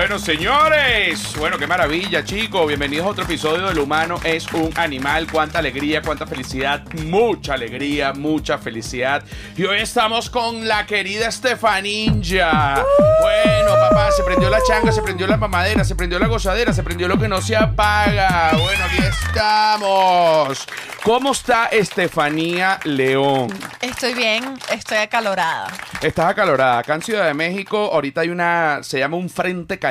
Bueno, 0.00 0.18
señores, 0.18 1.36
bueno, 1.36 1.58
qué 1.58 1.66
maravilla, 1.66 2.24
chicos. 2.24 2.66
Bienvenidos 2.66 3.04
a 3.04 3.10
otro 3.10 3.24
episodio 3.24 3.66
del 3.66 3.78
humano 3.78 4.18
es 4.24 4.50
un 4.54 4.72
animal. 4.76 5.26
Cuánta 5.30 5.58
alegría, 5.58 6.00
cuánta 6.00 6.26
felicidad, 6.26 6.82
mucha 7.04 7.52
alegría, 7.52 8.14
mucha 8.14 8.56
felicidad. 8.56 9.22
Y 9.58 9.64
hoy 9.64 9.80
estamos 9.80 10.30
con 10.30 10.66
la 10.66 10.86
querida 10.86 11.28
Estefaninja. 11.28 12.82
Bueno, 13.20 13.74
papá, 13.78 14.10
se 14.12 14.22
prendió 14.22 14.48
la 14.48 14.62
changa, 14.66 14.90
se 14.90 15.02
prendió 15.02 15.26
la 15.26 15.36
mamadera, 15.36 15.84
se 15.84 15.94
prendió 15.94 16.18
la 16.18 16.28
gozadera, 16.28 16.72
se 16.72 16.82
prendió 16.82 17.06
lo 17.06 17.18
que 17.18 17.28
no 17.28 17.42
se 17.42 17.54
apaga. 17.54 18.52
Bueno, 18.52 18.84
aquí 18.86 19.02
estamos. 19.02 20.66
¿Cómo 21.02 21.32
está 21.32 21.66
Estefanía 21.66 22.80
León? 22.84 23.48
Estoy 23.82 24.14
bien, 24.14 24.58
estoy 24.72 24.96
acalorada. 24.96 25.68
Estás 26.00 26.30
acalorada. 26.30 26.78
Acá 26.78 26.94
en 26.94 27.02
Ciudad 27.02 27.26
de 27.26 27.34
México, 27.34 27.90
ahorita 27.92 28.22
hay 28.22 28.30
una. 28.30 28.80
Se 28.82 28.98
llama 28.98 29.18
un 29.18 29.28
frente 29.28 29.78
caliente. 29.78 29.89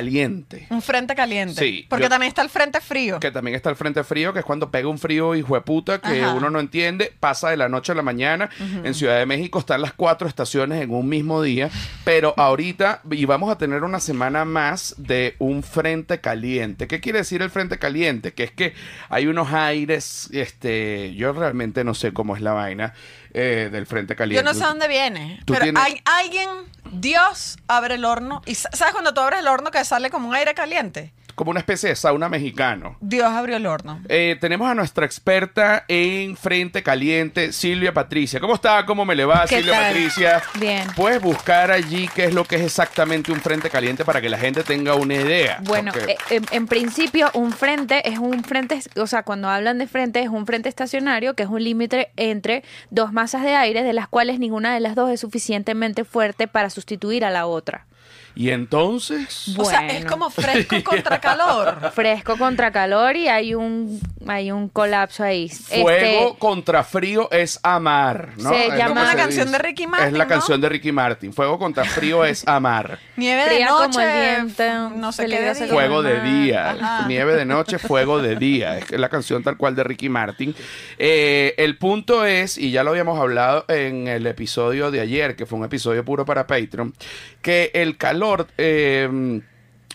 Un 0.69 0.81
frente 0.81 1.15
caliente. 1.15 1.59
Sí, 1.61 1.85
Porque 1.89 2.03
yo- 2.03 2.09
también 2.09 2.29
está 2.29 2.41
el 2.41 2.49
frente 2.49 2.79
frío. 2.81 3.19
Que 3.19 3.31
también 3.31 3.55
está 3.55 3.69
el 3.69 3.75
frente 3.75 4.03
frío, 4.03 4.33
que 4.33 4.39
es 4.39 4.45
cuando 4.45 4.71
pega 4.71 4.87
un 4.87 4.97
frío 4.97 5.35
hijo 5.35 5.55
de 5.55 5.61
puta 5.61 5.99
que 5.99 6.23
Ajá. 6.23 6.33
uno 6.33 6.49
no 6.49 6.59
entiende, 6.59 7.13
pasa 7.19 7.49
de 7.49 7.57
la 7.57 7.69
noche 7.69 7.91
a 7.91 7.95
la 7.95 8.01
mañana. 8.01 8.49
En 8.83 8.93
Ciudad 8.93 9.17
de 9.17 9.25
México 9.25 9.59
están 9.59 9.81
las 9.81 9.93
cuatro 9.93 10.27
estaciones 10.27 10.81
en 10.81 10.91
un 10.91 11.07
mismo 11.09 11.41
día, 11.41 11.69
pero 12.03 12.33
ahorita 12.37 13.01
y 13.11 13.25
vamos 13.25 13.51
a 13.51 13.57
tener 13.57 13.83
una 13.83 13.99
semana 13.99 14.45
más 14.45 14.95
de 14.97 15.35
un 15.39 15.63
frente 15.63 16.19
caliente. 16.21 16.87
¿Qué 16.87 16.99
quiere 16.99 17.19
decir 17.19 17.41
el 17.41 17.49
frente 17.49 17.77
caliente? 17.77 18.33
Que 18.33 18.43
es 18.43 18.51
que 18.51 18.73
hay 19.09 19.27
unos 19.27 19.51
aires, 19.53 20.29
este, 20.31 21.13
yo 21.15 21.33
realmente 21.33 21.83
no 21.83 21.93
sé 21.93 22.13
cómo 22.13 22.35
es 22.35 22.41
la 22.41 22.53
vaina 22.53 22.93
eh, 23.33 23.69
del 23.71 23.85
frente 23.85 24.13
Yo 24.13 24.17
caliente. 24.17 24.43
no 24.43 24.53
sé 24.53 24.63
dónde 24.65 24.87
viene, 24.87 25.41
pero 25.45 25.61
tienes- 25.61 25.83
hay, 25.83 26.01
alguien, 26.05 26.49
Dios, 26.91 27.57
abre 27.67 27.95
el 27.95 28.05
horno. 28.05 28.41
¿Y 28.45 28.55
sa- 28.55 28.69
sabes 28.73 28.93
cuando 28.93 29.13
tú 29.13 29.21
abres 29.21 29.39
el 29.39 29.47
horno 29.47 29.71
que 29.71 29.83
sale 29.85 30.09
como 30.09 30.27
un 30.29 30.35
aire 30.35 30.53
caliente? 30.53 31.13
Como 31.39 31.51
una 31.51 31.61
especie 31.61 31.87
de 31.87 31.95
sauna 31.95 32.27
mexicano. 32.27 32.97
Dios 32.99 33.31
abrió 33.31 33.55
el 33.55 33.65
horno. 33.65 34.01
Eh, 34.09 34.35
tenemos 34.41 34.69
a 34.69 34.75
nuestra 34.75 35.05
experta 35.05 35.85
en 35.87 36.35
Frente 36.35 36.83
Caliente, 36.83 37.53
Silvia 37.53 37.93
Patricia. 37.93 38.41
¿Cómo 38.41 38.55
está? 38.55 38.85
¿Cómo 38.85 39.05
me 39.05 39.15
le 39.15 39.23
va, 39.23 39.45
¿Qué 39.47 39.55
Silvia 39.55 39.71
tal? 39.71 39.83
Patricia? 39.85 40.43
Bien. 40.59 40.85
Puedes 40.97 41.21
buscar 41.21 41.71
allí 41.71 42.09
qué 42.13 42.25
es 42.25 42.33
lo 42.33 42.43
que 42.43 42.57
es 42.57 42.63
exactamente 42.63 43.31
un 43.31 43.39
Frente 43.39 43.69
Caliente 43.69 44.03
para 44.03 44.19
que 44.19 44.27
la 44.27 44.37
gente 44.37 44.63
tenga 44.63 44.95
una 44.95 45.15
idea. 45.15 45.61
Bueno, 45.63 45.93
eh, 46.09 46.17
en, 46.29 46.43
en 46.51 46.67
principio 46.67 47.31
un 47.33 47.53
frente 47.53 48.09
es 48.09 48.19
un 48.19 48.43
frente, 48.43 48.81
o 48.97 49.07
sea, 49.07 49.23
cuando 49.23 49.47
hablan 49.47 49.77
de 49.77 49.87
frente 49.87 50.19
es 50.19 50.27
un 50.27 50.45
frente 50.45 50.67
estacionario 50.67 51.35
que 51.35 51.43
es 51.43 51.49
un 51.49 51.63
límite 51.63 52.11
entre 52.17 52.65
dos 52.89 53.13
masas 53.13 53.43
de 53.43 53.55
aire 53.55 53.83
de 53.83 53.93
las 53.93 54.09
cuales 54.09 54.39
ninguna 54.39 54.73
de 54.73 54.81
las 54.81 54.93
dos 54.93 55.09
es 55.09 55.21
suficientemente 55.21 56.03
fuerte 56.03 56.49
para 56.49 56.69
sustituir 56.69 57.23
a 57.23 57.29
la 57.29 57.45
otra. 57.45 57.85
Y 58.35 58.51
entonces... 58.51 59.53
O 59.57 59.65
sea, 59.65 59.85
es 59.87 59.93
Bueno. 59.93 60.09
como 60.09 60.29
fresco 60.29 60.75
contra 60.83 61.19
calor. 61.19 61.91
Fresco 61.93 62.37
contra 62.37 62.71
calor 62.71 63.15
y 63.15 63.27
hay 63.27 63.53
un 63.55 63.99
hay 64.27 64.51
un 64.51 64.69
colapso 64.69 65.23
ahí. 65.23 65.49
Fuego 65.49 65.89
Este, 65.89 66.35
contra 66.39 66.83
frío 66.83 67.29
es 67.31 67.59
amar, 67.63 68.29
¿no? 68.37 68.49
Se 68.51 68.67
Es 68.67 68.75
llama- 68.75 69.03
la 69.03 69.11
se 69.11 69.17
canción 69.17 69.45
dice. 69.47 69.57
de 69.57 69.63
Ricky 69.63 69.87
Martin, 69.87 70.07
Es 70.07 70.13
la 70.13 70.23
¿no? 70.25 70.29
canción 70.29 70.61
de 70.61 70.69
Ricky 70.69 70.91
Martin. 70.91 71.33
Fuego 71.33 71.57
contra 71.57 71.83
frío 71.85 72.23
es 72.23 72.47
amar. 72.47 72.99
Nieve 73.17 73.49
de 73.49 73.65
como 73.65 73.79
noche. 73.87 74.01
el 74.03 74.43
viento, 74.45 74.89
no 74.91 75.11
sé 75.11 75.25
qué 75.25 75.41
día. 75.41 75.55
Fuego 75.67 76.03
de 76.03 76.21
día, 76.21 76.69
Ajá. 76.71 77.07
nieve 77.07 77.33
de 77.33 77.45
noche, 77.45 77.79
fuego 77.79 78.21
de 78.21 78.35
día. 78.35 78.77
Es 78.77 78.85
que 78.85 78.95
es 78.95 79.01
la 79.01 79.09
canción 79.09 79.43
tal 79.43 79.57
cual 79.57 79.75
de 79.75 79.83
Ricky 79.83 80.09
Martin. 80.09 80.55
Eh, 80.97 81.55
el 81.57 81.77
punto 81.77 82.25
es, 82.25 82.57
y 82.57 82.71
ya 82.71 82.83
lo 82.83 82.91
habíamos 82.91 83.19
hablado 83.19 83.65
en 83.67 84.07
el 84.07 84.25
episodio 84.27 84.91
de 84.91 85.01
ayer, 85.01 85.35
que 85.35 85.45
fue 85.45 85.57
un 85.59 85.65
episodio 85.65 86.05
puro 86.05 86.25
para 86.25 86.45
Patreon, 86.47 86.93
que 87.41 87.71
el 87.73 87.97
calor... 87.97 88.18
eh, 88.57 89.41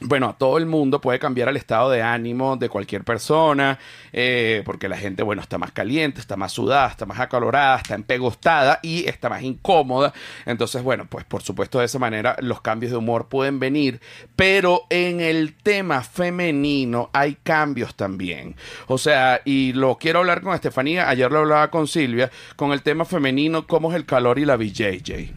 bueno, 0.01 0.29
a 0.29 0.37
todo 0.37 0.59
el 0.59 0.67
mundo 0.67 1.01
puede 1.01 1.19
cambiar 1.19 1.49
el 1.49 1.57
estado 1.57 1.91
de 1.91 2.03
ánimo 2.03 2.57
de 2.57 2.69
cualquier 2.69 3.05
persona, 3.05 3.79
eh, 4.13 4.63
porque 4.65 4.89
la 4.89 4.97
gente, 4.97 5.23
bueno, 5.23 5.41
está 5.41 5.57
más 5.57 5.71
caliente, 5.71 6.21
está 6.21 6.37
más 6.37 6.53
sudada, 6.53 6.89
está 6.89 7.07
más 7.07 7.21
acalorada, 7.21 7.77
está 7.77 7.95
empegostada 7.95 8.81
y 8.83 9.09
está 9.09 9.29
más 9.29 9.43
incómoda. 9.43 10.13
Entonces, 10.47 10.83
bueno, 10.83 11.07
pues 11.09 11.25
por 11.25 11.43
supuesto 11.43 11.79
de 11.79 11.85
esa 11.87 11.99
manera 11.99 12.37
los 12.41 12.61
cambios 12.61 12.91
de 12.91 12.99
humor 12.99 13.29
pueden 13.29 13.61
venir, 13.61 14.01
pero 14.35 14.83
en 14.91 15.21
el 15.21 15.55
tema 15.55 16.03
femenino 16.03 17.11
hay 17.13 17.37
cambios 17.37 17.95
también. 17.95 18.57
O 18.89 18.99
sea, 18.99 19.43
y 19.45 19.73
lo 19.75 19.97
quiero 19.97 20.19
hablar 20.19 20.43
con 20.43 20.55
Estefanía, 20.55 21.09
ayer 21.09 21.31
lo 21.31 21.39
hablaba 21.39 21.71
con 21.71 21.87
Silvia, 21.87 22.31
con 22.57 22.73
el 22.73 22.83
tema 22.83 23.05
femenino, 23.05 23.67
cómo 23.67 23.91
es 23.91 23.97
el 23.97 24.07
calor 24.07 24.39
y 24.41 24.45
la 24.45 24.57
BJJ. 24.57 25.33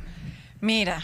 Mira, 0.59 1.03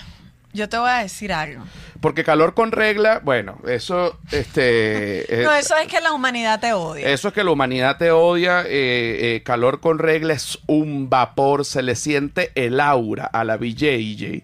yo 0.53 0.69
te 0.69 0.77
voy 0.77 0.89
a 0.89 0.97
decir 1.03 1.33
algo. 1.33 1.63
Porque 1.99 2.23
calor 2.23 2.53
con 2.53 2.71
regla, 2.71 3.19
bueno, 3.23 3.57
eso, 3.67 4.19
este... 4.31 5.33
eh, 5.41 5.43
No, 5.43 5.53
eso 5.53 5.75
es 5.77 5.87
que 5.87 5.99
la 6.01 6.11
humanidad 6.11 6.59
te 6.59 6.73
odia. 6.73 7.07
Eso 7.09 7.29
es 7.29 7.33
que 7.33 7.43
la 7.43 7.51
humanidad 7.51 7.97
te 7.97 8.11
odia. 8.11 8.61
eh, 8.61 9.35
eh, 9.35 9.43
calor 9.43 9.79
con 9.79 9.99
regla 9.99 10.33
es 10.33 10.59
un 10.67 11.09
vapor. 11.09 11.65
Se 11.65 11.81
le 11.81 11.95
siente 11.95 12.51
el 12.55 12.79
aura 12.79 13.25
a 13.25 13.43
la 13.43 13.57
BJJ. 13.57 14.43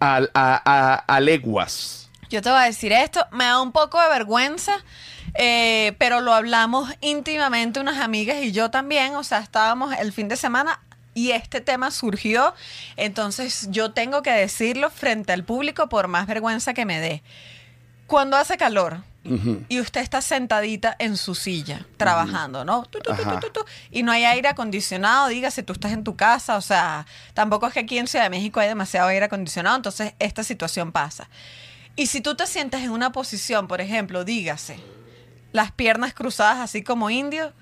al- 0.00 0.30
A, 0.34 0.62
a- 0.64 0.94
a 1.16 1.20
leguas. 1.20 2.10
Yo 2.30 2.42
te 2.42 2.50
voy 2.50 2.58
a 2.60 2.64
decir 2.64 2.92
esto, 2.92 3.24
me 3.32 3.44
da 3.44 3.60
un 3.62 3.72
poco 3.72 3.98
de 4.00 4.08
vergüenza, 4.10 4.72
eh, 5.34 5.94
pero 5.98 6.20
lo 6.20 6.34
hablamos 6.34 6.92
íntimamente 7.00 7.80
unas 7.80 7.98
amigas 7.98 8.36
y 8.42 8.52
yo 8.52 8.70
también, 8.70 9.16
o 9.16 9.24
sea, 9.24 9.38
estábamos 9.38 9.94
el 9.98 10.12
fin 10.12 10.28
de 10.28 10.36
semana 10.36 10.78
y 11.18 11.32
este 11.32 11.60
tema 11.60 11.90
surgió, 11.90 12.54
entonces 12.96 13.66
yo 13.72 13.90
tengo 13.90 14.22
que 14.22 14.30
decirlo 14.30 14.88
frente 14.88 15.32
al 15.32 15.42
público 15.42 15.88
por 15.88 16.06
más 16.06 16.28
vergüenza 16.28 16.74
que 16.74 16.86
me 16.86 17.00
dé. 17.00 17.24
Cuando 18.06 18.36
hace 18.36 18.56
calor 18.56 19.02
y 19.68 19.80
usted 19.80 20.00
está 20.00 20.22
sentadita 20.22 20.94
en 21.00 21.16
su 21.16 21.34
silla 21.34 21.84
trabajando, 21.96 22.64
¿no? 22.64 22.84
Tu, 22.84 23.00
y 23.90 24.04
no 24.04 24.12
hay 24.12 24.24
aire 24.24 24.48
acondicionado, 24.48 25.26
dígase, 25.26 25.64
tú 25.64 25.72
estás 25.72 25.92
en 25.92 26.04
tu 26.04 26.14
casa, 26.14 26.56
o 26.56 26.60
sea, 26.60 27.04
tampoco 27.34 27.66
es 27.66 27.74
que 27.74 27.80
aquí 27.80 27.98
en 27.98 28.06
Ciudad 28.06 28.24
de 28.24 28.30
México 28.30 28.60
hay 28.60 28.68
demasiado 28.68 29.08
aire 29.08 29.24
acondicionado, 29.26 29.74
entonces 29.74 30.14
esta 30.20 30.44
situación 30.44 30.92
pasa. 30.92 31.28
Y 31.96 32.06
si 32.06 32.20
tú 32.20 32.36
te 32.36 32.46
sientes 32.46 32.80
en 32.82 32.90
una 32.90 33.10
posición, 33.10 33.66
por 33.66 33.80
ejemplo, 33.80 34.24
dígase, 34.24 34.78
las 35.50 35.72
piernas 35.72 36.14
cruzadas 36.14 36.58
así 36.58 36.84
como 36.84 37.10
indio, 37.10 37.52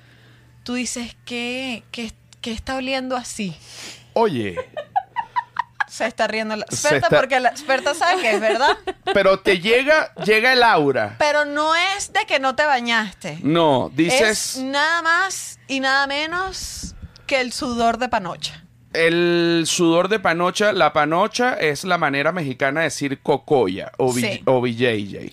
tú 0.63 0.75
dices, 0.75 1.17
¿qué, 1.25 1.85
qué, 1.91 2.13
qué 2.47 2.53
está 2.53 2.77
oliendo 2.77 3.17
así? 3.17 3.57
Oye, 4.13 4.55
Se 5.89 6.07
está 6.07 6.29
riendo 6.29 6.55
la 6.55 6.65
experta 6.65 7.07
está- 7.09 7.17
porque 7.21 7.41
la 7.41 7.49
experta 7.49 7.93
sabe 7.93 8.23
que 8.23 8.31
es 8.37 8.41
verdad. 8.41 8.77
pero 9.13 9.41
te 9.41 9.59
llega, 9.59 10.15
llega 10.25 10.53
el 10.53 10.63
aura. 10.63 11.17
Pero 11.19 11.45
no 11.45 11.75
es 11.75 12.13
de 12.13 12.25
que 12.25 12.39
no 12.39 12.55
te 12.55 12.65
bañaste. 12.65 13.41
No, 13.43 13.89
Es 13.91 13.97
dices 13.97 14.57
nada 14.59 15.03
más 15.03 15.59
y 15.67 15.81
nada 15.81 16.07
menos 16.07 16.95
que 17.27 17.41
el 17.41 17.53
sudor 17.53 17.99
de 17.99 18.09
panocha. 18.09 18.63
El 18.97 19.65
sudor 19.67 20.09
de 20.09 20.19
panocha. 20.19 20.73
La 20.73 20.93
panocha 20.93 21.55
es 21.55 21.85
la 21.85 21.99
manera 21.99 22.33
mexicana 22.33 22.81
de 22.81 22.85
decir 22.87 23.19
cocoya 23.23 23.93
o, 23.99 24.13
Sí. 24.13 24.23
B- 24.23 24.43
o 24.47 24.61
BJJ. 24.61 25.33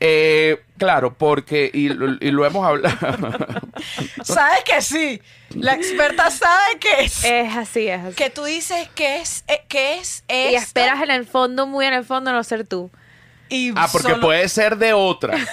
Eh, 0.00 0.60
claro, 0.78 1.14
porque, 1.14 1.70
y, 1.72 1.88
lo- 1.88 2.16
y 2.20 2.30
lo 2.30 2.46
hemos 2.46 2.66
hablado. 2.66 2.96
¿Sabes 4.24 4.64
que 4.64 4.80
sí? 4.82 5.20
La 5.54 5.74
experta 5.74 6.30
sabe 6.30 6.78
que 6.80 7.04
es. 7.04 7.24
es 7.24 7.56
así, 7.56 7.86
es 7.88 8.02
así. 8.04 8.14
que 8.16 8.30
tú 8.30 8.44
dices 8.44 8.88
que 8.94 9.16
es, 9.20 9.44
eh, 9.48 9.62
que 9.68 9.98
es 9.98 10.24
y 10.28 10.32
esto, 10.54 10.58
esperas 10.58 11.02
en 11.02 11.10
el 11.10 11.26
fondo, 11.26 11.66
muy 11.66 11.86
en 11.86 11.94
el 11.94 12.04
fondo, 12.04 12.32
no 12.32 12.42
ser 12.42 12.66
tú. 12.66 12.90
y 13.48 13.70
ah, 13.76 13.88
porque 13.92 14.08
solo- 14.08 14.20
puede 14.20 14.48
ser 14.48 14.76
de 14.78 14.92
otra. 14.94 15.36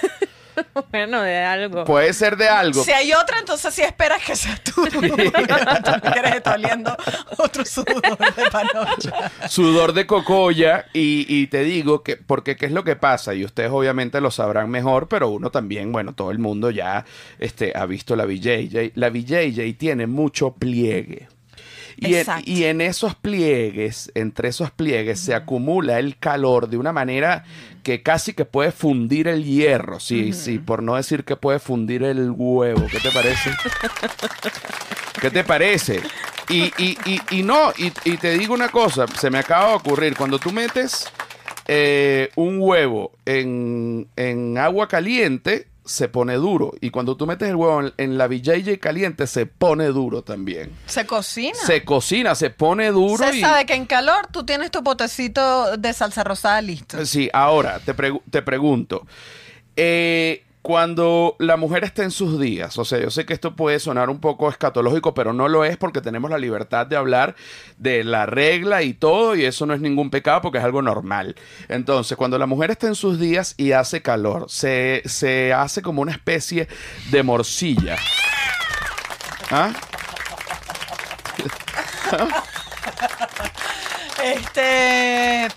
Bueno, 0.92 1.22
de 1.22 1.38
algo. 1.38 1.86
Puede 1.86 2.14
ser 2.14 2.38
de 2.38 2.50
algo. 2.50 2.84
Si 2.84 2.92
hay 2.92 3.14
otra, 3.14 3.40
entonces 3.40 3.74
sí 3.74 3.82
esperas 3.82 4.24
que 4.24 4.36
sea 4.36 4.60
tú. 4.64 4.84
quieres 6.14 6.36
estar 6.36 6.58
oliendo 6.58 6.96
otro 7.38 7.66
sudor 7.66 8.18
de 8.18 8.52
panocha. 8.52 9.32
Sudor 9.48 9.94
de 9.94 10.06
cocoya 10.06 10.86
y, 10.94 11.26
y 11.28 11.48
te 11.48 11.64
digo 11.64 12.04
que, 12.04 12.18
porque 12.18 12.56
qué 12.56 12.66
es 12.66 12.72
lo 12.72 12.84
que 12.84 12.96
pasa, 12.96 13.34
y 13.34 13.46
ustedes 13.46 13.72
obviamente 13.72 14.22
lo 14.22 14.32
sabrán 14.32 14.70
mejor, 14.70 15.08
pero 15.08 15.30
uno 15.30 15.50
también, 15.50 15.92
bueno, 15.92 16.14
todo 16.14 16.32
el 16.32 16.40
mundo 16.40 16.72
ya 16.72 17.06
este, 17.40 17.74
ha 17.76 17.86
visto 17.86 18.16
la 18.16 18.26
BJJ. 18.26 18.92
La 18.96 19.10
BJJ 19.10 19.78
tiene 19.78 20.08
mucho 20.08 20.54
pliegue. 20.54 21.28
Y 22.02 22.16
en, 22.16 22.20
Exacto. 22.22 22.52
y 22.52 22.64
en 22.64 22.82
esos 22.82 23.14
pliegues, 23.14 24.12
entre 24.16 24.50
esos 24.50 24.72
pliegues, 24.72 25.20
se 25.20 25.36
acumula 25.36 26.00
el 26.00 26.18
calor 26.18 26.68
de 26.68 26.78
una 26.78 26.92
manera 26.92 27.44
que 27.84 28.02
casi 28.02 28.34
que 28.34 28.44
puede 28.44 28.72
fundir 28.72 29.28
el 29.28 29.44
hierro, 29.46 30.00
sí, 30.00 30.34
sí, 30.34 30.58
por 30.58 30.82
no 30.82 30.96
decir 30.96 31.24
que 31.24 31.36
puede 31.36 31.60
fundir 31.60 32.02
el 32.04 32.32
huevo. 32.36 32.88
¿Qué 32.92 33.00
te 33.00 33.12
parece? 33.12 33.52
¿Qué 35.22 35.30
te 35.30 35.44
parece? 35.44 36.02
Y, 36.50 36.74
y, 36.78 36.98
y, 37.06 37.22
y 37.30 37.44
no, 37.44 37.72
y, 37.78 37.94
y 38.04 38.18
te 38.18 38.38
digo 38.38 38.56
una 38.56 38.70
cosa, 38.70 39.06
se 39.08 39.30
me 39.30 39.38
acaba 39.38 39.70
de 39.70 39.76
ocurrir, 39.76 40.18
cuando 40.18 40.40
tú 40.40 40.52
metes 40.52 41.06
eh, 41.68 42.32
un 42.36 42.58
huevo 42.60 43.12
en, 43.26 44.08
en 44.16 44.58
agua 44.58 44.88
caliente, 44.88 45.68
se 45.86 46.08
pone 46.08 46.36
duro. 46.36 46.74
Y 46.80 46.90
cuando 46.92 47.18
tú 47.18 47.26
metes 47.26 47.50
el 47.50 47.56
huevo 47.56 47.82
en, 47.82 47.94
en 47.98 48.18
la 48.18 48.28
VJJ 48.28 48.80
caliente, 48.80 49.26
se 49.28 49.46
pone 49.48 49.86
duro 49.88 50.22
también. 50.22 50.72
Se 50.86 51.06
cocina. 51.06 51.56
Se 51.66 51.84
cocina, 51.84 52.36
se 52.36 52.50
pone 52.52 52.92
duro 52.92 53.26
Se 53.28 53.38
y... 53.38 53.42
sabe 53.42 53.66
que 53.66 53.74
en 53.74 53.86
calor 53.86 54.28
tú 54.32 54.46
tienes 54.46 54.70
tu 54.72 54.84
potecito 54.84 55.78
de 55.78 55.92
salsa 55.94 56.24
rosada 56.24 56.62
listo. 56.62 57.04
Sí, 57.06 57.30
ahora 57.34 57.80
te, 57.80 57.96
pregu- 57.96 58.22
te 58.30 58.42
pregunto. 58.42 59.06
eh, 59.76 60.44
cuando 60.62 61.36
la 61.40 61.58
mujer 61.58 61.84
está 61.84 62.04
en 62.04 62.12
sus 62.12 62.40
días, 62.40 62.78
o 62.78 62.86
sea, 62.86 63.00
yo 63.00 63.10
sé 63.10 63.26
que 63.26 63.34
esto 63.34 63.56
puede 63.56 63.80
sonar 63.80 64.10
un 64.10 64.20
poco 64.20 64.50
escatológico, 64.50 65.14
pero 65.14 65.34
no 65.34 65.48
lo 65.48 65.66
es 65.66 65.78
porque 65.78 66.02
tenemos 66.02 66.30
la 66.30 66.38
libertad 66.38 66.86
de 66.86 66.96
hablar 66.96 67.36
de 67.78 68.04
la 68.04 68.28
regla 68.28 68.84
y 68.84 68.94
todo, 68.94 69.36
y 69.36 69.46
eso 69.46 69.66
no 69.66 69.74
es 69.74 69.82
ningún 69.82 70.12
pecado 70.12 70.42
porque 70.42 70.60
es 70.60 70.64
algo 70.64 70.82
normal. 70.82 71.36
Entonces, 71.68 72.16
cuando 72.16 72.38
la 72.38 72.46
mujer 72.46 72.72
está 72.72 72.88
en 72.88 72.96
sus 72.96 73.20
días 73.20 73.56
y 73.58 73.72
hace 73.72 74.02
calor, 74.02 74.46
se, 74.50 75.02
se 75.06 75.52
hace 75.52 75.82
como 75.82 76.02
una 76.02 76.12
especie 76.12 76.68
de 77.10 77.24
morcilla. 77.24 77.98
¿Ah? 79.50 79.74
Este. 84.24 85.48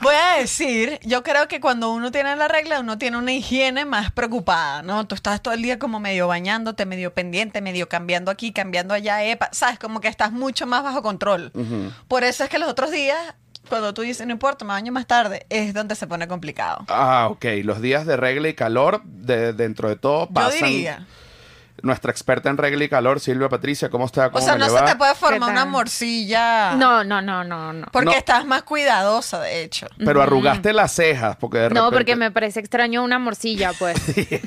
Voy 0.00 0.14
a 0.14 0.38
decir, 0.38 1.00
yo 1.02 1.22
creo 1.22 1.48
que 1.48 1.60
cuando 1.60 1.90
uno 1.92 2.10
tiene 2.12 2.36
la 2.36 2.46
regla, 2.48 2.80
uno 2.80 2.98
tiene 2.98 3.16
una 3.16 3.32
higiene 3.32 3.84
más 3.84 4.12
preocupada, 4.12 4.82
¿no? 4.82 5.06
Tú 5.06 5.14
estás 5.14 5.42
todo 5.42 5.54
el 5.54 5.62
día 5.62 5.78
como 5.78 5.98
medio 5.98 6.28
bañándote, 6.28 6.86
medio 6.86 7.12
pendiente, 7.12 7.60
medio 7.60 7.88
cambiando 7.88 8.30
aquí, 8.30 8.52
cambiando 8.52 8.94
allá, 8.94 9.24
epa, 9.24 9.48
¿sabes? 9.52 9.78
Como 9.78 10.00
que 10.00 10.08
estás 10.08 10.30
mucho 10.32 10.66
más 10.66 10.82
bajo 10.84 11.02
control. 11.02 11.52
Por 12.06 12.22
eso 12.24 12.44
es 12.44 12.50
que 12.50 12.58
los 12.58 12.68
otros 12.68 12.90
días, 12.92 13.18
cuando 13.68 13.92
tú 13.92 14.02
dices, 14.02 14.26
no 14.26 14.32
importa, 14.32 14.64
me 14.64 14.70
baño 14.72 14.92
más 14.92 15.06
tarde, 15.06 15.46
es 15.50 15.74
donde 15.74 15.94
se 15.96 16.06
pone 16.06 16.28
complicado. 16.28 16.84
Ah, 16.88 17.28
ok. 17.30 17.44
Los 17.64 17.80
días 17.80 18.06
de 18.06 18.16
regla 18.16 18.48
y 18.48 18.54
calor, 18.54 19.02
de, 19.04 19.52
dentro 19.52 19.88
de 19.88 19.96
todo, 19.96 20.28
Yo 20.28 20.32
pasan. 20.34 20.68
diría. 20.68 21.06
Nuestra 21.82 22.10
experta 22.10 22.50
en 22.50 22.56
regla 22.56 22.84
y 22.84 22.88
calor, 22.88 23.20
Silvia 23.20 23.48
Patricia, 23.48 23.88
¿cómo 23.88 24.06
está? 24.06 24.26
O 24.26 24.32
¿Cómo 24.32 24.44
sea, 24.44 24.54
me 24.54 24.60
no 24.60 24.68
se 24.68 24.82
te 24.84 24.96
puede 24.96 25.14
formar 25.14 25.48
¿Qué 25.48 25.52
una 25.52 25.64
morcilla. 25.64 26.74
No, 26.74 27.04
no, 27.04 27.22
no, 27.22 27.44
no, 27.44 27.72
no. 27.72 27.86
Porque 27.92 28.06
No. 28.06 28.12
estás 28.12 28.44
más 28.44 28.62
cuidadosa, 28.64 29.40
de 29.40 29.62
hecho. 29.62 29.86
Pero 30.04 30.20
arrugaste 30.22 30.72
las 30.72 30.92
cejas, 30.92 31.36
porque 31.36 31.58
de 31.58 31.70
No, 31.70 31.90
repente- 31.90 31.96
porque 31.96 32.16
me 32.16 32.30
parece 32.30 32.60
extraño 32.60 33.02
una 33.04 33.18
morcilla, 33.18 33.72
pues. 33.78 33.96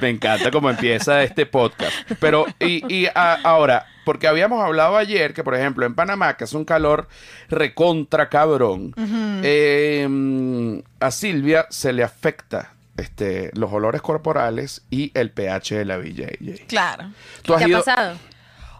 Me 0.00 0.10
encanta 0.10 0.50
cómo 0.50 0.70
empieza 0.70 1.22
este 1.22 1.46
podcast. 1.46 1.92
Pero, 2.20 2.46
y, 2.60 2.92
y 2.94 3.06
a- 3.06 3.38
ahora, 3.42 3.86
porque 4.04 4.28
habíamos 4.28 4.62
hablado 4.62 4.96
ayer 4.96 5.34
que, 5.34 5.44
por 5.44 5.54
ejemplo, 5.54 5.86
en 5.86 5.94
Panamá, 5.94 6.36
que 6.36 6.44
es 6.44 6.52
un 6.52 6.64
calor 6.64 7.08
recontra 7.48 8.28
cabrón, 8.28 8.94
eh, 9.42 10.82
a 11.00 11.10
Silvia 11.10 11.66
se 11.70 11.92
le 11.92 12.02
afecta 12.02 12.72
este, 12.98 13.50
los 13.54 13.72
olores 13.72 14.02
corporales 14.02 14.82
y 14.90 15.10
el 15.14 15.30
pH 15.30 15.76
de 15.76 15.84
la 15.84 15.96
VJJ. 15.96 16.66
Claro. 16.66 17.10
Tú 17.42 17.54
has 17.54 17.64
¿Qué 17.64 17.74
ha 17.74 17.78
pasado? 17.78 18.18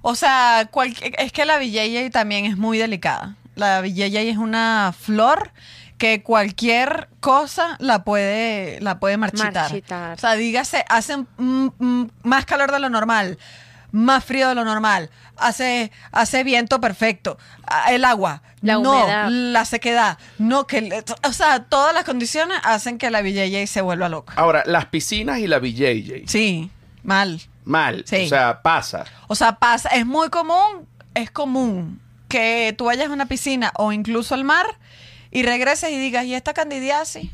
O 0.03 0.15
sea, 0.15 0.69
cual- 0.71 0.95
es 1.01 1.33
que 1.33 1.45
la 1.45 1.59
VJJ 1.59 2.11
también 2.11 2.45
es 2.45 2.57
muy 2.57 2.79
delicada. 2.79 3.37
La 3.55 3.81
VJJ 3.81 4.31
es 4.31 4.37
una 4.37 4.95
flor 4.97 5.51
que 5.99 6.23
cualquier 6.23 7.09
cosa 7.21 7.77
la 7.81 8.05
puede, 8.05 8.81
la 8.81 9.01
puede 9.01 9.17
marchitar. 9.17 9.53
Marchitar. 9.53 10.17
O 10.17 10.21
sea, 10.21 10.35
dígase, 10.35 10.85
hace 10.89 11.17
mm, 11.17 11.69
mm, 11.79 12.11
más 12.23 12.47
calor 12.47 12.71
de 12.71 12.79
lo 12.79 12.89
normal, 12.89 13.39
más 13.99 14.25
frío 14.25 14.49
de 14.49 14.55
lo 14.55 14.65
normal, 14.65 15.11
hace, 15.37 15.91
hace 16.13 16.45
viento 16.45 16.81
perfecto, 16.81 17.37
ah, 17.67 17.93
el 17.93 18.05
agua, 18.05 18.43
La 18.61 18.75
no, 18.75 18.93
humedad. 18.93 19.29
la 19.31 19.65
sequedad, 19.65 20.19
no, 20.39 20.67
que, 20.67 21.05
o 21.25 21.33
sea, 21.33 21.65
todas 21.65 21.93
las 21.95 22.05
condiciones 22.05 22.59
hacen 22.63 22.97
que 22.99 23.11
la 23.11 23.23
VJJ 23.23 23.67
se 23.67 23.81
vuelva 23.81 24.09
loca. 24.09 24.35
Ahora, 24.37 24.63
las 24.67 24.87
piscinas 24.87 25.39
y 25.39 25.47
la 25.47 25.59
VJJ. 25.59 26.27
Sí, 26.27 26.71
mal. 27.03 27.41
Mal. 27.65 28.05
Sí. 28.07 28.25
O 28.27 28.29
sea, 28.29 28.63
pasa. 28.63 29.05
O 29.27 29.35
sea, 29.35 29.57
pasa, 29.57 29.89
es 29.91 30.07
muy 30.07 30.31
común, 30.31 30.87
es 31.15 31.31
común 31.31 32.01
que 32.29 32.75
tú 32.79 32.85
vayas 32.87 33.09
a 33.09 33.13
una 33.13 33.27
piscina 33.27 33.73
o 33.77 33.93
incluso 33.93 34.35
al 34.35 34.45
mar 34.45 34.67
y 35.31 35.43
regreses 35.43 35.91
y 35.91 35.99
digas, 35.99 36.25
¿y 36.25 36.35
esta 36.35 36.55
candidiasis? 36.55 37.31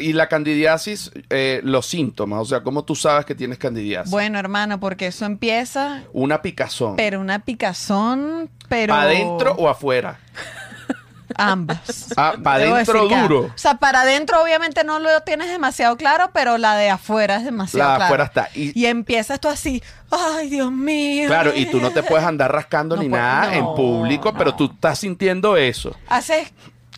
Y 0.00 0.12
la 0.12 0.28
candidiasis, 0.28 1.10
eh, 1.30 1.60
los 1.62 1.86
síntomas, 1.86 2.40
o 2.40 2.44
sea, 2.44 2.62
¿cómo 2.62 2.84
tú 2.84 2.94
sabes 2.96 3.24
que 3.26 3.34
tienes 3.34 3.58
candidiasis? 3.58 4.10
Bueno, 4.10 4.38
hermano, 4.38 4.80
porque 4.80 5.06
eso 5.08 5.24
empieza, 5.26 6.02
Una 6.12 6.42
picazón. 6.42 6.96
pero 6.96 7.20
una 7.20 7.40
picazón, 7.40 8.50
pero... 8.68 8.94
¿Adentro 8.94 9.52
o 9.58 9.68
afuera? 9.68 10.18
Ambas. 11.36 12.08
Ah, 12.16 12.34
pa' 12.42 12.58
Debo 12.58 12.74
adentro 12.74 13.08
duro. 13.08 13.40
O 13.42 13.52
sea, 13.54 13.74
para 13.78 14.00
adentro 14.00 14.42
obviamente 14.42 14.82
no 14.82 14.98
lo 14.98 15.20
tienes 15.22 15.48
demasiado 15.48 15.96
claro, 15.96 16.30
pero 16.34 16.58
la 16.58 16.74
de 16.76 16.90
afuera 16.90 17.36
es 17.36 17.44
demasiado 17.44 17.86
La 17.86 17.92
de 17.92 17.96
clara. 17.98 18.04
afuera 18.06 18.24
está. 18.24 18.48
Y- 18.54 18.78
Y, 18.78 18.86
empiezas 18.86 19.38
tú 19.40 19.48
así, 19.48 19.80
ay, 20.10 20.50
Dios 20.50 20.72
mío. 20.72 21.28
Claro, 21.28 21.52
y 21.54 21.66
tú 21.66 21.80
no 21.80 21.90
te 21.92 22.02
puedes 22.02 22.26
andar 22.26 22.52
rascando 22.52 22.96
No 22.96 23.02
ni 23.02 23.08
puedo- 23.08 23.22
nada 23.22 23.54
en 23.54 23.62
no, 23.64 23.74
público, 23.76 24.34
pero 24.36 24.54
tú 24.56 24.70
estás 24.74 24.98
sintiendo 24.98 25.56
eso. 25.56 25.96
Haces 26.08 26.52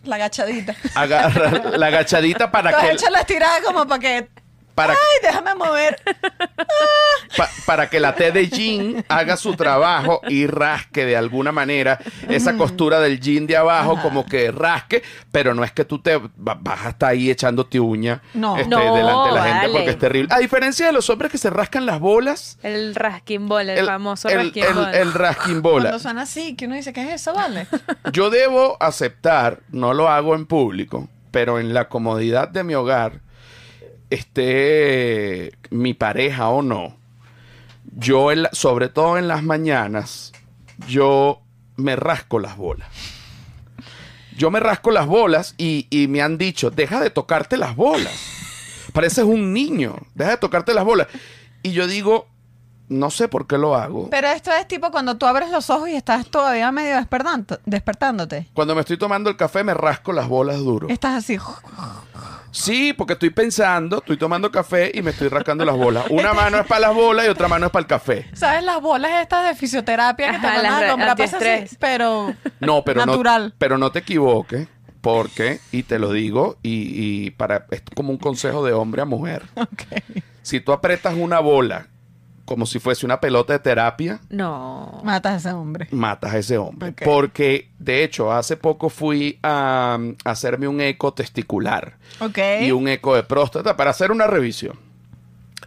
la 0.05 0.17
agachadita. 0.17 0.75
Agarra 0.95 1.77
la 1.77 1.87
agachadita 1.87 2.51
para 2.51 2.71
has 2.71 2.85
que, 2.85 2.93
hecho 2.93 3.11
la 3.11 3.21
estirada 3.21 3.63
como 3.63 3.87
para 3.87 4.01
que... 4.01 4.29
para, 4.75 4.93
Ay, 4.95 4.99
déjame 5.23 5.55
mover. 5.55 5.97
pa- 7.37 7.49
para 7.67 7.89
que 7.91 8.01
la 8.01 8.15
T 8.15 8.33
de 8.33 8.49
jean 8.49 9.05
haga 9.09 9.37
su 9.37 9.55
trabajo 9.55 10.21
y 10.29 10.47
rasque 10.47 11.05
de 11.05 11.17
alguna 11.17 11.53
manera 11.53 11.99
esa 12.29 12.57
costura 12.57 13.01
del 13.01 13.21
jean 13.21 13.47
de 13.47 13.57
abajo, 13.57 13.99
como 14.03 14.27
que 14.27 14.51
rasque, 14.51 15.03
pero 15.31 15.55
no 15.55 15.65
es 15.65 15.73
que 15.73 15.85
tú 15.85 15.99
te 16.01 16.17
va- 16.17 16.57
vas 16.61 16.87
hasta 16.87 17.09
ahí 17.09 17.31
echándote 17.31 17.81
uña 17.81 18.23
No. 18.35 18.57
este, 18.57 18.69
No, 18.69 18.95
delante 18.95 19.29
de 19.29 19.35
la 19.35 19.43
gente 19.45 19.59
vale. 19.61 19.73
porque 19.73 19.91
es 19.91 19.99
terrible. 19.99 20.29
A 20.35 20.39
diferencia 20.39 20.87
de 20.87 20.93
los 20.93 21.09
hombres 21.11 21.31
que 21.31 21.39
se 21.39 21.51
rascan 21.51 21.87
las 21.87 22.01
bolas, 22.01 22.59
El 22.63 22.95
rasking 22.95 23.49
ball, 23.49 23.69
el, 23.69 23.87
famoso 23.87 24.29
el, 24.29 24.37
rasking 24.47 24.65
el- 24.65 24.95
el 24.95 25.13
rasking 25.13 25.63
bola. 25.63 25.83
Cuando 25.91 25.99
suena 25.99 26.23
así, 26.23 26.55
que 26.57 26.67
uno 26.67 26.75
dice, 26.75 26.93
¿qué 26.93 27.03
es 27.05 27.21
eso, 27.21 27.35
vale? 27.35 27.67
Yo 28.13 28.31
debo 28.31 28.77
aceptar, 28.81 29.61
no 29.71 29.95
lo 29.95 30.09
hago 30.09 30.35
en 30.35 30.47
público, 30.47 31.09
pero 31.31 31.59
en 31.59 31.73
la 31.75 31.89
comodidad 31.89 32.49
de 32.49 32.65
mi 32.65 32.75
hogar, 32.75 33.21
esté 34.15 35.53
mi 35.71 35.95
pareja 35.95 36.49
o 36.49 36.63
no, 36.63 36.97
yo, 37.97 38.33
en 38.33 38.43
la- 38.45 38.51
sobre 38.53 38.89
todo 38.89 39.19
en 39.19 39.29
las 39.29 39.43
mañanas, 39.43 40.33
yo 40.89 41.41
me 41.77 41.97
rasco 41.97 42.39
las 42.39 42.57
bolas. 42.57 42.89
Yo 44.37 44.51
me 44.51 44.61
rasco 44.61 44.91
las 44.91 45.07
bolas 45.07 45.55
y, 45.59 45.87
y 45.91 46.09
me 46.09 46.23
han 46.23 46.39
dicho, 46.39 46.71
deja 46.71 47.01
de 47.01 47.11
tocarte 47.11 47.57
las 47.57 47.77
bolas. 47.77 48.13
Pareces 48.93 49.25
un 49.25 49.53
niño, 49.53 49.97
deja 50.15 50.33
de 50.33 50.37
tocarte 50.39 50.73
las 50.75 50.85
bolas. 50.85 51.07
Y 51.63 51.73
yo 51.73 51.87
digo, 51.87 52.27
no 52.89 53.11
sé 53.11 53.29
por 53.29 53.47
qué 53.47 53.59
lo 53.59 53.75
hago. 53.77 54.09
Pero 54.11 54.29
esto 54.29 54.51
es 54.53 54.67
tipo 54.67 54.91
cuando 54.91 55.17
tú 55.19 55.27
abres 55.27 55.51
los 55.51 55.69
ojos 55.71 55.89
y 55.91 55.95
estás 55.97 56.27
todavía 56.27 56.73
medio 56.73 56.97
despertando, 56.97 57.61
despertándote. 57.67 58.49
Cuando 58.55 58.75
me 58.75 58.81
estoy 58.81 58.97
tomando 58.97 59.29
el 59.31 59.37
café 59.37 59.65
me 59.65 59.75
rasco 59.75 60.13
las 60.13 60.29
bolas 60.29 60.59
duro. 60.59 60.89
Estás 60.89 61.15
así. 61.25 61.39
Sí, 62.53 62.93
porque 62.93 63.15
estoy 63.15 63.31
pensando, 63.31 63.99
estoy 63.99 64.19
tomando 64.19 64.51
café 64.51 64.93
y 64.95 65.01
me 65.03 65.11
estoy 65.11 65.29
rascando 65.29 65.65
las 65.65 65.75
bolas. 65.77 66.05
Una 66.11 66.35
mano 66.35 66.59
es 66.59 66.67
para 66.67 66.83
las 66.83 66.95
bolas 66.95 67.27
y 67.27 67.29
otra 67.31 67.49
mano 67.49 67.67
es 67.67 67.73
para 67.73 67.81
el 67.81 67.87
café. 67.87 68.29
¿Sabes 68.35 68.63
las 68.63 68.81
bolas 68.81 69.23
estas 69.23 69.49
de 69.49 69.55
fisioterapia 69.55 70.33
que 70.33 70.39
te 70.39 70.47
Ajá, 70.47 70.63
mandan 70.63 70.99
las 70.99 71.35
a 71.35 71.39
así, 71.39 71.77
pero 71.81 72.35
No, 72.61 72.85
pero 72.85 73.05
natural. 73.07 73.47
no, 73.49 73.55
pero 73.59 73.79
no 73.79 73.91
te 73.91 74.01
equivoques, 74.01 74.69
porque, 75.01 75.61
y 75.73 75.83
te 75.85 75.99
lo 75.99 76.13
digo, 76.13 76.59
y, 76.63 77.25
y 77.27 77.31
para, 77.31 77.67
es 77.71 77.83
como 77.97 78.11
un 78.11 78.19
consejo 78.19 78.65
de 78.65 78.73
hombre 78.73 79.03
a 79.03 79.07
mujer. 79.07 79.43
Si 80.43 80.59
tú 80.61 80.73
apretas 80.73 81.15
una 81.17 81.39
bola 81.39 81.87
como 82.53 82.67
si 82.67 82.79
fuese 82.79 83.07
una 83.07 83.19
pelota 83.19 83.55
de 83.55 83.61
terapia, 83.61 84.21
No. 84.29 85.01
Matas 85.03 85.33
a 85.33 85.37
ese 85.37 85.53
hombre. 85.57 85.89
matas 85.91 86.35
a 86.35 86.39
ese 86.39 86.59
hombre. 86.59 86.93
Porque, 87.03 87.71
de 87.79 88.05
hecho, 88.05 88.31
hace 88.31 88.59
poco 88.59 88.91
fui 88.91 89.39
a, 89.43 89.97
um, 89.99 90.15
hacerme 90.23 90.69
un 90.69 90.83
eco 90.83 91.15
testicular. 91.15 91.97
Ok. 92.21 92.39
y 92.61 92.71
un 92.73 92.89
eco 92.89 93.15
de 93.17 93.23
próstata 93.23 93.75
para 93.75 93.91
hacer 93.91 94.11
una 94.13 94.27
revisión. 94.27 94.77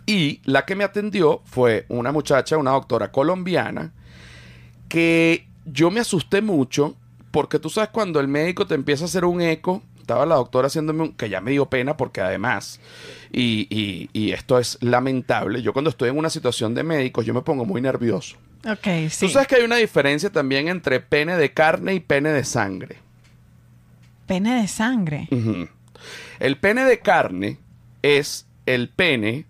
Y 0.06 0.42
la 0.46 0.64
que 0.66 0.76
me 0.76 0.84
atendió 0.84 1.42
fue 1.46 1.88
una 1.90 2.12
muchacha, 2.12 2.56
una 2.58 2.70
doctora 2.72 3.12
colombiana, 3.12 3.92
que 4.88 5.48
yo 5.66 5.90
me 5.90 6.02
asusté 6.02 6.44
mucho 6.44 6.94
porque 7.32 7.58
tú 7.58 7.72
sabes 7.72 7.90
cuando 7.90 8.20
el 8.20 8.28
médico 8.28 8.68
te 8.68 8.76
empieza 8.76 9.06
a 9.06 9.08
hacer 9.08 9.26
un 9.26 9.42
eco, 9.42 9.82
estaba 10.06 10.26
la 10.28 10.36
doctora 10.36 10.68
haciéndome 10.68 11.02
un, 11.02 11.14
que 11.14 11.30
ya 11.30 11.42
me 11.42 11.50
dio 11.52 11.66
pena 11.66 11.98
porque 11.98 12.22
además, 12.22 12.80
y, 13.32 13.68
y- 13.76 14.10
y 14.14 14.32
esto 14.34 14.60
es 14.60 14.78
lamentable, 14.82 15.64
yo 15.64 15.74
cuando 15.74 15.90
estoy 15.90 16.10
en 16.10 16.18
una 16.18 16.30
situación 16.30 16.76
de 16.76 16.84
médicos 16.84 17.26
yo 17.26 17.34
me 17.34 17.42
pongo 17.42 17.66
muy 17.66 17.82
nervioso. 17.82 18.38
Ok, 18.70 19.10
sí. 19.10 19.26
Tú 19.26 19.30
sabes 19.30 19.48
que 19.48 19.56
hay 19.56 19.64
una 19.64 19.78
diferencia 19.78 20.30
también 20.32 20.68
entre 20.68 21.00
pene 21.00 21.38
de 21.38 21.52
carne 21.54 21.96
y 21.96 22.00
pene 22.00 22.30
de 22.30 22.44
sangre. 22.44 22.98
Pene 24.28 24.62
de 24.62 24.68
sangre. 24.68 25.28
El 26.40 26.58
pene 26.58 26.86
de 26.86 27.00
carne 27.00 27.58
es 28.04 28.46
el 28.68 28.90
pene 28.90 29.46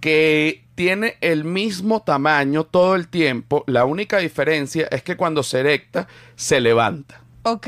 que 0.00 0.64
tiene 0.74 1.16
el 1.20 1.44
mismo 1.44 2.02
tamaño 2.02 2.64
todo 2.64 2.94
el 2.94 3.08
tiempo. 3.08 3.64
La 3.66 3.84
única 3.84 4.18
diferencia 4.18 4.86
es 4.90 5.02
que 5.02 5.16
cuando 5.16 5.42
se 5.42 5.60
erecta, 5.60 6.06
se 6.36 6.60
levanta. 6.60 7.22
Ok. 7.52 7.66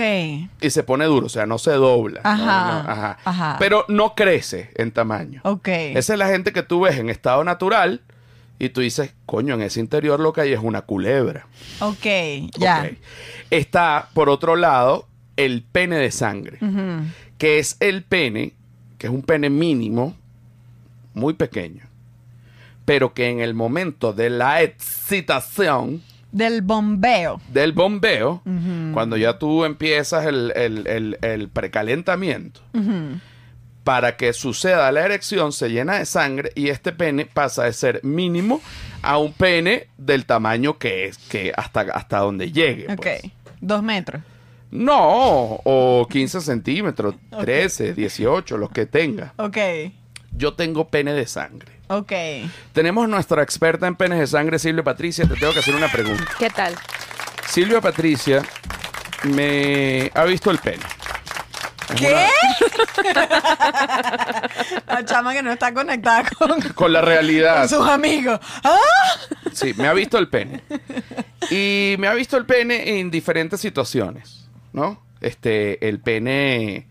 y 0.60 0.70
se 0.70 0.82
pone 0.82 1.04
duro, 1.06 1.26
o 1.26 1.28
sea, 1.30 1.46
no 1.46 1.58
se 1.58 1.72
dobla. 1.72 2.20
Ajá, 2.24 2.82
no, 2.84 2.90
ajá. 2.90 3.18
ajá. 3.24 3.56
Pero 3.58 3.84
no 3.88 4.14
crece 4.14 4.70
en 4.76 4.92
tamaño. 4.92 5.40
Ok. 5.44 5.68
Esa 5.68 6.12
es 6.12 6.18
la 6.18 6.28
gente 6.28 6.52
que 6.52 6.62
tú 6.62 6.80
ves 6.80 6.98
en 6.98 7.10
estado 7.10 7.44
natural 7.44 8.02
y 8.60 8.68
tú 8.68 8.82
dices, 8.82 9.14
coño, 9.24 9.54
en 9.54 9.62
ese 9.62 9.80
interior 9.80 10.20
lo 10.20 10.34
que 10.34 10.42
hay 10.42 10.52
es 10.52 10.60
una 10.60 10.82
culebra. 10.82 11.46
Ok, 11.80 12.06
ya. 12.58 12.90
Está, 13.48 14.10
por 14.12 14.28
otro 14.28 14.54
lado, 14.54 15.08
el 15.36 15.62
pene 15.62 15.96
de 15.96 16.10
sangre, 16.10 16.58
que 17.38 17.58
es 17.58 17.78
el 17.80 18.02
pene, 18.04 18.52
que 18.98 19.06
es 19.06 19.12
un 19.12 19.22
pene 19.22 19.48
mínimo, 19.48 20.14
muy 21.14 21.32
pequeño, 21.32 21.84
pero 22.84 23.14
que 23.14 23.30
en 23.30 23.40
el 23.40 23.54
momento 23.54 24.12
de 24.12 24.28
la 24.28 24.62
excitación 24.62 26.02
Del 26.32 26.62
bombeo. 26.62 27.40
del 27.52 27.72
bombeo, 27.72 28.42
cuando 28.92 29.16
ya 29.16 29.38
tú 29.38 29.64
empiezas 29.64 30.26
el, 30.26 30.52
el- 30.54 30.86
el- 30.86 31.18
el 31.22 31.48
precalentamiento, 31.48 32.60
para 33.84 34.16
que 34.16 34.32
suceda 34.32 34.92
la 34.92 35.04
erección 35.04 35.52
se 35.52 35.70
llena 35.70 35.98
de 35.98 36.06
sangre 36.06 36.52
y 36.54 36.68
este 36.68 36.92
pene 36.92 37.26
pasa 37.26 37.64
de 37.64 37.72
ser 37.72 38.00
mínimo 38.04 38.60
a 39.02 39.18
un 39.18 39.32
pene 39.32 39.88
del 39.96 40.26
tamaño 40.26 40.78
que 40.78 41.06
es, 41.06 41.18
que 41.18 41.52
hasta, 41.56 41.80
hasta 41.94 42.18
donde 42.18 42.52
llegue. 42.52 42.86
Ok. 42.92 42.96
pues. 42.96 43.22
Dos 43.60 43.82
metros. 43.82 44.22
No, 44.70 45.58
o 45.64 46.06
15 46.08 46.40
centímetros, 46.42 47.16
13, 47.40 47.94
18, 47.94 48.56
los 48.56 48.70
que 48.70 48.86
tenga. 48.86 49.34
Ok. 49.36 49.56
Yo 50.32 50.52
tengo 50.54 50.88
pene 50.88 51.12
de 51.12 51.26
sangre. 51.26 51.72
Ok. 51.92 52.12
Tenemos 52.72 53.08
nuestra 53.08 53.42
experta 53.42 53.88
en 53.88 53.96
penes 53.96 54.20
de 54.20 54.26
sangre, 54.28 54.60
Silvia 54.60 54.84
Patricia. 54.84 55.26
Te 55.26 55.34
tengo 55.34 55.52
que 55.52 55.58
hacer 55.58 55.74
una 55.74 55.90
pregunta. 55.90 56.24
¿Qué 56.38 56.48
tal? 56.48 56.76
Silvia 57.48 57.80
Patricia 57.80 58.42
me 59.24 60.08
ha 60.14 60.22
visto 60.24 60.52
el 60.52 60.58
pene. 60.58 60.84
Es 61.92 62.00
¿Qué? 62.00 62.06
una- 62.12 62.28
La 64.86 65.04
chama 65.04 65.32
que 65.32 65.42
no 65.42 65.50
está 65.50 65.74
conectada 65.74 66.22
con, 66.38 66.60
con 66.74 66.92
la 66.92 67.00
realidad. 67.00 67.58
con 67.60 67.68
sus 67.68 67.88
amigos. 67.88 68.38
¡Ah! 68.62 68.76
Sí, 69.52 69.74
me 69.76 69.88
ha 69.88 69.92
visto 69.92 70.16
el 70.18 70.28
pene. 70.28 70.62
Y 71.50 71.96
me 71.98 72.06
ha 72.06 72.14
visto 72.14 72.36
el 72.36 72.46
pene 72.46 73.00
en 73.00 73.10
diferentes 73.10 73.60
situaciones, 73.60 74.48
¿no? 74.72 75.02
Este, 75.20 75.88
el 75.88 75.98
pene 75.98 76.86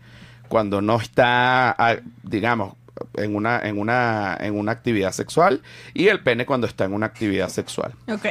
cuando 0.48 0.82
no 0.82 0.96
está, 1.00 1.70
ah, 1.70 1.96
digamos, 2.22 2.74
en 3.16 3.34
una, 3.36 3.58
en 3.60 3.78
una, 3.78 4.36
en 4.40 4.58
una 4.58 4.72
actividad 4.72 5.12
sexual 5.12 5.62
y 5.94 6.08
el 6.08 6.20
pene 6.22 6.46
cuando 6.46 6.66
está 6.66 6.84
en 6.84 6.92
una 6.94 7.06
actividad 7.06 7.48
sexual. 7.48 7.92
Ok. 8.08 8.26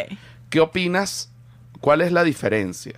¿Qué 0.49 0.59
opinas? 0.59 1.31
¿Cuál 1.81 2.01
es 2.01 2.11
la 2.11 2.23
diferencia? 2.23 2.93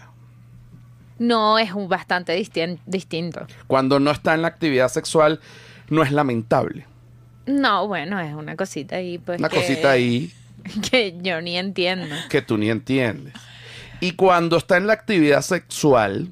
No, 1.20 1.60
es 1.60 1.72
un 1.74 1.88
bastante 1.88 2.38
distin- 2.38 2.80
distinto. 2.86 3.46
Cuando 3.68 4.00
no 4.00 4.12
está 4.12 4.34
en 4.34 4.42
la 4.42 4.48
actividad 4.48 4.90
sexual, 4.90 5.40
no 5.90 6.02
es 6.04 6.12
lamentable. 6.12 6.86
No, 7.46 7.88
bueno, 7.88 8.20
es 8.20 8.34
una 8.34 8.56
cosita 8.56 8.96
ahí, 8.96 9.18
pues. 9.20 9.40
Una 9.40 9.50
que- 9.50 9.58
cosita 9.58 9.92
ahí 9.92 10.32
Que 10.92 11.18
yo 11.22 11.42
ni 11.42 11.58
entiendo. 11.58 12.16
que 12.30 12.42
tú 12.42 12.58
ni 12.58 12.70
entiendes. 12.70 13.34
Y 14.00 14.14
cuando 14.14 14.58
está 14.58 14.78
en 14.78 14.88
la 14.88 14.94
actividad 14.94 15.42
sexual, 15.42 16.30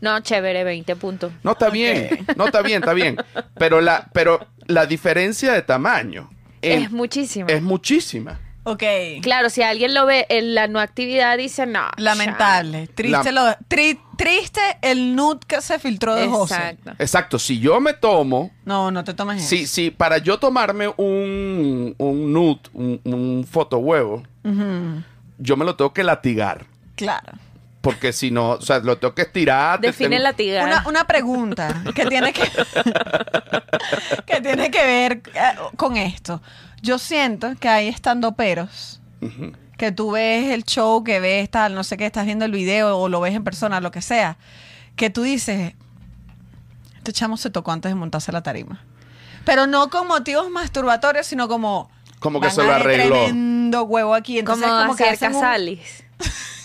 No, 0.00 0.18
chévere, 0.20 0.64
20 0.64 0.96
puntos. 0.96 1.32
No 1.44 1.52
está 1.52 1.70
bien, 1.70 2.26
no 2.36 2.46
está 2.46 2.62
bien, 2.62 2.82
está 2.82 2.92
bien. 2.94 3.16
Pero 3.58 3.80
la, 3.80 4.08
pero 4.12 4.46
la 4.68 4.86
diferencia 4.86 5.52
de 5.52 5.62
tamaño 5.62 6.30
en- 6.62 6.82
es 6.82 6.90
muchísimo. 6.90 7.48
es 7.48 7.62
muchísima. 7.62 8.40
Ok. 8.68 8.82
Claro, 9.22 9.48
si 9.48 9.62
alguien 9.62 9.94
lo 9.94 10.06
ve 10.06 10.26
en 10.28 10.56
la 10.56 10.66
no 10.66 10.80
actividad, 10.80 11.38
dice 11.38 11.66
no. 11.66 11.82
Lamentable. 11.98 12.88
Triste, 12.88 13.30
La- 13.30 13.50
lo, 13.50 13.56
tri- 13.68 14.00
triste 14.16 14.60
el 14.82 15.14
nude 15.14 15.38
que 15.46 15.60
se 15.60 15.78
filtró 15.78 16.16
de 16.16 16.26
José. 16.26 16.54
Exacto. 16.54 16.90
Exacto, 16.98 17.38
si 17.38 17.60
yo 17.60 17.80
me 17.80 17.92
tomo, 17.94 18.50
No, 18.64 18.90
no 18.90 19.04
te 19.04 19.14
tomes 19.14 19.38
eso. 19.38 19.48
si, 19.50 19.68
si 19.68 19.92
para 19.92 20.18
yo 20.18 20.38
tomarme 20.40 20.88
un, 20.96 21.94
un 21.96 22.32
nude, 22.32 22.58
un, 22.72 23.00
un 23.04 23.46
fotohuevo, 23.48 24.24
yo 25.38 25.56
me 25.56 25.64
lo 25.64 25.76
tengo 25.76 25.92
que 25.92 26.02
latigar. 26.02 26.66
Claro. 26.96 27.34
Porque 27.86 28.12
si 28.12 28.32
no, 28.32 28.50
o 28.50 28.60
sea, 28.60 28.80
lo 28.80 28.98
tengo 28.98 29.14
que 29.14 29.22
estirar. 29.22 29.80
te 29.80 29.86
Define 29.86 30.16
tengo- 30.16 30.22
la 30.24 30.32
tiga. 30.32 30.64
Una, 30.64 30.84
una 30.88 31.06
pregunta 31.06 31.84
que 31.94 32.04
tiene 32.06 32.32
que, 32.32 32.42
que 34.26 34.40
tiene 34.40 34.70
que 34.72 34.84
ver 34.84 35.22
eh, 35.34 35.54
con 35.76 35.96
esto. 35.96 36.42
Yo 36.82 36.98
siento 36.98 37.54
que 37.60 37.68
hay 37.68 37.86
estando 37.88 38.32
peros 38.32 39.00
que 39.78 39.92
tú 39.92 40.10
ves 40.12 40.50
el 40.52 40.64
show, 40.64 41.04
que 41.04 41.20
ves 41.20 41.48
tal, 41.50 41.74
no 41.74 41.84
sé 41.84 41.96
qué, 41.96 42.06
estás 42.06 42.26
viendo 42.26 42.44
el 42.44 42.50
video 42.52 42.98
o 42.98 43.08
lo 43.08 43.20
ves 43.20 43.34
en 43.34 43.44
persona, 43.44 43.80
lo 43.80 43.90
que 43.90 44.02
sea, 44.02 44.36
que 44.96 45.08
tú 45.10 45.22
dices, 45.22 45.74
este 46.96 47.12
chamo 47.12 47.36
se 47.36 47.50
tocó 47.50 47.70
antes 47.72 47.90
de 47.90 47.94
montarse 47.94 48.32
la 48.32 48.42
tarima. 48.42 48.82
Pero 49.44 49.66
no 49.68 49.90
con 49.90 50.08
motivos 50.08 50.50
masturbatorios, 50.50 51.26
sino 51.26 51.46
como... 51.46 51.88
Como 52.18 52.40
que 52.40 52.46
van 52.48 52.56
se 52.56 52.62
lo 52.64 52.72
arregló. 52.72 53.14
Tremendo 53.24 53.84
huevo 53.84 54.14
aquí. 54.14 54.42
como, 54.42 54.54
Entonces, 54.64 54.84
como, 54.86 54.96
que 54.96 55.04
hacer 55.04 55.14
hacen 55.14 55.34
un- 55.36 55.40
Casalis. 55.40 56.04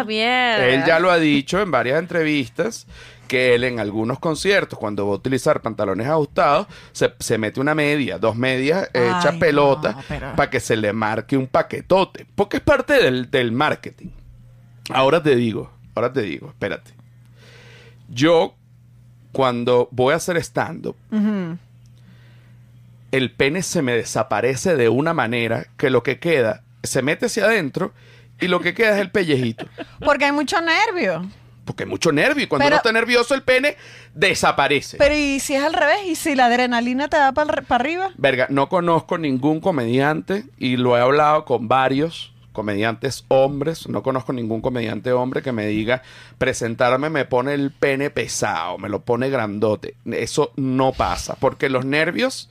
Ah, 0.00 0.04
mierda. 0.06 0.66
Él 0.68 0.84
ya 0.86 0.98
lo 0.98 1.10
ha 1.10 1.18
dicho 1.18 1.60
en 1.60 1.70
varias 1.70 1.98
entrevistas 1.98 2.86
que 3.28 3.54
él 3.54 3.64
en 3.64 3.78
algunos 3.80 4.18
conciertos, 4.18 4.78
cuando 4.78 5.06
va 5.06 5.12
a 5.12 5.16
utilizar 5.16 5.62
pantalones 5.62 6.06
ajustados, 6.06 6.66
se, 6.92 7.14
se 7.18 7.38
mete 7.38 7.60
una 7.60 7.74
media, 7.74 8.18
dos 8.18 8.36
medias, 8.36 8.90
Ay, 8.92 9.00
echa 9.18 9.38
pelota 9.38 9.92
no, 9.92 10.02
pero- 10.06 10.36
para 10.36 10.50
que 10.50 10.60
se 10.60 10.76
le 10.76 10.92
marque 10.92 11.36
un 11.36 11.46
paquetote. 11.46 12.26
Porque 12.34 12.58
es 12.58 12.62
parte 12.62 12.94
del, 13.02 13.30
del 13.30 13.50
marketing. 13.52 14.08
Ahora 14.90 15.22
te 15.22 15.34
digo, 15.34 15.70
ahora 15.94 16.12
te 16.12 16.20
digo, 16.22 16.48
espérate. 16.48 16.90
Yo, 18.08 18.54
cuando 19.32 19.88
voy 19.92 20.12
a 20.12 20.16
hacer 20.16 20.36
stand-up, 20.36 20.96
el 23.12 23.30
pene 23.30 23.62
se 23.62 23.82
me 23.82 23.92
desaparece 23.94 24.76
de 24.76 24.88
una 24.88 25.14
manera 25.14 25.66
que 25.76 25.90
lo 25.90 26.02
que 26.02 26.18
queda 26.18 26.62
se 26.82 27.02
mete 27.02 27.26
hacia 27.26 27.44
adentro 27.44 27.92
y 28.42 28.48
lo 28.48 28.60
que 28.60 28.74
queda 28.74 28.94
es 28.94 29.00
el 29.00 29.10
pellejito. 29.10 29.66
Porque 30.04 30.26
hay 30.26 30.32
mucho 30.32 30.56
nervio. 30.60 31.26
Porque 31.64 31.84
hay 31.84 31.88
mucho 31.88 32.10
nervio 32.10 32.44
y 32.44 32.46
cuando 32.48 32.64
Pero- 32.64 32.74
uno 32.74 32.76
está 32.78 32.92
nervioso 32.92 33.34
el 33.34 33.42
pene 33.42 33.76
desaparece. 34.14 34.96
Pero 34.98 35.14
¿y 35.14 35.38
si 35.40 35.54
es 35.54 35.62
al 35.62 35.72
revés? 35.72 35.98
¿Y 36.06 36.16
si 36.16 36.34
la 36.34 36.46
adrenalina 36.46 37.08
te 37.08 37.16
da 37.16 37.32
para 37.32 37.62
arriba? 37.68 38.10
Verga, 38.18 38.46
no 38.50 38.68
conozco 38.68 39.16
ningún 39.16 39.60
comediante 39.60 40.44
y 40.58 40.76
lo 40.76 40.96
he 40.96 41.00
hablado 41.00 41.44
con 41.44 41.68
varios 41.68 42.32
comediantes 42.52 43.24
hombres. 43.28 43.88
No 43.88 44.02
conozco 44.02 44.32
ningún 44.32 44.60
comediante 44.60 45.12
hombre 45.12 45.40
que 45.42 45.52
me 45.52 45.66
diga 45.66 46.02
presentarme 46.36 47.08
me 47.10 47.24
pone 47.24 47.54
el 47.54 47.70
pene 47.70 48.10
pesado, 48.10 48.76
me 48.78 48.88
lo 48.88 49.02
pone 49.02 49.30
grandote. 49.30 49.94
Eso 50.10 50.52
no 50.56 50.92
pasa 50.92 51.36
porque 51.38 51.68
los 51.70 51.84
nervios... 51.84 52.50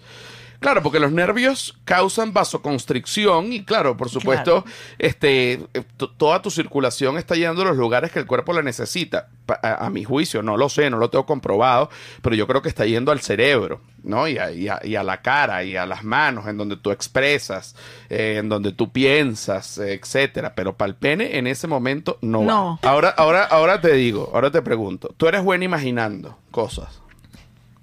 Claro, 0.62 0.82
porque 0.84 1.00
los 1.00 1.12
nervios 1.12 1.76
causan 1.86 2.34
vasoconstricción 2.34 3.52
y 3.52 3.66
claro, 3.66 3.98
por 3.98 4.10
supuesto, 4.10 4.64
este, 5.00 5.54
eh, 5.74 5.84
toda 6.18 6.42
tu 6.44 6.52
circulación 6.52 7.18
está 7.18 7.36
yendo 7.36 7.64
a 7.64 7.66
los 7.66 7.78
lugares 7.78 8.12
que 8.12 8.20
el 8.20 8.28
cuerpo 8.28 8.54
la 8.54 8.62
necesita. 8.62 9.28
A, 9.48 9.88
a 9.88 9.90
mi 9.90 10.04
juicio, 10.06 10.42
no 10.44 10.56
lo 10.56 10.70
sé, 10.70 10.90
no 10.90 10.98
lo 10.98 11.10
tengo 11.10 11.26
comprobado, 11.26 11.90
pero 12.22 12.36
yo 12.36 12.48
creo 12.48 12.62
que 12.62 12.70
está 12.70 12.86
yendo 12.86 13.12
al 13.12 13.20
cerebro, 13.22 13.82
¿no? 14.04 14.28
Y 14.28 14.38
a, 14.38 14.52
y 14.52 14.70
a- 14.70 14.80
y 14.84 14.96
a 14.96 15.04
la 15.04 15.22
cara 15.22 15.64
y 15.66 15.76
a 15.76 15.86
las 15.86 16.04
manos, 16.06 16.48
en 16.48 16.56
donde 16.58 16.78
tú 16.78 16.92
expresas, 16.92 17.76
eh, 18.10 18.36
en 18.38 18.48
donde 18.48 18.72
tú 18.72 18.92
piensas, 18.92 19.78
eh, 19.80 19.94
etcétera. 20.02 20.54
Pero 20.56 20.78
para 20.78 20.90
el 20.90 20.96
pene 20.96 21.38
en 21.38 21.48
ese 21.48 21.68
momento 21.68 22.18
no. 22.22 22.42
va. 22.42 22.46
No. 22.46 22.80
Ahora, 22.84 23.10
ahora, 23.10 23.44
ahora 23.44 23.82
te 23.82 23.92
digo, 23.94 24.30
ahora 24.34 24.52
te 24.52 24.62
pregunto, 24.62 25.14
tú 25.18 25.28
eres 25.28 25.44
buena 25.44 25.66
imaginando 25.66 26.38
cosas. 26.52 27.02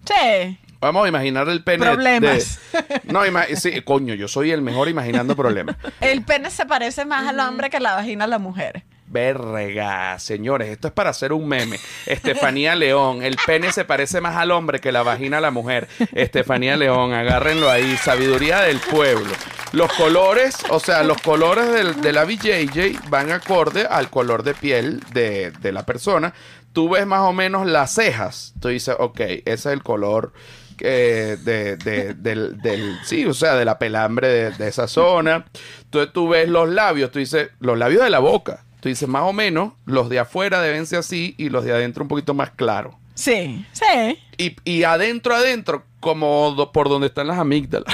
Sí. 0.07 0.59
Vamos 0.81 1.05
a 1.05 1.09
imaginar 1.09 1.49
el 1.49 1.65
pene. 1.65 1.87
Problemas. 1.87 2.61
de- 2.73 3.01
no, 3.13 3.23
sí, 3.57 3.81
coño, 3.83 4.15
yo 4.15 4.29
soy 4.29 4.53
el 4.53 4.63
mejor 4.63 4.89
imaginando 4.89 5.35
problemas. 5.37 5.77
El 6.01 6.23
pene 6.23 6.51
se 6.51 6.67
parece 6.67 7.05
más 7.05 7.27
al 7.27 7.41
hombre 7.41 7.69
que 7.71 7.81
la 7.81 7.95
vagina 7.95 8.25
a 8.25 8.29
la 8.29 8.39
mujer. 8.39 8.85
Verga, 9.33 10.19
señores, 10.19 10.69
esto 10.69 10.89
es 10.89 10.93
para 10.95 11.11
hacer 11.11 11.33
un 11.33 11.49
meme. 11.49 11.79
Estefanía 12.07 12.75
León, 12.77 13.23
el 13.23 13.37
pene 13.47 13.73
se 13.73 13.85
parece 13.85 14.21
más 14.21 14.37
al 14.37 14.51
hombre 14.51 14.81
que 14.81 14.93
la 14.93 15.03
vagina 15.03 15.39
a 15.39 15.41
la 15.41 15.51
mujer. 15.51 15.89
Estefanía 16.13 16.77
León, 16.77 17.13
agárrenlo 17.15 17.71
ahí, 17.71 17.97
sabiduría 17.97 18.61
del 18.61 18.79
pueblo. 18.79 19.33
Los 19.73 19.93
colores, 19.95 20.57
o 20.71 20.79
sea, 20.79 21.03
los 21.03 21.21
colores 21.23 21.71
del, 21.73 22.01
de 22.01 22.13
la 22.13 22.25
BJJ 22.25 23.09
van 23.09 23.33
acorde 23.33 23.87
al 23.91 24.09
color 24.11 24.43
de 24.43 24.55
piel 24.55 25.01
de, 25.13 25.51
de 25.53 25.73
la 25.73 25.85
persona. 25.85 26.33
Tú 26.73 26.91
ves 26.91 27.07
más 27.07 27.21
o 27.23 27.33
menos 27.33 27.67
las 27.67 27.95
cejas. 27.95 28.55
Tú 28.61 28.69
dices, 28.69 28.95
ok, 28.99 29.21
ese 29.21 29.43
es 29.53 29.67
el 29.67 29.83
color 29.83 30.33
eh, 30.81 31.37
de, 31.45 31.77
de- 31.77 32.15
del, 32.15 32.59
del- 32.61 32.99
sí, 33.05 33.25
o 33.27 33.35
sea, 33.35 33.55
de 33.57 33.65
la 33.65 33.79
pelambre 33.79 34.29
de, 34.29 34.51
de 34.53 34.69
esa 34.69 34.87
zona. 34.89 35.45
Entonces 35.85 36.13
tú 36.13 36.29
ves 36.29 36.49
los 36.49 36.69
labios, 36.69 37.11
tú 37.11 37.19
dices, 37.19 37.51
los 37.61 37.79
labios 37.79 38.03
de 38.05 38.11
la 38.11 38.19
boca. 38.19 38.65
Tú 38.81 38.89
dices, 38.89 39.09
más 39.09 39.23
o 39.23 39.33
menos, 39.33 39.73
los 39.87 40.09
de 40.09 40.21
afuera 40.21 40.63
deben 40.63 40.87
ser 40.87 41.01
así 41.01 41.35
y 41.37 41.49
los 41.49 41.65
de 41.65 41.73
adentro 41.73 42.03
un 42.05 42.09
poquito 42.09 42.33
más 42.35 42.51
claros. 42.51 42.95
Sí, 43.15 43.67
sí. 43.73 44.19
Y, 44.37 44.57
y 44.65 44.85
adentro, 44.85 45.35
adentro, 45.35 45.85
como 45.99 46.53
do- 46.57 46.71
por 46.71 46.89
donde 46.89 47.09
están 47.09 47.27
las 47.27 47.39
amígdalas. 47.39 47.93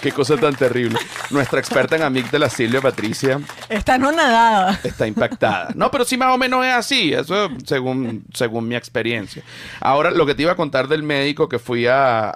Qué 0.00 0.12
cosa 0.12 0.36
tan 0.36 0.54
terrible. 0.54 0.98
Nuestra 1.30 1.58
experta 1.60 1.96
en 1.96 2.02
amígdalas, 2.02 2.52
Silvia 2.52 2.80
Patricia, 2.80 3.40
Está 3.68 3.98
no 3.98 4.12
nadada. 4.12 4.78
está 4.84 5.06
impactada. 5.06 5.68
No, 5.74 5.90
pero 5.90 6.04
sí 6.04 6.16
más 6.16 6.34
o 6.34 6.38
menos 6.38 6.64
es 6.64 6.72
así, 6.72 7.12
eso 7.12 7.48
según, 7.64 8.24
según 8.34 8.68
mi 8.68 8.74
experiencia. 8.76 9.42
Ahora, 9.80 10.10
lo 10.10 10.26
que 10.26 10.34
te 10.34 10.42
iba 10.42 10.52
a 10.52 10.56
contar 10.56 10.88
del 10.88 11.02
médico 11.02 11.48
que 11.48 11.58
fui 11.58 11.86
a- 11.86 12.30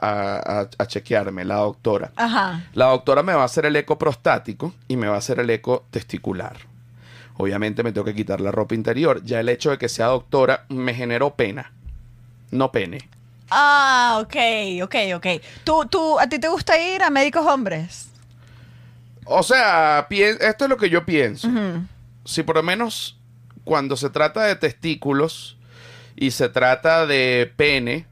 a 0.79 0.87
chequearme, 0.87 1.45
la 1.45 1.57
doctora. 1.57 2.13
Ajá. 2.17 2.65
La 2.75 2.87
doctora 2.87 3.23
me 3.23 3.33
va 3.35 3.43
a 3.43 3.47
hacer 3.47 3.67
el 3.67 3.77
eco 3.77 3.99
prostático 3.99 4.73
y 4.89 4.97
me 4.97 5.07
va 5.09 5.15
a 5.17 5.19
hacer 5.19 5.41
el 5.41 5.51
eco 5.51 5.85
testicular. 5.91 6.57
Obviamente 7.39 7.83
me 7.83 7.93
tengo 7.93 8.05
que 8.07 8.15
quitar 8.15 8.41
la 8.41 8.51
ropa 8.51 8.75
interior. 8.75 9.23
Ya 9.25 9.41
el 9.41 9.49
hecho 9.51 9.71
de 9.71 9.79
que 9.79 9.89
sea 9.89 10.07
doctora 10.07 10.65
me 10.71 10.95
generó 10.95 11.35
pena. 11.35 11.73
No 12.51 12.73
pene. 12.73 13.09
Ah, 13.51 14.19
ok, 14.21 14.37
ok, 14.83 14.95
ok. 15.17 15.27
¿Tú, 15.65 15.87
tú, 15.87 16.19
¿A 16.19 16.27
ti 16.29 16.39
te 16.39 16.49
gusta 16.49 16.79
ir 16.79 17.03
a 17.03 17.11
médicos 17.11 17.47
hombres? 17.47 18.09
O 19.25 19.43
sea, 19.43 20.07
esto 20.11 20.65
es 20.65 20.71
lo 20.71 20.77
que 20.77 20.91
yo 20.91 21.05
pienso. 21.05 21.49
Ujú. 21.49 21.85
si 22.25 22.43
por 22.43 22.57
lo 22.57 22.63
menos 22.63 23.19
cuando 23.65 23.97
se 23.97 24.11
trata 24.11 24.45
de 24.45 24.57
testículos 24.57 25.57
y 26.15 26.31
se 26.31 26.49
trata 26.49 27.07
de 27.07 27.53
pene, 27.57 28.07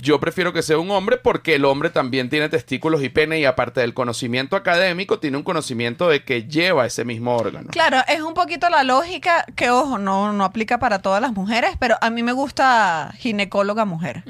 Yo 0.00 0.20
prefiero 0.20 0.52
que 0.52 0.62
sea 0.62 0.78
un 0.78 0.90
hombre 0.90 1.16
porque 1.16 1.54
el 1.54 1.64
hombre 1.64 1.90
también 1.90 2.28
tiene 2.30 2.48
testículos 2.48 3.02
y 3.02 3.08
pene 3.08 3.38
y 3.40 3.44
aparte 3.44 3.80
del 3.80 3.94
conocimiento 3.94 4.56
académico 4.56 5.18
tiene 5.18 5.36
un 5.36 5.42
conocimiento 5.42 6.08
de 6.08 6.24
que 6.24 6.44
lleva 6.44 6.86
ese 6.86 7.04
mismo 7.04 7.36
órgano. 7.36 7.68
Claro, 7.70 7.98
es 8.08 8.20
un 8.20 8.34
poquito 8.34 8.68
la 8.70 8.82
lógica 8.84 9.44
que, 9.56 9.70
ojo, 9.70 9.98
no, 9.98 10.32
no 10.32 10.44
aplica 10.44 10.78
para 10.78 11.00
todas 11.00 11.20
las 11.22 11.32
mujeres, 11.32 11.70
pero 11.78 11.96
a 12.00 12.10
mí 12.10 12.22
me 12.22 12.32
gusta 12.32 13.12
ginecóloga 13.18 13.84
mujer. 13.84 14.24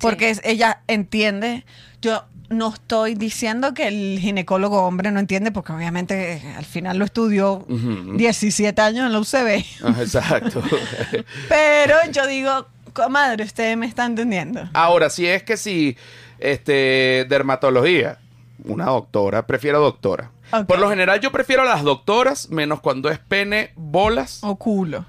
Porque 0.00 0.34
sí. 0.34 0.40
es- 0.44 0.50
ella 0.52 0.80
entiende. 0.86 1.64
Yo 2.00 2.24
no 2.50 2.72
estoy 2.72 3.14
diciendo 3.14 3.74
que 3.74 3.88
el 3.88 4.18
ginecólogo 4.20 4.82
hombre 4.84 5.10
no 5.10 5.20
entiende, 5.20 5.50
porque 5.52 5.72
obviamente 5.72 6.34
eh, 6.34 6.54
al 6.56 6.64
final 6.64 6.96
lo 6.96 7.04
estudió 7.04 7.66
Ujú. 7.68 8.16
17 8.16 8.80
años 8.80 9.04
en 9.06 9.12
la 9.12 9.18
UCB. 9.18 9.64
Ah, 9.84 9.94
Exacto. 10.00 10.62
Pero 11.48 11.94
yo 12.12 12.26
digo, 12.26 12.66
comadre, 13.02 13.44
usted 13.44 13.76
me 13.76 13.86
está 13.86 14.04
entendiendo. 14.06 14.68
Ahora, 14.74 15.10
si 15.10 15.26
es 15.26 15.42
que 15.42 15.56
si 15.56 15.96
este 16.38 17.26
dermatología, 17.28 18.18
una 18.64 18.86
doctora, 18.86 19.46
prefiero 19.46 19.80
doctora. 19.80 20.30
Por 20.66 20.78
lo 20.78 20.88
general 20.88 21.20
yo 21.20 21.30
prefiero 21.30 21.62
a 21.62 21.66
las 21.66 21.82
doctoras, 21.82 22.48
menos 22.50 22.80
cuando 22.80 23.10
es 23.10 23.18
pene, 23.18 23.72
bolas. 23.76 24.40
O 24.42 24.56
culo. 24.56 25.04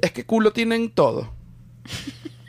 Es 0.00 0.12
que 0.12 0.24
culo 0.24 0.52
tienen 0.52 0.90
todo. 0.90 1.32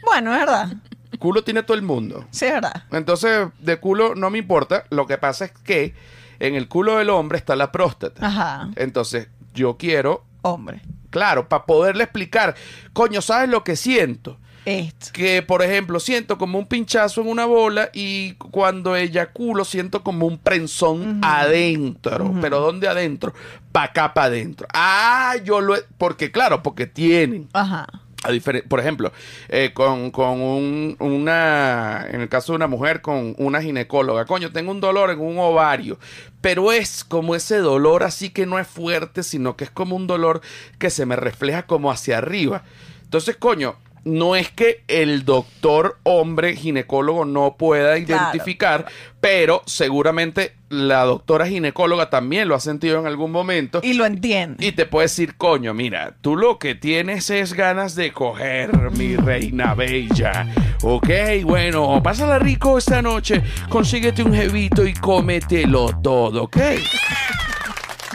Bueno, 0.04 0.34
es 0.34 0.39
verdad. 0.39 0.74
Culo 1.20 1.44
tiene 1.44 1.63
todo 1.63 1.77
el 1.77 1.84
mundo. 1.84 2.25
Sí, 2.32 2.46
es 2.46 2.54
verdad. 2.54 2.84
Entonces, 2.92 3.48
de 3.60 3.80
culo 3.80 4.15
no 4.15 4.30
me 4.30 4.38
importa. 4.38 4.86
Lo 4.89 5.08
que 5.08 5.18
pasa 5.18 5.46
es 5.46 5.51
que 5.51 5.94
en 6.39 6.56
el 6.56 6.68
culo 6.68 6.98
del 6.98 7.10
hombre 7.10 7.38
está 7.38 7.56
la 7.56 7.72
próstata. 7.72 8.25
Ajá. 8.25 8.70
Entonces, 8.75 9.30
yo 9.54 9.77
quiero, 9.77 10.25
Hombre. 10.48 10.80
Claro, 11.15 11.48
para 11.48 11.63
poderle 11.65 12.03
explicar, 12.03 12.55
coño, 12.91 13.22
¿sabes 13.22 13.48
lo 13.50 13.63
que 13.63 13.77
siento? 13.77 14.38
Esto. 14.65 15.12
Que, 15.13 15.41
por 15.43 15.62
ejemplo, 15.62 15.99
siento 16.01 16.38
como 16.38 16.58
un 16.60 16.65
pinchazo 16.67 17.21
en 17.21 17.28
una 17.30 17.45
bola 17.45 17.89
y 17.93 18.34
cuando 18.34 18.97
eyaculo 18.97 19.63
siento 19.63 20.04
como 20.04 20.25
un 20.28 20.38
prensón 20.39 21.21
adentro. 21.23 22.34
¿Pero 22.41 22.60
dónde 22.60 22.88
adentro? 22.89 23.34
Pa' 23.71 23.84
acá, 23.84 24.13
pa' 24.13 24.23
adentro. 24.25 24.67
Ah, 24.73 25.36
yo 25.43 25.62
lo... 25.62 25.75
he- 25.78 25.86
Porque, 25.97 26.32
claro, 26.32 26.62
porque 26.63 26.86
tienen. 26.88 27.47
Ajá. 27.54 27.88
A 28.26 28.30
por 28.68 28.80
ejemplo, 28.80 29.12
eh, 29.50 29.72
con, 29.74 30.12
con 30.12 30.42
un- 30.42 30.96
una, 31.00 32.06
en 32.10 32.22
el 32.22 32.30
caso 32.30 32.52
de 32.54 32.58
una 32.58 32.68
mujer, 32.68 33.02
con 33.02 33.36
una 33.38 33.62
ginecóloga, 33.62 34.26
coño, 34.26 34.52
tengo 34.52 34.72
un 34.72 34.82
dolor 34.82 35.12
en 35.12 35.20
un 35.20 35.38
ovario, 35.38 36.00
pero 36.42 36.72
es 36.72 37.04
como 37.04 37.36
ese 37.36 37.58
dolor 37.58 38.04
así 38.04 38.30
que 38.30 38.46
no 38.46 38.58
es 38.60 38.68
fuerte, 38.68 39.24
sino 39.24 39.56
que 39.56 39.66
es 39.66 39.70
como 39.70 39.96
un 39.96 40.08
dolor 40.08 40.42
que 40.80 40.90
se 40.90 41.06
me 41.06 41.16
refleja 41.16 41.64
como 41.68 41.92
hacia 41.92 42.18
arriba. 42.18 42.64
Entonces, 43.04 43.36
coño, 43.38 43.76
no 44.04 44.36
es 44.36 44.52
que 44.52 44.84
el 44.88 45.26
doctor 45.26 45.98
hombre 46.04 46.56
ginecólogo 46.56 47.26
no 47.26 47.56
pueda 47.58 47.98
identificar, 47.98 48.86
pero 49.22 49.64
seguramente 49.66 50.54
la 50.76 51.04
doctora 51.04 51.48
ginecóloga 51.48 52.10
también 52.10 52.48
lo 52.48 52.56
ha 52.56 52.60
sentido 52.60 53.00
en 53.00 53.08
algún 53.08 53.32
momento. 53.32 53.80
Y 53.84 53.94
lo 53.94 54.06
entiende. 54.06 54.66
Y 54.66 54.72
te 54.74 54.86
puede 54.86 55.06
decir, 55.06 55.36
coño, 55.38 55.74
mira, 55.74 56.16
tú 56.22 56.36
lo 56.36 56.60
que 56.60 56.76
tienes 56.76 57.30
es 57.30 57.54
ganas 57.54 57.96
de 57.96 58.12
coger, 58.12 58.92
mi 58.92 59.16
reina 59.16 59.74
bella. 59.74 60.48
Ok, 60.84 61.10
bueno, 61.44 62.02
pásala 62.04 62.38
rico 62.40 62.78
esta 62.78 63.02
noche, 63.02 63.42
consíguete 63.70 64.22
un 64.24 64.34
jevito 64.34 64.86
y 64.86 64.94
cómetelo 64.94 65.88
todo, 66.04 66.44
¿ok? 66.44 66.58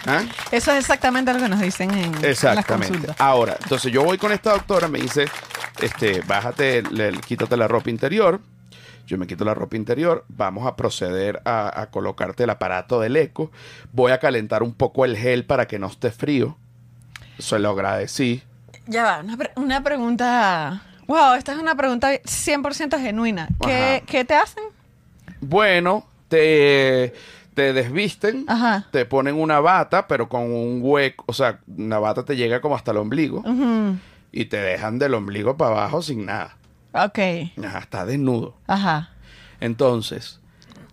¿Ah? 0.06 0.22
Eso 0.50 0.72
es 0.72 0.78
exactamente 0.78 1.32
lo 1.32 1.38
que 1.40 1.48
nos 1.48 1.60
dicen 1.60 1.90
en, 1.92 2.12
las 2.12 2.24
Exactamente. 2.24 2.88
consultas. 2.88 3.16
Ahora, 3.20 3.56
entonces 3.62 3.92
yo 3.92 4.02
voy 4.02 4.16
con 4.18 4.32
esta 4.32 4.52
doctora, 4.52 4.88
me 4.88 4.98
dice, 4.98 5.26
este, 5.82 6.22
bájate, 6.22 6.82
le- 6.90 7.12
quítate 7.20 7.56
la 7.56 7.68
ropa 7.68 7.90
interior. 7.90 8.40
Yo 9.06 9.18
me 9.18 9.26
quito 9.26 9.44
la 9.44 9.54
ropa 9.54 9.76
interior, 9.76 10.24
vamos 10.28 10.66
a 10.66 10.76
proceder 10.76 11.42
a, 11.44 11.80
a 11.80 11.90
colocarte 11.90 12.44
el 12.44 12.50
aparato 12.50 13.00
del 13.00 13.16
eco. 13.16 13.50
Voy 13.92 14.12
a 14.12 14.18
calentar 14.20 14.62
un 14.62 14.72
poco 14.72 15.04
el 15.04 15.16
gel 15.16 15.44
para 15.44 15.66
que 15.66 15.78
no 15.78 15.88
esté 15.88 16.10
frío. 16.12 16.56
Se 17.38 17.58
lo 17.58 17.70
agradecí. 17.70 18.42
Ya 18.86 19.02
va, 19.04 19.20
una, 19.20 19.36
pre- 19.36 19.52
una 19.56 19.82
pregunta. 19.82 20.82
Wow, 21.06 21.34
esta 21.34 21.52
es 21.52 21.58
una 21.58 21.74
pregunta 21.74 22.12
100% 22.12 23.00
genuina. 23.00 23.48
¿Qué, 23.64 23.96
Ajá. 23.96 24.06
¿Qué 24.06 24.24
te 24.24 24.34
hacen? 24.34 24.62
Bueno, 25.40 26.06
te, 26.28 27.12
te 27.54 27.72
desvisten, 27.72 28.44
Ajá. 28.46 28.86
te 28.92 29.04
ponen 29.06 29.34
una 29.36 29.58
bata, 29.60 30.06
pero 30.06 30.28
con 30.28 30.42
un 30.42 30.80
hueco, 30.82 31.24
o 31.26 31.32
sea, 31.32 31.60
una 31.66 31.98
bata 31.98 32.24
te 32.24 32.36
llega 32.36 32.60
como 32.60 32.76
hasta 32.76 32.90
el 32.92 32.98
ombligo 32.98 33.42
y 34.32 34.44
te 34.44 34.58
dejan 34.58 34.98
del 34.98 35.14
ombligo 35.14 35.56
para 35.56 35.72
abajo 35.72 36.02
sin 36.02 36.26
nada. 36.26 36.56
Ok. 36.92 37.18
Ajá, 37.64 37.78
está 37.78 38.04
desnudo. 38.04 38.54
Ajá. 38.66 39.10
Entonces, 39.60 40.40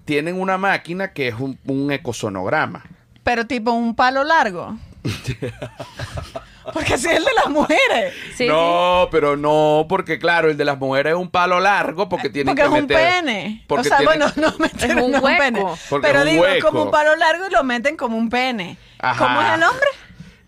tienen 0.05 0.39
una 0.39 0.57
máquina 0.57 1.13
que 1.13 1.27
es 1.29 1.35
un, 1.35 1.57
un 1.65 1.91
ecosonograma. 1.91 2.83
Pero 3.23 3.45
tipo 3.47 3.71
un 3.71 3.95
palo 3.95 4.23
largo. 4.23 4.77
Porque 6.73 6.95
así 6.95 7.07
es 7.07 7.15
el 7.17 7.23
de 7.23 7.33
las 7.33 7.49
mujeres. 7.49 8.13
Sí, 8.35 8.45
no, 8.47 9.07
pero 9.09 9.37
no, 9.37 9.85
porque 9.87 10.19
claro, 10.19 10.49
el 10.49 10.57
de 10.57 10.65
las 10.65 10.77
mujeres 10.77 11.13
es 11.13 11.17
un 11.17 11.29
palo 11.29 11.61
largo 11.61 12.09
porque 12.09 12.29
tienen 12.29 12.47
Porque 12.53 12.61
que 12.63 12.67
es 12.75 12.81
un 12.81 12.87
meter. 12.87 13.13
pene. 13.23 13.61
O 13.63 13.67
porque 13.67 13.87
sea, 13.87 13.97
tienen- 13.99 14.19
bueno, 14.19 14.33
no 14.35 14.53
meten 14.59 14.91
Es 14.91 14.97
un 15.05 15.11
no 15.13 15.19
hueco. 15.19 15.37
pene. 15.41 15.63
Porque 15.89 16.07
Pero 16.07 16.19
es 16.19 16.25
un 16.25 16.31
digo, 16.31 16.43
hueco. 16.43 16.67
como 16.67 16.83
un 16.83 16.91
palo 16.91 17.15
largo 17.15 17.47
y 17.47 17.51
lo 17.51 17.63
meten 17.63 17.95
como 17.95 18.17
un 18.17 18.29
pene. 18.29 18.75
Ajá. 18.99 19.17
¿Cómo 19.25 19.41
es 19.41 19.53
el 19.53 19.59
nombre? 19.61 19.87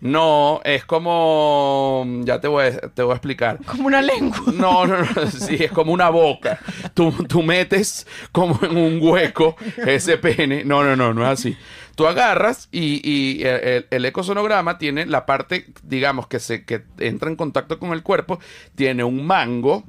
No, 0.00 0.60
es 0.64 0.84
como. 0.84 2.06
Ya 2.22 2.40
te 2.40 2.48
voy 2.48 2.66
a, 2.66 2.80
te 2.88 3.02
voy 3.02 3.12
a 3.12 3.16
explicar. 3.16 3.58
Como 3.66 3.86
una 3.86 4.00
lengua. 4.00 4.40
No, 4.54 4.86
no, 4.86 4.98
no, 4.98 5.26
sí, 5.30 5.56
es 5.60 5.70
como 5.70 5.92
una 5.92 6.08
boca. 6.08 6.58
Tú, 6.94 7.12
tú 7.28 7.42
metes 7.42 8.06
como 8.32 8.58
en 8.62 8.76
un 8.76 8.98
hueco 9.02 9.56
ese 9.76 10.16
pene. 10.16 10.64
No, 10.64 10.82
no, 10.82 10.96
no, 10.96 11.12
no 11.12 11.22
es 11.24 11.28
así. 11.28 11.56
Tú 11.96 12.06
agarras 12.06 12.68
y, 12.72 13.02
y 13.06 13.44
el, 13.44 13.86
el 13.90 14.04
ecosonograma 14.06 14.78
tiene 14.78 15.04
la 15.04 15.26
parte, 15.26 15.66
digamos, 15.82 16.28
que, 16.28 16.40
se, 16.40 16.64
que 16.64 16.82
entra 16.98 17.28
en 17.28 17.36
contacto 17.36 17.78
con 17.78 17.92
el 17.92 18.02
cuerpo, 18.02 18.38
tiene 18.74 19.04
un 19.04 19.26
mango 19.26 19.84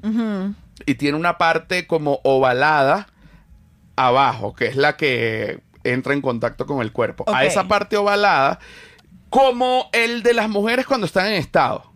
y 0.86 0.96
tiene 0.96 1.18
una 1.18 1.38
parte 1.38 1.88
como 1.88 2.20
ovalada 2.24 3.08
abajo, 3.96 4.54
que 4.54 4.66
es 4.66 4.76
la 4.76 4.98
que 4.98 5.62
entra 5.84 6.14
en 6.14 6.22
contacto 6.22 6.66
con 6.66 6.82
el 6.82 6.92
cuerpo. 6.92 7.24
A 7.34 7.46
esa 7.46 7.70
parte 7.70 7.96
ovalada, 7.96 8.60
como 9.32 9.90
el 9.94 10.22
de 10.22 10.36
las 10.36 10.48
mujeres 10.50 10.86
cuando 10.86 11.08
están 11.08 11.26
en 11.28 11.34
estado. 11.34 11.90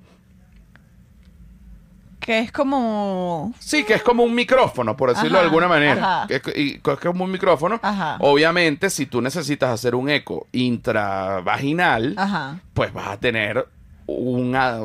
Que 2.19 2.39
es 2.39 2.51
como... 2.51 3.53
Sí, 3.59 3.83
que 3.83 3.93
es 3.93 4.01
como 4.01 4.23
un 4.23 4.33
micrófono, 4.33 4.97
por 4.97 5.13
decirlo 5.13 5.37
de 5.37 5.43
alguna 5.43 5.67
manera. 5.67 5.93
ajá. 6.23 6.27
Que 6.27 6.35
es, 6.37 6.41
y- 6.57 6.79
que 6.79 6.91
es 6.93 6.99
como 6.99 7.23
un 7.23 7.29
micrófono. 7.31 7.79
Ajá. 7.83 8.17
Obviamente, 8.19 8.89
si 8.89 9.05
tú 9.05 9.21
necesitas 9.21 9.69
hacer 9.69 9.93
un 9.93 10.09
eco 10.09 10.47
intravaginal, 10.51 12.15
Ajá. 12.17 12.59
pues 12.73 12.91
vas 12.93 13.09
a 13.09 13.19
tener 13.19 13.67
una, 14.07 14.79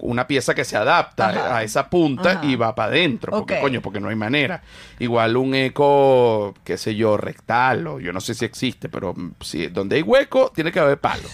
una 0.00 0.26
pieza 0.26 0.52
que 0.54 0.64
se 0.64 0.76
adapta 0.76 1.56
a 1.56 1.62
esa 1.62 1.88
punta 1.88 2.40
y 2.42 2.56
va 2.56 2.74
para 2.74 2.90
adentro. 2.90 3.30
Porque, 3.32 3.54
Ok. 3.54 3.60
coño, 3.60 3.82
porque 3.82 4.00
no 4.00 4.08
hay 4.08 4.16
manera. 4.16 4.62
Igual 4.98 5.36
un 5.36 5.54
eco, 5.54 6.54
qué 6.64 6.76
sé 6.76 6.96
yo, 6.96 7.16
rectal, 7.16 7.86
o 7.86 8.00
yo 8.00 8.12
no 8.12 8.20
sé 8.20 8.34
si 8.34 8.44
existe, 8.44 8.88
pero 8.88 9.14
si, 9.40 9.68
donde 9.68 9.94
hay 9.96 10.02
hueco, 10.02 10.50
tiene 10.52 10.72
que 10.72 10.80
haber 10.80 10.98
palo. 10.98 11.28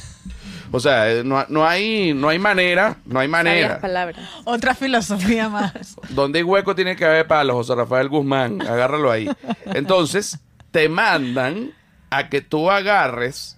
O 0.73 0.81
sea, 0.81 1.11
eh, 1.11 1.23
no, 1.25 1.45
no 1.49 1.67
hay, 1.67 2.13
no 2.15 2.29
hay 2.29 2.39
manera, 2.39 2.97
no 3.05 3.21
hay 3.21 3.29
manera. 3.29 3.81
palabras. 3.81 4.21
Otra 4.45 4.75
filosofía 4.75 5.49
más. 5.49 5.97
Donde 6.11 6.41
hay 6.41 6.43
hueco 6.43 6.75
tiene 6.75 6.97
que 6.97 7.05
haber 7.05 7.27
palo, 7.27 7.55
José 7.55 7.75
Rafael 7.75 8.09
Guzmán. 8.09 8.61
Agárralo 8.63 9.11
ahí. 9.11 9.29
Entonces, 9.67 10.39
te 10.71 10.89
mandan 10.89 11.73
a 12.11 12.29
que 12.29 12.41
tú 12.41 12.71
agarres 12.71 13.57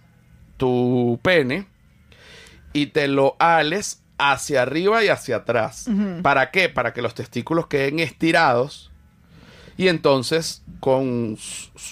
tu 0.57 1.19
pene 1.23 1.67
y 2.73 2.87
te 2.87 3.09
lo 3.09 3.37
ales 3.39 4.03
hacia 4.19 4.63
arriba 4.63 5.03
y 5.05 5.09
hacia 5.09 5.37
atrás. 5.37 5.89
¿Para 6.23 6.51
qué? 6.51 6.69
Para 6.69 6.93
que 6.93 7.03
los 7.03 7.15
testículos 7.15 7.69
queden 7.69 8.01
estirados 8.01 8.91
y 9.77 9.89
entonces 9.89 10.63
con 10.81 11.39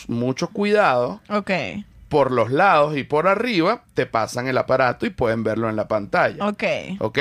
mucho 0.09 0.49
cuidado 0.49 1.21
ok. 1.29 1.51
Por 2.09 2.31
los 2.33 2.51
lados 2.51 2.97
y 2.97 3.05
por 3.05 3.27
arriba 3.27 3.83
te 3.95 4.07
pasan 4.07 4.47
el 4.49 4.59
aparato 4.59 5.07
y 5.07 5.11
pueden 5.11 5.43
verlo 5.43 5.69
en 5.69 5.77
la 5.77 5.89
pantalla. 5.89 6.47
Ok. 6.47 6.63
¿Ok? 7.01 7.19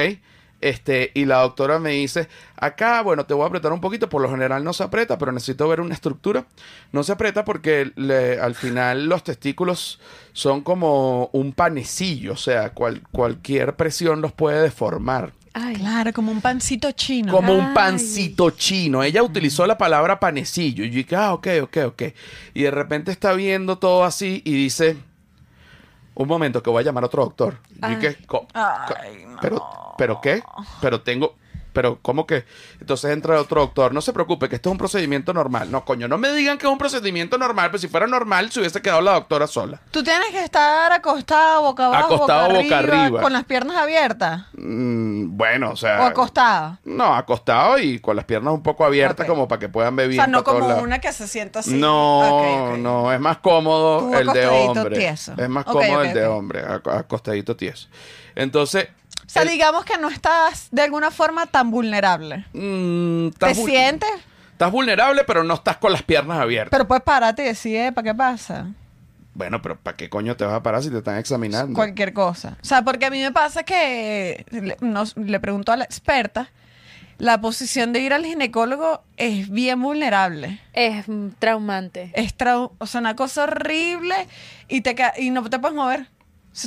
Este, 0.61 1.11
y 1.13 1.25
la 1.25 1.41
doctora 1.41 1.77
me 1.79 1.91
dice, 1.91 2.27
acá, 2.55 3.01
bueno, 3.03 3.25
te 3.25 3.33
voy 3.35 3.43
a 3.43 3.47
apretar 3.47 3.71
un 3.73 3.81
poquito, 3.81 4.09
por 4.09 4.21
lo 4.21 4.31
general 4.31 4.63
no 4.63 4.73
se 4.73 4.83
aprieta, 4.83 5.17
pero 5.17 5.31
necesito 5.31 5.67
ver 5.67 5.79
una 5.81 5.93
estructura. 5.93 6.45
No 6.91 7.03
se 7.03 7.11
aprieta 7.11 7.45
porque 7.45 7.91
le- 7.95 8.39
al 8.39 8.55
final 8.55 9.05
los 9.05 9.23
testículos 9.23 9.99
son 10.33 10.61
como 10.61 11.29
un 11.33 11.51
panecillo, 11.53 12.33
o 12.33 12.37
sea, 12.37 12.71
cual- 12.73 13.03
cualquier 13.11 13.75
presión 13.75 14.21
los 14.21 14.31
puede 14.31 14.61
deformar. 14.61 15.33
Ay, 15.57 15.75
Claro, 15.77 16.11
como 16.11 16.33
un 16.33 16.41
pancito 16.41 16.91
chino. 16.91 17.31
Como 17.31 17.53
un 17.55 17.73
pancito 17.73 18.49
chino. 18.49 19.01
Ella 19.03 19.23
utilizó 19.23 19.65
la 19.65 19.77
palabra 19.77 20.19
panecillo. 20.19 20.83
Y 20.83 20.89
yo 20.89 20.95
dije, 20.97 21.15
ah, 21.15 21.33
ok, 21.33 21.47
ok, 21.63 21.77
ok. 21.87 22.01
Y 22.53 22.63
de 22.63 22.71
repente 22.71 23.09
está 23.11 23.31
viendo 23.31 23.77
todo 23.77 24.03
así 24.03 24.41
y 24.43 24.51
dice, 24.53 24.97
un 26.13 26.27
momento 26.27 26.61
que 26.61 26.69
voy 26.69 26.81
a 26.81 26.85
llamar 26.85 27.03
a 27.03 27.07
otro 27.07 27.23
doctor. 27.23 27.57
Y 27.81 27.87
dije, 27.95 28.17
"Co- 28.27 28.41
co- 28.41 28.49
Ay, 28.53 29.23
no. 29.25 29.37
pero, 29.41 29.95
pero 29.97 30.19
qué? 30.21 30.43
Pero 30.81 31.01
tengo, 31.01 31.35
pero 31.75 31.99
¿cómo 32.01 32.25
que? 32.25 32.45
Entonces 32.81 33.11
entra 33.11 33.39
otro 33.39 33.61
doctor. 33.61 33.93
No 33.93 34.01
se 34.01 34.13
preocupe, 34.13 34.49
que 34.49 34.55
esto 34.55 34.69
es 34.69 34.71
un 34.71 34.77
procedimiento 34.79 35.31
normal. 35.33 35.69
No, 35.69 35.85
coño, 35.85 36.07
no 36.07 36.17
me 36.17 36.31
digan 36.31 36.57
que 36.57 36.65
es 36.65 36.71
un 36.71 36.79
procedimiento 36.79 37.37
normal, 37.37 37.67
pero 37.69 37.77
si 37.79 37.87
fuera 37.87 38.07
normal 38.07 38.49
se 38.51 38.61
hubiese 38.61 38.81
quedado 38.81 39.01
la 39.01 39.13
doctora 39.13 39.45
sola. 39.45 39.79
Tú 39.91 40.01
tienes 40.03 40.29
que 40.31 40.43
estar 40.43 40.91
acostado, 40.91 41.61
boca 41.61 41.85
abajo, 41.85 42.15
Acostado, 42.15 42.47
boca, 42.47 42.61
boca 42.63 42.77
arriba, 42.79 43.01
arriba. 43.03 43.21
con 43.21 43.33
las 43.33 43.43
piernas 43.43 43.77
abiertas. 43.77 44.45
Mm, 44.53 45.35
bueno, 45.37 45.71
o 45.71 45.75
sea. 45.75 46.01
O 46.01 46.05
acostado. 46.05 46.79
No, 46.85 47.13
acostado 47.15 47.77
y 47.77 47.99
con 47.99 48.15
las 48.15 48.25
piernas 48.25 48.53
un 48.53 48.63
poco 48.63 48.85
abiertas 48.85 49.27
como 49.27 49.47
para 49.47 49.59
que 49.59 49.69
puedan 49.69 49.95
ver 49.95 50.09
O 50.09 50.13
sea, 50.13 50.27
no 50.27 50.43
como 50.43 50.65
una 50.77 50.99
que 50.99 51.11
se 51.11 51.27
sienta 51.27 51.59
así. 51.59 51.73
No, 51.75 52.19
Ok, 52.39 52.71
ok. 52.71 52.77
no, 52.79 53.11
es 53.13 53.19
más 53.19 53.37
cómodo 53.37 53.99
Tú 54.09 54.15
el 54.15 54.27
de 54.27 54.47
hombre. 54.47 54.97
tieso. 54.97 55.33
Es 55.37 55.49
más 55.49 55.65
cómodo 55.65 56.01
el 56.01 56.13
de 56.13 56.25
hombre, 56.25 56.65
ac- 56.65 56.97
acostadito 56.99 57.55
tieso. 57.55 57.87
Entonces, 58.35 58.87
O 59.25 59.29
sea, 59.29 59.41
el- 59.41 59.49
digamos 59.49 59.85
que 59.85 59.97
no 59.97 60.09
estás 60.09 60.67
de 60.71 60.81
alguna 60.83 61.11
forma 61.11 61.45
tan 61.47 61.71
vulnerable. 61.71 62.45
mm, 62.53 63.29
¿Te 63.31 63.55
sientes? 63.55 64.09
estás 64.51 64.71
vulnerable, 64.71 65.23
pero 65.25 65.43
no 65.43 65.53
estás 65.55 65.77
con 65.77 65.91
las 65.91 66.03
piernas 66.03 66.39
abiertas. 66.39 66.71
Pero 66.71 66.87
puedes 66.87 67.03
pararte 67.03 67.43
y 67.43 67.45
decir, 67.47 67.93
¿para 67.93 68.05
qué 68.05 68.15
pasa? 68.15 68.67
bueno, 69.33 69.61
pero 69.61 69.77
¿para 69.77 69.97
qué 69.97 70.09
coño 70.09 70.37
te 70.37 70.45
vas 70.45 70.53
a 70.53 70.63
parar 70.63 70.81
si 70.81 70.89
te 70.89 70.99
están 70.99 71.17
examinando? 71.17 71.73
Cualquier 71.75 72.13
cosa. 72.13 72.55
O 72.61 72.65
sea, 72.65 72.83
porque 72.83 73.05
a 73.05 73.09
mí 73.09 73.19
me 73.21 73.33
pasa 73.33 73.63
que 73.63 74.45
le, 74.49 74.77
nos- 74.79 75.17
le 75.17 75.39
pregunto 75.41 75.73
a 75.73 75.75
la 75.75 75.83
experta, 75.83 76.49
la 77.17 77.41
posición 77.41 77.91
de 77.91 77.99
ir 77.99 78.13
al 78.13 78.25
ginecólogo 78.25 79.03
es 79.17 79.49
bien 79.49 79.81
vulnerable. 79.81 80.61
es 80.71 81.05
traumante. 81.39 82.11
Es 82.15 82.37
trau- 82.37 82.71
o 82.77 82.85
sea, 82.85 83.01
una 83.01 83.17
cosa 83.17 83.43
horrible 83.43 84.15
y, 84.69 84.79
te, 84.81 84.95
ca- 84.95 85.13
y 85.17 85.31
no 85.31 85.43
te 85.49 85.59
puedes 85.59 85.75
mover. 85.75 86.07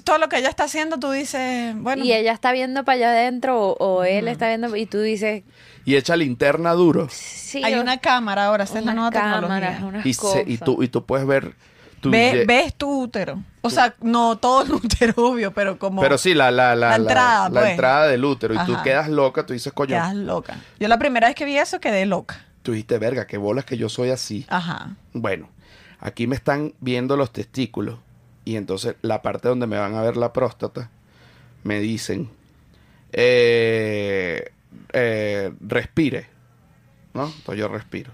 Todo 0.04 0.18
lo 0.18 0.28
que 0.28 0.36
ella 0.38 0.50
está 0.50 0.64
haciendo, 0.64 0.98
tú 0.98 1.10
dices, 1.10 1.74
bueno, 1.76 2.04
Y 2.04 2.12
ella 2.12 2.32
está 2.32 2.52
viendo 2.52 2.84
para 2.84 2.96
allá 2.96 3.10
adentro 3.10 3.58
o, 3.60 3.72
o 3.98 4.04
él 4.04 4.28
está 4.28 4.48
viendo 4.48 4.74
y 4.76 4.84
tú 4.86 5.00
dices, 5.00 5.44
Y 5.86 5.96
echa 5.96 6.14
linterna 6.16 6.72
duro. 6.72 7.08
sí, 7.10 7.62
hay 7.64 7.74
o- 7.74 7.80
una 7.80 7.96
cámara 7.98 8.46
ahora, 8.46 8.64
esa 8.64 8.78
es 8.80 8.84
la 8.84 8.92
nueva 8.94 9.10
cámaras, 9.10 9.72
tecnología. 9.76 10.10
Y, 10.10 10.12
se- 10.14 10.44
y, 10.46 10.58
tú, 10.58 10.82
y 10.82 10.88
tú 10.88 11.06
puedes 11.06 11.26
ver... 11.26 11.54
tu 12.00 12.10
Ve- 12.10 12.44
ves 12.46 12.74
tu 12.74 13.04
útero. 13.04 13.42
O 13.62 13.70
sea, 13.70 13.94
no 14.02 14.36
todo 14.36 14.62
el 14.62 14.72
útero, 14.84 15.14
obvio, 15.16 15.52
pero 15.54 15.78
como 15.78 16.02
Pero 16.02 16.18
sí, 16.18 16.34
la, 16.34 16.50
la, 16.50 16.76
la, 16.76 16.90
La 16.90 16.96
entrada, 16.96 17.48
la 17.48 17.60
pues. 17.60 17.70
entrada 17.72 18.06
del 18.08 18.24
útero. 18.24 18.54
Y 18.54 18.58
tú 18.66 18.74
Ajá. 18.74 18.82
quedas 18.82 19.08
loca, 19.08 19.46
tú 19.46 19.54
dices, 19.54 19.72
coño, 19.72 19.88
quedas 19.96 20.14
loca. 20.14 20.56
Yo 20.78 20.88
la 20.88 20.98
primera 20.98 21.28
vez 21.28 21.34
que 21.34 21.44
vi 21.46 21.56
eso 21.56 21.80
quedé 21.80 22.04
loca. 22.04 22.44
tú 22.62 22.72
dijiste, 22.72 22.98
verga, 22.98 23.26
qué 23.26 23.38
bolas 23.38 23.64
que 23.64 23.78
yo 23.78 23.88
soy 23.88 24.10
así. 24.10 24.44
Ajá. 24.48 24.96
Bueno, 25.14 25.48
aquí 25.98 26.26
me 26.26 26.36
están 26.36 26.74
viendo 26.80 27.16
los 27.16 27.32
testículos 27.32 27.98
y 28.48 28.56
entonces 28.56 28.94
la 29.02 29.20
parte 29.20 29.46
donde 29.46 29.66
me 29.66 29.76
van 29.76 29.94
a 29.94 30.00
ver 30.00 30.16
la 30.16 30.32
próstata 30.32 30.88
me 31.64 31.80
dicen, 31.80 32.30
eh, 33.12 34.52
eh, 34.94 35.52
respire, 35.60 36.28
¿no? 37.12 37.26
Entonces 37.26 37.58
yo 37.58 37.68
respiro. 37.68 38.10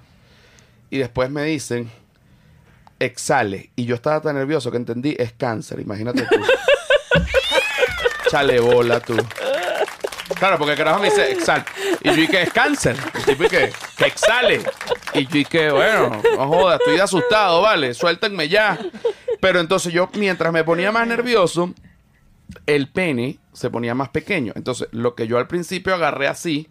Y 0.90 0.98
después 0.98 1.30
me 1.30 1.44
dicen, 1.44 1.88
exhale. 2.98 3.70
Y 3.76 3.84
yo 3.84 3.94
estaba 3.94 4.20
tan 4.20 4.34
nervioso 4.34 4.72
que 4.72 4.76
entendí, 4.76 5.14
es 5.16 5.32
cáncer, 5.34 5.78
imagínate 5.78 6.26
tú. 6.26 6.40
Chale 8.28 8.58
bola 8.58 8.98
tú. 8.98 9.16
Claro, 10.36 10.58
porque 10.58 10.72
el 10.72 10.78
carajo 10.78 10.98
me 10.98 11.10
dice 11.10 11.30
exhale. 11.30 11.64
Y 12.00 12.08
yo 12.08 12.14
dije, 12.16 12.42
es 12.42 12.52
cáncer. 12.52 12.96
Y 13.14 13.18
el 13.18 13.24
tipo 13.24 13.42
dije, 13.44 13.72
que 13.96 14.06
exhale. 14.06 14.64
Y 15.12 15.26
yo 15.26 15.30
dije, 15.30 15.70
bueno, 15.70 16.20
no 16.36 16.48
joda, 16.48 16.74
estoy 16.74 16.98
asustado, 16.98 17.62
vale, 17.62 17.94
suéltenme 17.94 18.48
ya. 18.48 18.76
Pero 19.44 19.60
entonces 19.60 19.92
yo, 19.92 20.08
mientras 20.14 20.50
me 20.54 20.64
ponía 20.64 20.90
más 20.90 21.06
nervioso, 21.06 21.74
el 22.66 22.88
pene 22.88 23.38
se 23.52 23.70
ponía 23.70 23.94
más 23.94 24.08
pequeño. 24.08 24.52
Entonces, 24.56 24.88
lo 24.90 25.14
que 25.14 25.26
yo 25.26 25.38
al 25.38 25.46
principio 25.46 25.94
agarré 25.94 26.26
así, 26.28 26.68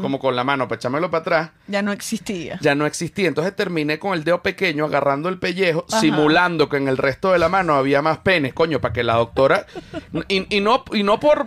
como 0.00 0.18
con 0.20 0.36
la 0.36 0.44
mano 0.44 0.68
para 0.68 0.76
echármelo 0.76 1.10
para 1.10 1.20
atrás, 1.22 1.50
Ya 1.66 1.80
no 1.82 1.90
existía. 1.90 2.58
ya 2.60 2.74
no 2.74 2.86
existía. 2.86 3.26
Entonces 3.28 3.56
terminé 3.56 3.98
con 3.98 4.12
el 4.14 4.24
dedo 4.24 4.42
pequeño 4.42 4.84
agarrando 4.84 5.28
el 5.28 5.38
pellejo, 5.38 5.84
Ajá. 5.88 6.00
simulando 6.00 6.68
que 6.68 6.76
en 6.76 6.86
el 6.88 6.96
resto 6.98 7.32
de 7.32 7.38
la 7.38 7.48
mano 7.48 7.74
había 7.74 8.02
más 8.02 8.18
penes, 8.18 8.52
coño, 8.54 8.80
para 8.80 8.92
que 8.92 9.02
la 9.02 9.14
doctora. 9.14 9.66
Y, 10.28 10.54
y 10.56 10.60
no, 10.60 10.84
y 10.92 11.02
no 11.02 11.18
por. 11.18 11.46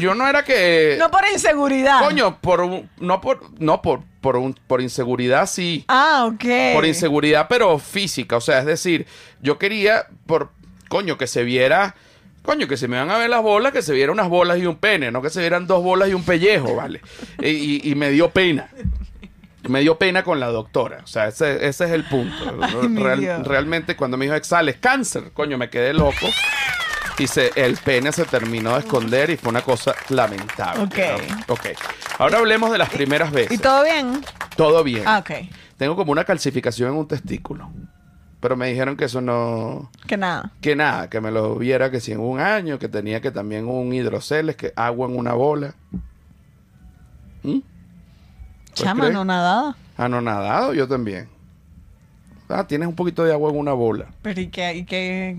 Yo 0.00 0.14
no 0.14 0.26
era 0.26 0.42
que. 0.44 0.96
No 0.98 1.10
por 1.10 1.22
inseguridad. 1.32 2.00
Coño, 2.02 2.38
por 2.40 2.62
un- 2.62 2.88
no 2.98 3.20
por. 3.20 3.42
No 3.60 3.82
por, 3.82 4.00
por, 4.22 4.36
un, 4.36 4.54
por 4.66 4.80
inseguridad, 4.80 5.46
sí. 5.46 5.84
Ah, 5.88 6.24
ok. 6.32 6.74
Por 6.74 6.86
inseguridad, 6.86 7.46
pero 7.48 7.78
física. 7.78 8.36
O 8.36 8.40
sea, 8.40 8.60
es 8.60 8.66
decir, 8.66 9.06
yo 9.42 9.58
quería, 9.58 10.06
por. 10.26 10.50
Coño, 10.88 11.16
que 11.18 11.26
se 11.26 11.44
viera. 11.44 11.94
Coño, 12.42 12.66
que 12.66 12.76
se 12.76 12.88
me 12.88 12.96
van 12.98 13.08
a 13.10 13.18
ver 13.18 13.30
las 13.30 13.42
bolas, 13.42 13.72
que 13.72 13.82
se 13.82 13.92
vieran 13.92 14.14
unas 14.14 14.28
bolas 14.28 14.58
y 14.58 14.66
un 14.66 14.76
pene, 14.76 15.10
no 15.12 15.22
que 15.22 15.30
se 15.30 15.40
vieran 15.40 15.66
dos 15.66 15.82
bolas 15.82 16.08
y 16.08 16.14
un 16.14 16.24
pellejo, 16.24 16.74
¿vale? 16.74 17.00
Y, 17.40 17.48
y- 17.48 17.80
y 17.84 17.94
me 17.94 18.10
dio 18.10 18.30
pena. 18.30 18.68
Me 19.68 19.80
dio 19.80 19.96
pena 19.96 20.24
con 20.24 20.40
la 20.40 20.48
doctora. 20.48 21.00
O 21.04 21.06
sea, 21.06 21.28
ese, 21.28 21.66
ese 21.68 21.84
es 21.84 21.90
el 21.92 22.02
punto. 22.04 22.34
Ay, 22.62 22.96
Real- 22.96 23.44
realmente, 23.44 23.94
cuando 23.94 24.16
me 24.16 24.24
dijo 24.24 24.34
exhales, 24.34 24.76
cáncer, 24.80 25.30
coño, 25.32 25.56
me 25.56 25.70
quedé 25.70 25.94
loco. 25.94 26.26
Y 27.18 27.28
se, 27.28 27.52
el 27.54 27.76
pene 27.76 28.10
se 28.10 28.24
terminó 28.24 28.72
de 28.72 28.80
esconder 28.80 29.30
y 29.30 29.36
fue 29.36 29.50
una 29.50 29.60
cosa 29.62 29.94
lamentable. 30.08 30.82
Ok. 30.82 30.98
¿no? 31.48 31.54
Ok. 31.54 31.66
Ahora 32.18 32.38
hablemos 32.38 32.72
de 32.72 32.78
las 32.78 32.90
primeras 32.90 33.30
veces. 33.30 33.52
¿Y 33.52 33.58
todo 33.58 33.84
bien? 33.84 34.20
Todo 34.56 34.82
bien. 34.82 35.04
Ah, 35.06 35.18
ok. 35.18 35.30
Tengo 35.76 35.94
como 35.94 36.10
una 36.10 36.24
calcificación 36.24 36.90
en 36.90 36.96
un 36.96 37.06
testículo. 37.06 37.70
Pero 38.42 38.56
me 38.56 38.66
dijeron 38.66 38.96
que 38.96 39.04
eso 39.04 39.20
no... 39.20 39.88
Que 40.08 40.16
nada. 40.16 40.50
Que 40.60 40.74
nada, 40.74 41.08
que 41.08 41.20
me 41.20 41.30
lo 41.30 41.54
viera 41.54 41.92
que 41.92 42.00
si 42.00 42.10
en 42.10 42.18
un 42.18 42.40
año, 42.40 42.76
que 42.76 42.88
tenía 42.88 43.20
que 43.20 43.30
también 43.30 43.68
un 43.68 43.92
hidroceles, 43.92 44.56
que 44.56 44.72
agua 44.74 45.08
en 45.08 45.16
una 45.16 45.32
bola. 45.32 45.76
¿Mm? 47.44 47.60
Chama, 48.74 49.02
crees? 49.02 49.14
no 49.14 49.24
nadada. 49.24 49.76
Ah, 49.96 50.72
yo 50.74 50.88
también. 50.88 51.28
Ah, 52.48 52.66
tienes 52.66 52.88
un 52.88 52.96
poquito 52.96 53.22
de 53.22 53.32
agua 53.32 53.48
en 53.52 53.58
una 53.58 53.74
bola. 53.74 54.08
Pero 54.22 54.40
¿y 54.40 54.48
qué, 54.48 54.74
y 54.74 54.84
qué, 54.86 55.36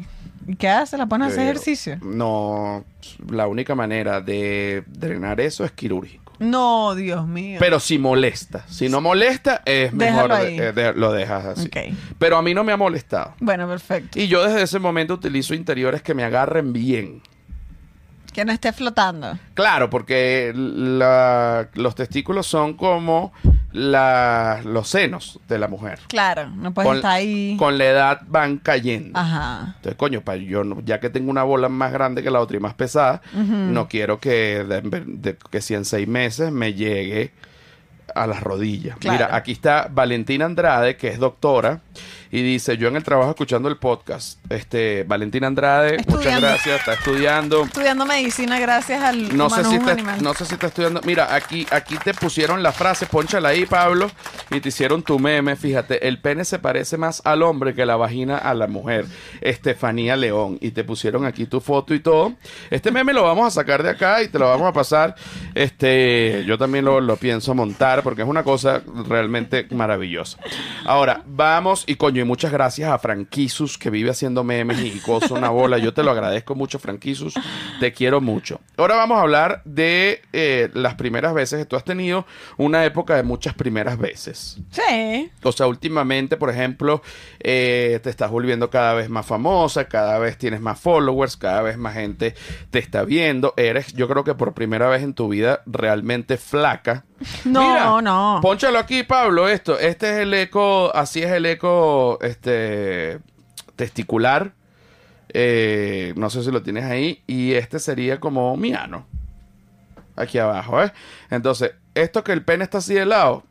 y 0.47 0.55
qué 0.55 0.69
hace? 0.69 0.97
¿La 0.97 1.05
pones 1.05 1.27
a 1.27 1.31
hacer 1.31 1.43
Yo- 1.43 1.49
ejercicio? 1.49 1.97
No, 2.01 2.85
la 3.29 3.47
única 3.47 3.75
manera 3.75 4.21
de 4.21 4.85
drenar 4.87 5.41
eso 5.41 5.65
es 5.65 5.73
quirúrgico. 5.73 6.22
No, 6.43 6.93
Dios 6.95 7.27
mío. 7.27 7.57
Pero 7.59 7.79
si 7.79 7.97
molesta. 7.97 8.65
Si 8.67 8.89
no 8.89 9.01
molesta, 9.01 9.61
es 9.65 9.93
mejor 9.93 10.29
Déjalo 10.29 10.35
de- 10.35 10.41
ahí. 10.47 10.59
eh, 10.59 10.71
de- 10.73 10.93
lo 10.93 11.11
dejas 11.11 11.45
así. 11.45 11.67
Ok. 11.67 11.95
Pero 12.19 12.37
a 12.37 12.41
mí 12.41 12.53
no 12.53 12.63
me 12.63 12.71
ha 12.71 12.77
molestado. 12.77 13.33
Bueno, 13.39 13.67
perfecto. 13.67 14.19
Y 14.19 14.27
yo 14.27 14.43
desde 14.43 14.61
ese 14.63 14.79
momento 14.79 15.13
utilizo 15.13 15.53
interiores 15.53 16.01
que 16.01 16.13
me 16.13 16.23
agarren 16.23 16.73
bien. 16.73 17.21
Que 18.33 18.43
no 18.45 18.51
esté 18.51 18.73
flotando. 18.73 19.37
Claro, 19.53 19.89
porque 19.89 20.51
la- 20.55 21.69
los 21.75 21.93
testículos 21.95 22.47
son 22.47 22.73
como 22.73 23.31
la- 23.73 24.61
los 24.63 24.87
senos 24.87 25.39
de 25.47 25.57
la 25.59 25.67
mujer. 25.67 25.99
Claro, 26.07 26.47
no 26.49 26.73
puedes 26.73 26.87
Con, 26.87 26.95
estar 26.97 27.11
ahí. 27.11 27.55
con 27.57 27.77
la 27.77 27.85
edad 27.85 28.21
van 28.27 28.57
cayendo. 28.59 29.19
Ajá. 29.19 29.73
Entonces, 29.77 29.95
coño, 29.95 30.21
pa- 30.21 30.35
yo 30.35 30.63
no- 30.63 30.79
ya 30.85 30.99
que 30.99 31.09
tengo 31.09 31.29
una 31.31 31.43
bola 31.43 31.69
más 31.69 31.91
grande 31.91 32.23
que 32.23 32.29
la 32.31 32.39
otra 32.39 32.55
y 32.57 32.59
más 32.59 32.75
pesada, 32.75 33.21
no 33.33 33.87
quiero 33.87 34.19
que, 34.19 34.63
de- 34.63 35.03
de- 35.05 35.37
que 35.49 35.59
si 35.61 35.73
en 35.73 35.85
seis 35.85 36.07
meses 36.07 36.51
me 36.51 36.73
llegue 36.73 37.31
a 38.15 38.27
las 38.27 38.43
rodillas. 38.43 38.97
Claro. 38.97 39.17
Mira, 39.25 39.35
aquí 39.35 39.51
está 39.53 39.87
Valentina 39.91 40.45
Andrade, 40.45 40.95
que 40.97 41.07
es 41.07 41.17
doctora, 41.19 41.81
y 42.33 42.41
dice, 42.41 42.77
yo 42.77 42.87
en 42.87 42.95
el 42.95 43.03
trabajo 43.03 43.29
escuchando 43.29 43.69
el 43.69 43.77
podcast, 43.77 44.39
este, 44.49 45.03
Valentina 45.03 45.45
Andrade, 45.45 45.97
muchas 46.07 46.41
gracias, 46.41 46.79
está 46.79 46.93
estudiando. 46.93 47.61
Estudiando 47.63 48.07
medicina 48.07 48.59
gracias 48.59 49.03
al 49.03 49.37
No 49.37 49.51
sé, 49.51 49.63
si 49.63 49.69
un 49.69 49.75
está, 49.75 49.91
animal. 49.91 50.23
no 50.23 50.33
sé 50.33 50.45
si 50.45 50.55
está 50.55 50.65
estudiando. 50.65 50.99
Mira, 51.05 51.35
aquí, 51.35 51.67
aquí 51.69 51.95
te 52.03 52.11
pusieron 52.15 52.63
la 52.63 52.71
frase, 52.71 53.05
ponchala 53.05 53.49
ahí, 53.49 53.67
Pablo, 53.67 54.09
y 54.49 54.59
te 54.61 54.69
hicieron 54.69 55.03
tu 55.03 55.19
meme. 55.19 55.55
Fíjate, 55.55 56.07
el 56.07 56.19
pene 56.19 56.43
se 56.43 56.57
parece 56.57 56.97
más 56.97 57.21
al 57.23 57.43
hombre 57.43 57.75
que 57.75 57.85
la 57.85 57.97
vagina 57.97 58.39
a 58.39 58.55
la 58.55 58.65
mujer. 58.65 59.05
Estefanía 59.41 60.15
León. 60.15 60.57
Y 60.59 60.71
te 60.71 60.83
pusieron 60.83 61.25
aquí 61.25 61.45
tu 61.45 61.61
foto 61.61 61.93
y 61.93 61.99
todo. 61.99 62.33
Este 62.71 62.89
meme 62.89 63.13
lo 63.13 63.21
vamos 63.21 63.45
a 63.45 63.51
sacar 63.51 63.83
de 63.83 63.91
acá 63.91 64.23
y 64.23 64.27
te 64.27 64.39
lo 64.39 64.47
vamos 64.49 64.67
a 64.67 64.73
pasar. 64.73 65.13
Este, 65.53 66.43
yo 66.47 66.57
también 66.57 66.83
lo, 66.83 66.99
lo 66.99 67.15
pienso 67.17 67.53
montar 67.53 68.01
porque 68.01 68.23
es 68.23 68.27
una 68.27 68.43
cosa 68.43 68.81
realmente 69.07 69.67
maravillosa. 69.69 70.39
Ahora, 70.85 71.21
vamos, 71.27 71.83
y 71.85 71.93
coño, 71.93 72.22
muchas 72.23 72.51
gracias 72.51 72.89
a 72.89 72.97
Franquisus 72.99 73.77
que 73.77 73.89
vive 73.89 74.09
haciendo 74.09 74.43
memes 74.43 74.79
y 74.79 74.99
cosas, 74.99 75.31
una 75.31 75.49
bola. 75.49 75.77
Yo 75.77 75.93
te 75.93 76.03
lo 76.03 76.11
agradezco 76.11 76.55
mucho, 76.55 76.79
Franquisus. 76.79 77.33
Te 77.79 77.93
quiero 77.93 78.21
mucho. 78.21 78.59
Ahora 78.77 78.95
vamos 78.95 79.17
a 79.17 79.21
hablar 79.21 79.61
de 79.65 80.21
eh, 80.33 80.69
las 80.73 80.95
primeras 80.95 81.33
veces 81.33 81.59
que 81.59 81.65
tú 81.65 81.75
has 81.75 81.83
tenido 81.83 82.25
una 82.57 82.85
época 82.85 83.15
de 83.15 83.23
muchas 83.23 83.53
primeras 83.53 83.97
veces. 83.97 84.57
Sí. 84.71 85.31
O 85.43 85.51
sea, 85.51 85.67
últimamente, 85.67 86.37
por 86.37 86.49
ejemplo, 86.49 87.01
eh, 87.39 87.99
te 88.03 88.09
estás 88.09 88.31
volviendo 88.31 88.69
cada 88.69 88.93
vez 88.93 89.09
más 89.09 89.25
famosa, 89.25 89.85
cada 89.85 90.19
vez 90.19 90.37
tienes 90.37 90.61
más 90.61 90.79
followers, 90.79 91.37
cada 91.37 91.61
vez 91.61 91.77
más 91.77 91.93
gente 91.93 92.35
te 92.71 92.79
está 92.79 93.03
viendo. 93.03 93.53
Eres, 93.57 93.93
yo 93.93 94.07
creo 94.07 94.23
que 94.23 94.35
por 94.35 94.53
primera 94.53 94.87
vez 94.87 95.03
en 95.03 95.13
tu 95.13 95.29
vida, 95.29 95.61
realmente 95.65 96.37
flaca. 96.37 97.05
No, 97.45 98.01
no. 98.01 98.39
Pónchalo 98.41 98.79
aquí, 98.79 99.03
Pablo, 99.03 99.47
esto. 99.47 99.79
Este 99.79 100.11
es 100.11 100.17
el 100.19 100.33
eco, 100.33 100.91
así 100.93 101.23
es 101.23 101.31
el 101.31 101.45
eco 101.45 102.12
este, 102.21 103.19
testicular. 103.75 104.53
Eh, 105.35 106.13
no 106.15 106.29
sé 106.29 106.43
si 106.43 106.51
lo 106.51 106.61
tienes 106.63 106.85
ahí. 106.85 107.21
Y 107.27 107.53
este 107.53 107.79
sería 107.79 108.19
como 108.19 108.55
mi 108.57 108.73
ano. 108.73 109.05
Aquí 110.15 110.37
abajo, 110.37 110.83
¿eh? 110.83 110.91
Entonces, 111.31 111.71
esto 111.95 112.23
que 112.23 112.33
el 112.33 112.43
pene 112.43 112.63
está 112.65 112.77
así 112.79 112.93
de 112.93 113.05
lado, 113.05 113.43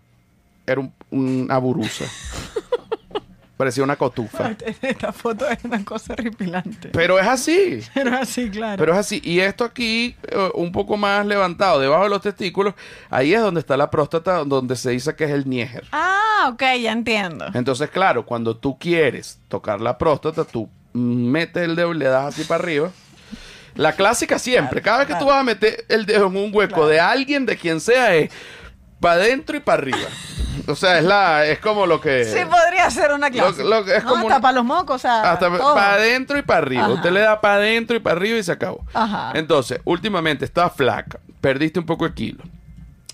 era 0.66 0.80
un- 0.80 0.94
una 1.10 1.58
burusa. 1.58 2.04
Parecía 3.56 3.84
una 3.84 3.96
cotufa. 3.96 4.54
Esta 4.82 5.12
foto 5.12 5.48
es 5.48 5.62
una 5.64 5.84
cosa 5.84 6.14
horripilante. 6.14 6.88
Pero 6.92 7.18
es 7.18 7.26
así. 7.26 7.80
Pero 7.94 8.16
así, 8.16 8.50
claro. 8.50 8.78
Pero 8.78 8.92
es 8.92 8.98
así. 8.98 9.20
Y 9.24 9.40
esto 9.40 9.64
aquí, 9.64 10.16
eh, 10.28 10.50
un 10.54 10.72
poco 10.72 10.96
más 10.96 11.24
levantado, 11.26 11.78
debajo 11.78 12.04
de 12.04 12.10
los 12.10 12.22
testículos, 12.22 12.74
ahí 13.10 13.34
es 13.34 13.40
donde 13.40 13.60
está 13.60 13.76
la 13.76 13.90
próstata, 13.90 14.44
donde 14.44 14.74
se 14.76 14.90
dice 14.90 15.14
que 15.14 15.24
es 15.24 15.30
el 15.30 15.48
Níger. 15.48 15.84
Ah, 15.92 16.50
ok, 16.52 16.62
ya 16.80 16.92
entiendo. 16.92 17.46
Entonces, 17.54 17.90
claro, 17.90 18.24
cuando 18.24 18.56
tú 18.56 18.78
quieres 18.78 19.38
tocar 19.48 19.80
la 19.80 19.98
próstata, 19.98 20.44
tú 20.44 20.68
metes 20.92 21.62
el 21.62 21.76
dedo 21.76 21.92
y 21.92 21.98
le 21.98 22.06
das 22.06 22.34
así 22.34 22.44
para 22.44 22.62
arriba. 22.62 22.90
La 23.74 23.92
clásica 23.94 24.38
siempre, 24.38 24.82
cada 24.82 24.98
vez 24.98 25.08
que 25.08 25.14
tú 25.14 25.26
vas 25.26 25.40
a 25.40 25.44
meter 25.44 25.84
el 25.88 26.04
dedo 26.04 26.26
en 26.26 26.36
un 26.36 26.50
hueco 26.54 26.86
de 26.86 27.00
alguien, 27.00 27.46
de 27.46 27.56
quien 27.56 27.80
sea, 27.80 28.14
es 28.14 28.30
para 29.02 29.14
adentro 29.16 29.54
y 29.56 29.60
para 29.60 29.82
arriba. 29.82 30.08
O 30.66 30.74
sea, 30.76 30.98
es 30.98 31.04
la 31.04 31.44
es 31.46 31.58
como 31.58 31.86
lo 31.86 32.00
que 32.00 32.24
Sí, 32.24 32.38
podría 32.48 32.88
ser 32.90 33.12
una 33.12 33.30
clase. 33.30 33.64
lo 33.64 33.84
que 33.84 33.96
es 33.96 34.04
no, 34.04 34.10
como 34.10 34.28
hasta 34.28 34.40
para 34.40 34.52
los 34.54 34.64
mocos, 34.64 34.96
o 34.96 34.98
sea, 34.98 35.32
hasta 35.32 35.50
para 35.50 35.94
adentro 35.94 36.38
y 36.38 36.42
para 36.42 36.58
arriba. 36.58 36.84
Ajá. 36.84 36.92
Usted 36.94 37.10
le 37.10 37.20
da 37.20 37.40
para 37.40 37.54
adentro 37.56 37.96
y 37.96 38.00
para 38.00 38.16
arriba 38.16 38.38
y 38.38 38.42
se 38.42 38.52
acabó. 38.52 38.84
Ajá. 38.94 39.32
Entonces, 39.34 39.80
últimamente 39.84 40.44
estás 40.44 40.72
flaca, 40.74 41.18
perdiste 41.40 41.78
un 41.78 41.86
poco 41.86 42.06
de 42.08 42.14
kilo. 42.14 42.44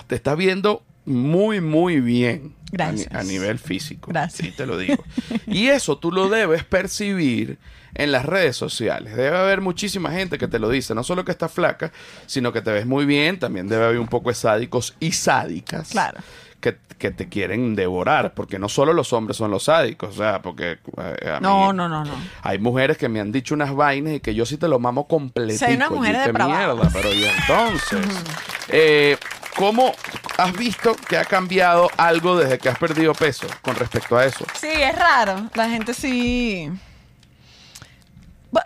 Te 0.07 0.14
estás 0.14 0.37
viendo 0.37 0.83
muy, 1.08 1.60
muy 1.60 2.00
bien. 2.00 2.54
Gracias. 2.70 3.12
A, 3.14 3.22
nivel 3.22 3.58
físico. 3.58 4.10
Gracias. 4.10 4.46
Sí, 4.48 4.54
te 4.54 4.66
lo 4.66 4.76
digo. 4.76 5.02
y 5.46 5.68
eso 5.68 5.96
tú 5.98 6.12
lo 6.12 6.28
debes 6.28 6.64
percibir 6.64 7.58
en 7.94 8.12
las 8.12 8.26
redes 8.26 8.56
sociales. 8.56 9.16
Debe 9.16 9.36
haber 9.36 9.60
muchísima 9.62 10.10
gente 10.12 10.36
que 10.38 10.48
te 10.48 10.58
lo 10.58 10.68
dice. 10.68 10.94
No 10.94 11.02
solo 11.02 11.24
que 11.24 11.32
estás 11.32 11.50
flaca, 11.50 11.90
sino 12.26 12.52
que 12.52 12.60
te 12.60 12.70
ves 12.70 12.84
muy 12.86 13.06
bien. 13.06 13.38
También 13.38 13.68
debe 13.68 13.84
haber 13.86 13.98
un 13.98 14.08
poco 14.08 14.28
de 14.28 14.34
sádicos 14.34 14.94
y 15.00 15.12
sádicas. 15.12 15.88
Claro. 15.90 16.18
Que, 16.60 16.76
que 16.98 17.12
te 17.12 17.28
quieren 17.28 17.76
devorar, 17.76 18.34
porque 18.34 18.58
no 18.58 18.68
solo 18.68 18.92
los 18.92 19.12
hombres 19.12 19.36
son 19.36 19.52
los 19.52 19.62
sádicos, 19.62 20.10
o 20.10 20.18
sea, 20.18 20.42
porque 20.42 20.78
eh, 21.22 21.30
a 21.36 21.38
No, 21.40 21.68
mí- 21.70 21.76
no, 21.76 21.88
no, 21.88 22.04
no. 22.04 22.10
hay 22.42 22.58
mujeres 22.58 22.98
que 22.98 23.08
me 23.08 23.20
han 23.20 23.30
dicho 23.30 23.54
unas 23.54 23.72
vainas 23.72 24.14
y 24.14 24.20
que 24.20 24.34
yo 24.34 24.44
sí 24.44 24.56
te 24.56 24.66
lo 24.66 24.80
mamo 24.80 25.06
completito. 25.06 25.60
Sí, 25.60 25.66
hay 25.66 25.76
unas 25.76 25.92
Y 25.92 25.94
mujeres 25.94 26.20
qué 26.22 26.26
depravadas. 26.26 26.74
mierda, 26.76 26.90
pero 26.92 27.14
y 27.14 27.24
entonces, 27.26 28.24
eh, 28.70 29.16
¿cómo 29.58 29.92
has 30.36 30.52
visto 30.52 30.94
que 30.94 31.18
ha 31.18 31.24
cambiado 31.24 31.90
algo 31.96 32.36
desde 32.36 32.58
que 32.58 32.68
has 32.68 32.78
perdido 32.78 33.12
peso 33.12 33.48
con 33.60 33.74
respecto 33.74 34.16
a 34.16 34.24
eso? 34.24 34.46
Sí, 34.54 34.68
es 34.70 34.96
raro. 34.96 35.50
La 35.54 35.68
gente 35.68 35.92
sí. 35.92 36.70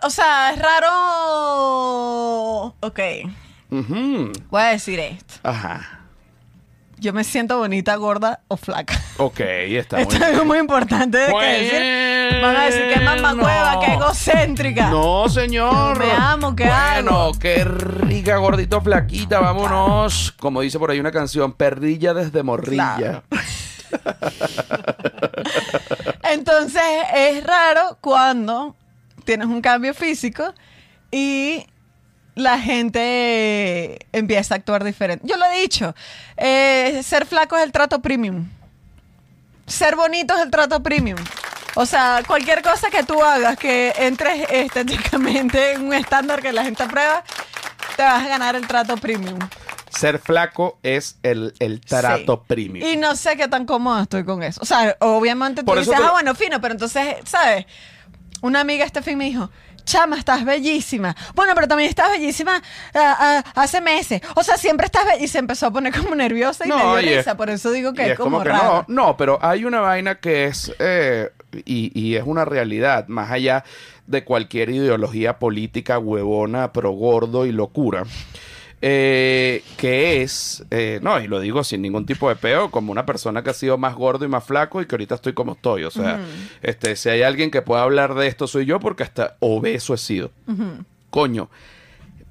O 0.03 0.09
sea, 0.09 0.53
es 0.53 0.59
raro. 0.59 0.87
Ok. 2.79 2.99
Ujú. 3.71 4.31
Voy 4.51 4.61
a 4.61 4.65
decir 4.67 4.99
esto. 4.99 5.33
Ajá. 5.41 6.02
Yo 7.03 7.11
me 7.11 7.25
siento 7.25 7.57
bonita, 7.57 7.97
gorda 7.97 8.39
o 8.47 8.55
flaca. 8.55 8.97
Ok, 9.17 9.41
está 9.41 9.97
muy 9.97 10.03
Esto 10.03 10.15
es 10.15 10.19
bien. 10.21 10.31
algo 10.31 10.45
muy 10.45 10.57
importante 10.57 11.17
de 11.17 11.33
que 11.33 11.45
decir. 11.45 12.41
Van 12.41 12.55
a 12.55 12.63
decir 12.63 12.93
que 12.93 12.99
mamá 13.01 13.33
hueva, 13.33 13.79
que 13.81 13.91
egocéntrica. 13.91 14.89
No, 14.89 15.27
señor. 15.27 15.99
Me 15.99 16.13
amo, 16.13 16.55
¿qué 16.55 16.63
bueno, 16.63 17.23
hago? 17.23 17.33
qué 17.37 17.65
rica, 17.65 18.37
gordito, 18.37 18.79
flaquita. 18.79 19.41
Vámonos. 19.41 20.31
Como 20.39 20.61
dice 20.61 20.79
por 20.79 20.91
ahí 20.91 21.01
una 21.01 21.11
canción, 21.11 21.51
perrilla 21.51 22.13
desde 22.13 22.41
morrilla. 22.41 22.95
Claro. 22.95 23.23
Entonces 26.23 26.81
es 27.13 27.43
raro 27.43 27.97
cuando 27.99 28.77
tienes 29.25 29.47
un 29.47 29.59
cambio 29.59 29.93
físico 29.93 30.53
y 31.11 31.65
la 32.35 32.59
gente 32.59 33.99
empieza 34.11 34.55
a 34.55 34.57
actuar 34.57 34.83
diferente. 34.83 35.25
Yo 35.27 35.37
lo 35.37 35.45
he 35.45 35.61
dicho, 35.61 35.93
eh, 36.37 37.01
ser 37.03 37.25
flaco 37.25 37.57
es 37.57 37.63
el 37.63 37.71
trato 37.71 38.01
premium. 38.01 38.47
Ser 39.65 39.95
bonito 39.95 40.35
es 40.35 40.41
el 40.41 40.51
trato 40.51 40.81
premium. 40.81 41.19
O 41.75 41.85
sea, 41.85 42.21
cualquier 42.27 42.61
cosa 42.61 42.89
que 42.89 43.03
tú 43.03 43.23
hagas 43.23 43.57
que 43.57 43.93
entres 43.97 44.45
estéticamente 44.51 45.73
en 45.73 45.85
un 45.87 45.93
estándar 45.93 46.41
que 46.41 46.51
la 46.53 46.63
gente 46.63 46.83
aprueba, 46.83 47.23
te 47.95 48.03
vas 48.03 48.23
a 48.23 48.27
ganar 48.27 48.55
el 48.55 48.67
trato 48.67 48.95
premium. 48.97 49.39
Ser 49.89 50.19
flaco 50.19 50.79
es 50.83 51.17
el, 51.23 51.53
el 51.59 51.79
trato 51.81 52.35
Sí. 52.37 52.41
premium. 52.47 52.87
Y 52.87 52.97
no 52.97 53.15
sé 53.15 53.37
qué 53.37 53.47
tan 53.47 53.65
cómoda 53.65 54.03
estoy 54.03 54.23
con 54.25 54.41
eso. 54.43 54.59
O 54.61 54.65
sea, 54.65 54.95
obviamente 54.99 55.61
tú 55.61 55.65
Por 55.67 55.79
dices, 55.79 55.95
te- 55.95 56.03
ah, 56.03 56.11
bueno, 56.11 56.33
fino, 56.35 56.59
pero 56.59 56.73
entonces, 56.73 57.15
¿sabes? 57.25 57.65
Una 58.41 58.59
amiga 58.61 58.85
este 58.85 59.01
fin 59.01 59.17
me 59.17 59.25
dijo, 59.25 59.49
chama, 59.85 60.17
estás 60.17 60.43
bellísima. 60.45 61.15
Bueno, 61.35 61.53
pero 61.55 61.67
también 61.67 61.89
estás 61.89 62.09
bellísima 62.11 62.61
ah, 62.93 63.43
ah, 63.55 63.61
hace 63.61 63.81
meses. 63.81 64.21
O 64.35 64.43
sea, 64.43 64.57
siempre 64.57 64.85
estás 64.85 65.05
bella. 65.05 65.23
Y 65.23 65.27
se 65.27 65.39
empezó 65.39 65.67
a 65.67 65.71
poner 65.71 65.93
como 65.95 66.15
nerviosa 66.15 66.65
y 66.65 66.69
No, 66.69 66.77
me 66.77 66.83
dio 66.83 67.01
y 67.01 67.13
es- 67.13 67.17
risa. 67.19 67.37
Por 67.37 67.49
eso 67.49 67.71
digo 67.71 67.93
que 67.93 68.07
Y 68.07 68.11
es, 68.11 68.17
como, 68.17 68.41
que 68.41 68.49
raro. 68.49 68.85
no, 68.87 69.03
no, 69.05 69.17
pero 69.17 69.39
hay 69.41 69.65
una 69.65 69.79
vaina 69.81 70.15
que 70.15 70.45
es, 70.45 70.73
eh, 70.79 71.29
y, 71.65 71.91
y 71.99 72.15
es 72.15 72.23
una 72.25 72.45
realidad, 72.45 73.07
más 73.07 73.31
allá 73.31 73.63
de 74.07 74.23
cualquier 74.25 74.69
ideología 74.69 75.39
política 75.39 75.97
huevona, 75.99 76.73
pro 76.73 76.91
gordo 76.91 77.45
y 77.45 77.51
locura. 77.51 78.03
Eh, 78.85 79.63
que 79.77 80.21
es, 80.21 80.61
eh, 80.69 80.99
no, 81.01 81.17
y 81.21 81.27
lo 81.29 81.39
digo 81.39 81.63
sin 81.63 81.81
ningún 81.81 82.05
tipo 82.05 82.27
de 82.27 82.35
peo, 82.35 82.69
como 82.69 82.91
una 82.91 83.05
persona 83.05 83.41
que 83.41 83.51
ha 83.51 83.53
sido 83.53 83.77
más 83.77 83.95
gordo 83.95 84.25
y 84.25 84.27
más 84.27 84.43
flaco 84.43 84.81
y 84.81 84.85
que 84.85 84.95
ahorita 84.95 85.15
estoy 85.15 85.31
como 85.31 85.53
estoy. 85.53 85.85
O 85.85 85.89
sea, 85.89 86.19
este, 86.61 86.97
si 86.97 87.07
hay 87.07 87.21
alguien 87.21 87.49
que 87.49 87.61
pueda 87.61 87.83
hablar 87.83 88.13
de 88.13 88.27
esto, 88.27 88.45
soy 88.45 88.65
yo, 88.65 88.81
porque 88.81 89.03
hasta 89.03 89.37
obeso 89.39 89.93
he 89.93 89.97
sido. 89.97 90.31
Coño, 91.09 91.49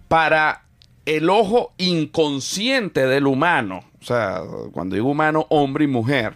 para 0.09 0.65
el 1.07 1.31
ojo 1.31 1.73
inconsciente 1.79 3.07
del 3.07 3.29
humano, 3.29 3.85
o 4.03 4.05
sea, 4.05 4.43
cuando 4.73 4.95
digo 4.95 5.09
humano, 5.09 5.47
hombre 5.49 5.85
y 5.85 5.89
mujer, 5.89 6.35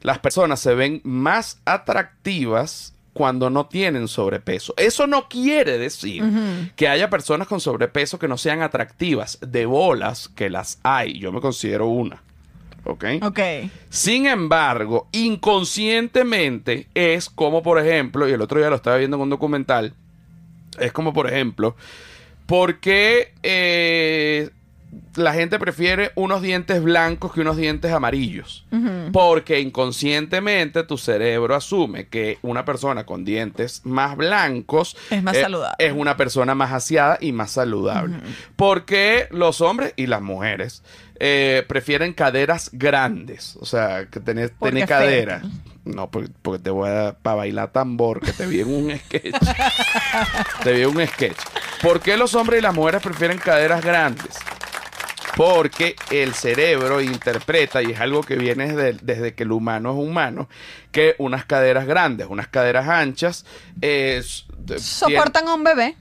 las 0.00 0.20
personas 0.20 0.60
se 0.60 0.76
ven 0.76 1.00
más 1.02 1.60
atractivas 1.64 2.94
cuando 3.20 3.50
no 3.50 3.66
tienen 3.66 4.08
sobrepeso. 4.08 4.72
Eso 4.78 5.06
no 5.06 5.28
quiere 5.28 5.76
decir 5.76 6.24
que 6.74 6.88
haya 6.88 7.10
personas 7.10 7.46
con 7.46 7.60
sobrepeso 7.60 8.18
que 8.18 8.28
no 8.28 8.38
sean 8.38 8.62
atractivas, 8.62 9.38
de 9.42 9.66
bolas 9.66 10.30
que 10.34 10.48
las 10.48 10.80
hay. 10.82 11.18
Yo 11.18 11.30
me 11.30 11.42
considero 11.42 11.86
una. 11.86 12.22
¿Ok? 12.84 13.04
Ok. 13.20 13.40
Sin 13.90 14.24
embargo, 14.24 15.06
inconscientemente 15.12 16.86
es 16.94 17.28
como, 17.28 17.62
por 17.62 17.78
ejemplo, 17.78 18.26
y 18.26 18.32
el 18.32 18.40
otro 18.40 18.58
día 18.58 18.70
lo 18.70 18.76
estaba 18.76 18.96
viendo 18.96 19.18
en 19.18 19.24
un 19.24 19.28
documental, 19.28 19.92
es 20.78 20.90
como, 20.94 21.12
por 21.12 21.26
ejemplo, 21.26 21.76
¿Por 22.46 22.80
qué 22.80 23.34
eh, 23.44 24.50
la 25.14 25.32
gente 25.32 25.58
prefiere 25.58 26.12
unos 26.14 26.42
dientes 26.42 26.82
blancos 26.82 27.32
que 27.32 27.40
unos 27.40 27.56
dientes 27.56 27.92
amarillos? 27.92 28.66
Porque 29.12 29.60
inconscientemente 29.60 30.82
tu 30.84 30.98
cerebro 30.98 31.54
asume 31.54 32.08
que 32.08 32.38
una 32.42 32.64
persona 32.64 33.04
con 33.04 33.24
dientes 33.24 33.82
más 33.84 34.16
blancos 34.16 34.96
Es 35.10 35.22
más 35.22 35.36
eh, 35.36 35.42
saludable. 35.42 35.76
es 35.78 35.92
una 35.94 36.16
persona 36.16 36.54
más 36.54 36.72
aseada 36.72 37.18
y 37.20 37.32
más 37.32 37.52
saludable. 37.52 38.16
Porque 38.56 39.28
los 39.30 39.60
hombres 39.60 39.94
y 39.96 40.06
las 40.06 40.22
mujeres 40.22 40.82
eh, 41.18 41.64
prefieren 41.68 42.12
caderas 42.12 42.70
grandes. 42.72 43.56
O 43.60 43.66
sea, 43.66 44.06
que 44.06 44.20
tenés, 44.20 44.52
tenés. 44.58 44.88
No, 45.84 46.10
porque, 46.10 46.30
porque 46.42 46.62
te 46.62 46.70
voy 46.70 46.90
a 46.90 47.16
para 47.20 47.36
bailar 47.36 47.72
tambor, 47.72 48.20
que 48.20 48.32
te 48.32 48.46
vi 48.46 48.60
en 48.60 48.68
un 48.68 48.98
sketch. 48.98 49.34
te 50.62 50.72
vi 50.72 50.82
en 50.82 50.96
un 50.96 51.06
sketch. 51.06 51.38
¿Por 51.82 52.00
qué 52.00 52.16
los 52.16 52.34
hombres 52.34 52.60
y 52.60 52.62
las 52.62 52.74
mujeres 52.74 53.02
prefieren 53.02 53.38
caderas 53.38 53.82
grandes? 53.82 54.36
Porque 55.36 55.96
el 56.10 56.34
cerebro 56.34 57.00
interpreta, 57.00 57.82
y 57.82 57.92
es 57.92 58.00
algo 58.00 58.22
que 58.22 58.36
viene 58.36 58.72
desde, 58.72 58.98
desde 59.02 59.34
que 59.34 59.44
el 59.44 59.52
humano 59.52 59.90
es 59.92 59.96
humano, 60.08 60.48
que 60.92 61.14
unas 61.18 61.44
caderas 61.44 61.86
grandes, 61.86 62.26
unas 62.28 62.48
caderas 62.48 62.88
anchas, 62.88 63.46
eh, 63.80 64.22
Soportan 64.78 65.48
a 65.48 65.54
un 65.54 65.64
bebé. 65.64 65.96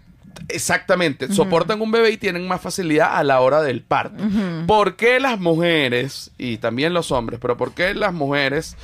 Exactamente, 0.47 1.31
soportan 1.33 1.81
un 1.81 1.91
bebé 1.91 2.11
y 2.11 2.17
tienen 2.17 2.47
más 2.47 2.61
facilidad 2.61 3.15
a 3.17 3.23
la 3.23 3.39
hora 3.41 3.61
del 3.61 3.81
parto. 3.81 4.23
¿Por 4.67 4.95
qué 4.95 5.19
las 5.19 5.39
mujeres, 5.39 6.31
y 6.37 6.57
también 6.57 6.93
los 6.93 7.11
hombres, 7.11 7.39
pero 7.41 7.55
por 7.57 7.73
qué 7.73 7.93
las 7.93 8.13
mujeres 8.13 8.75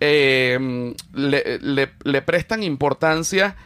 eh, 0.00 0.94
le, 1.14 1.58
le- 1.60 1.90
le 2.04 2.22
prestan 2.22 2.62
importancia 2.62 3.56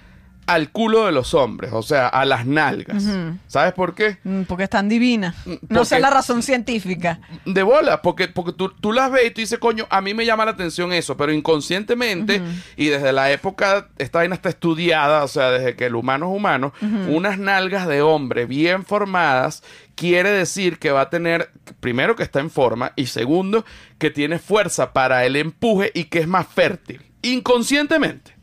al 0.47 0.71
culo 0.71 1.07
de 1.07 1.13
los 1.13 1.35
hombres, 1.35 1.73
o 1.73 1.83
sea, 1.83 2.09
a 2.09 2.25
las 2.25 2.47
nalgas? 2.47 3.05
¿Sabes 3.47 3.73
por 3.75 3.95
qué? 3.95 4.19
Mm, 4.25 4.43
Porque 4.43 4.65
están 4.65 4.89
divinas. 4.89 5.35
No 5.69 5.85
sé 5.85 5.95
porque- 5.97 6.01
la 6.01 6.11
razón 6.11 6.43
científica. 6.43 7.21
De 7.45 7.63
bola, 7.63 8.03
porque, 8.03 8.29
porque 8.29 8.53
tú, 8.53 8.71
tú 8.71 8.93
las 8.93 9.11
ves 9.11 9.27
y 9.27 9.31
tú 9.31 9.41
dices, 9.41 9.59
coño, 9.59 9.87
a 9.89 10.01
mí 10.01 10.15
me 10.15 10.27
llama 10.27 10.45
la 10.45 10.51
atención 10.51 10.93
eso, 10.93 11.17
pero 11.17 11.33
inconscientemente, 11.33 12.43
y 12.77 12.87
desde 12.89 13.13
la 13.13 13.31
época, 13.31 13.89
esta 13.99 14.19
vaina 14.19 14.35
está 14.35 14.49
estudiada, 14.49 15.23
o 15.25 15.29
sea, 15.29 15.51
desde 15.51 15.77
que 15.77 15.87
el 15.87 15.95
humano 15.95 16.31
es 16.33 16.37
humano, 16.37 16.73
unas 17.09 17.39
nalgas 17.39 17.87
de 17.87 18.03
hombre 18.03 18.47
bien 18.47 18.85
formadas 18.85 19.63
quiere 19.95 20.31
decir 20.31 20.79
que 20.79 20.91
va 20.91 21.03
a 21.03 21.11
tener, 21.11 21.51
primero 21.81 22.17
que 22.17 22.23
está 22.25 22.41
en 22.41 22.51
forma, 22.51 22.93
y 22.97 23.07
segundo, 23.07 23.65
que 23.99 24.11
tiene 24.11 24.39
fuerza 24.39 24.93
para 24.93 25.25
el 25.25 25.37
empuje 25.37 25.93
y 25.95 26.05
que 26.05 26.19
es 26.21 26.27
más 26.27 26.47
fértil, 26.49 27.01
inconscientemente. 27.23 28.35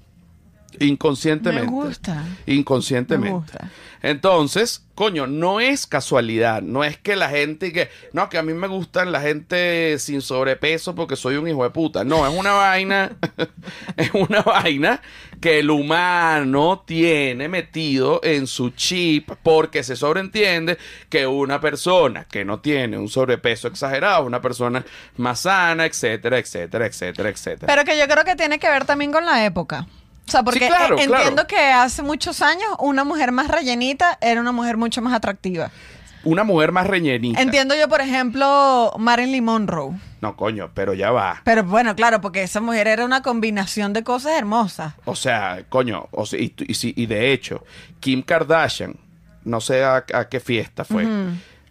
Inconscientemente. 0.80 1.66
Me 1.66 1.72
gusta. 1.72 2.26
Inconscientemente. 2.46 3.34
Me 3.34 3.40
gusta. 3.40 3.72
Entonces, 4.02 4.86
coño, 4.96 5.28
no 5.28 5.60
es 5.60 5.86
casualidad, 5.86 6.62
no 6.62 6.86
es 6.86 6.98
que 6.98 7.18
la 7.18 7.30
gente 7.30 7.74
que, 7.74 7.90
no, 8.14 8.30
que 8.30 8.38
a 8.38 8.44
mí 8.44 8.54
me 8.54 8.68
gustan 8.68 9.12
la 9.12 9.20
gente 9.20 10.00
sin 10.00 10.22
sobrepeso 10.22 10.96
porque 10.96 11.18
soy 11.18 11.36
un 11.36 11.48
hijo 11.48 11.64
de 11.64 11.70
puta. 11.70 12.06
No, 12.06 12.26
es 12.26 12.34
una 12.34 12.54
vaina, 12.54 13.12
es 13.98 14.14
una 14.14 14.42
vaina 14.42 15.02
que 15.42 15.60
el 15.60 15.70
humano 15.70 16.84
tiene 16.86 17.50
metido 17.50 18.22
en 18.24 18.48
su 18.48 18.70
chip 18.72 19.32
porque 19.44 19.84
se 19.84 19.98
sobreentiende 19.98 20.78
que 21.10 21.28
una 21.28 21.60
persona 21.60 22.26
que 22.26 22.46
no 22.46 22.60
tiene 22.60 22.98
un 22.98 23.10
sobrepeso 23.10 23.68
exagerado, 23.68 24.26
una 24.26 24.42
persona 24.42 24.86
más 25.18 25.42
sana, 25.42 25.86
etcétera, 25.86 26.38
etcétera, 26.38 26.86
etcétera, 26.86 27.30
etcétera. 27.30 27.74
Pero 27.74 27.84
que 27.86 27.98
yo 27.98 28.08
creo 28.08 28.24
que 28.24 28.36
tiene 28.36 28.60
que 28.60 28.70
ver 28.70 28.86
también 28.86 29.12
con 29.12 29.26
la 29.26 29.46
época. 29.46 29.88
O 30.30 30.32
sea, 30.32 30.44
porque 30.44 30.60
Sí, 30.60 30.68
claro, 30.68 30.96
eh, 30.98 31.04
entiendo 31.06 31.48
claro. 31.48 31.48
que 31.48 31.58
hace 31.60 32.04
muchos 32.04 32.44
años 32.44 32.70
una 32.78 33.04
mujer 33.04 33.32
más 33.32 33.48
rellenita 33.48 34.20
era 34.22 34.40
una 34.40 34.52
mujer 34.52 34.78
mucho 34.78 35.02
más 35.02 35.12
atractiva. 35.14 35.72
Una 36.24 36.44
mujer 36.44 36.72
más 36.72 36.86
reñenita. 36.86 37.42
Entiendo 37.42 37.74
yo, 37.76 37.90
por 37.90 38.00
ejemplo, 38.02 38.94
Marilyn 39.00 39.44
Monroe. 39.44 39.96
No, 40.22 40.36
coño, 40.36 40.70
pero 40.76 40.94
ya 40.94 41.10
va. 41.12 41.42
Pero 41.46 41.64
bueno, 41.64 41.96
claro, 41.96 42.22
porque 42.22 42.44
esa 42.44 42.62
mujer 42.62 42.88
era 42.88 43.06
una 43.06 43.24
combinación 43.24 43.92
de 43.94 44.04
cosas 44.04 44.34
hermosas. 44.38 44.94
O 45.06 45.16
sea, 45.16 45.64
coño, 45.70 46.08
o 46.12 46.28
sea, 46.28 46.40
y, 46.40 46.54
y 46.68 46.76
sí, 46.76 46.94
y 46.96 47.08
de 47.08 47.32
hecho, 47.34 47.64
Kim 48.02 48.22
Kardashian, 48.22 48.98
no 49.46 49.62
sé 49.62 49.84
a, 49.84 50.06
a 50.14 50.30
qué 50.30 50.40
fiesta 50.40 50.84
fue, 50.86 51.08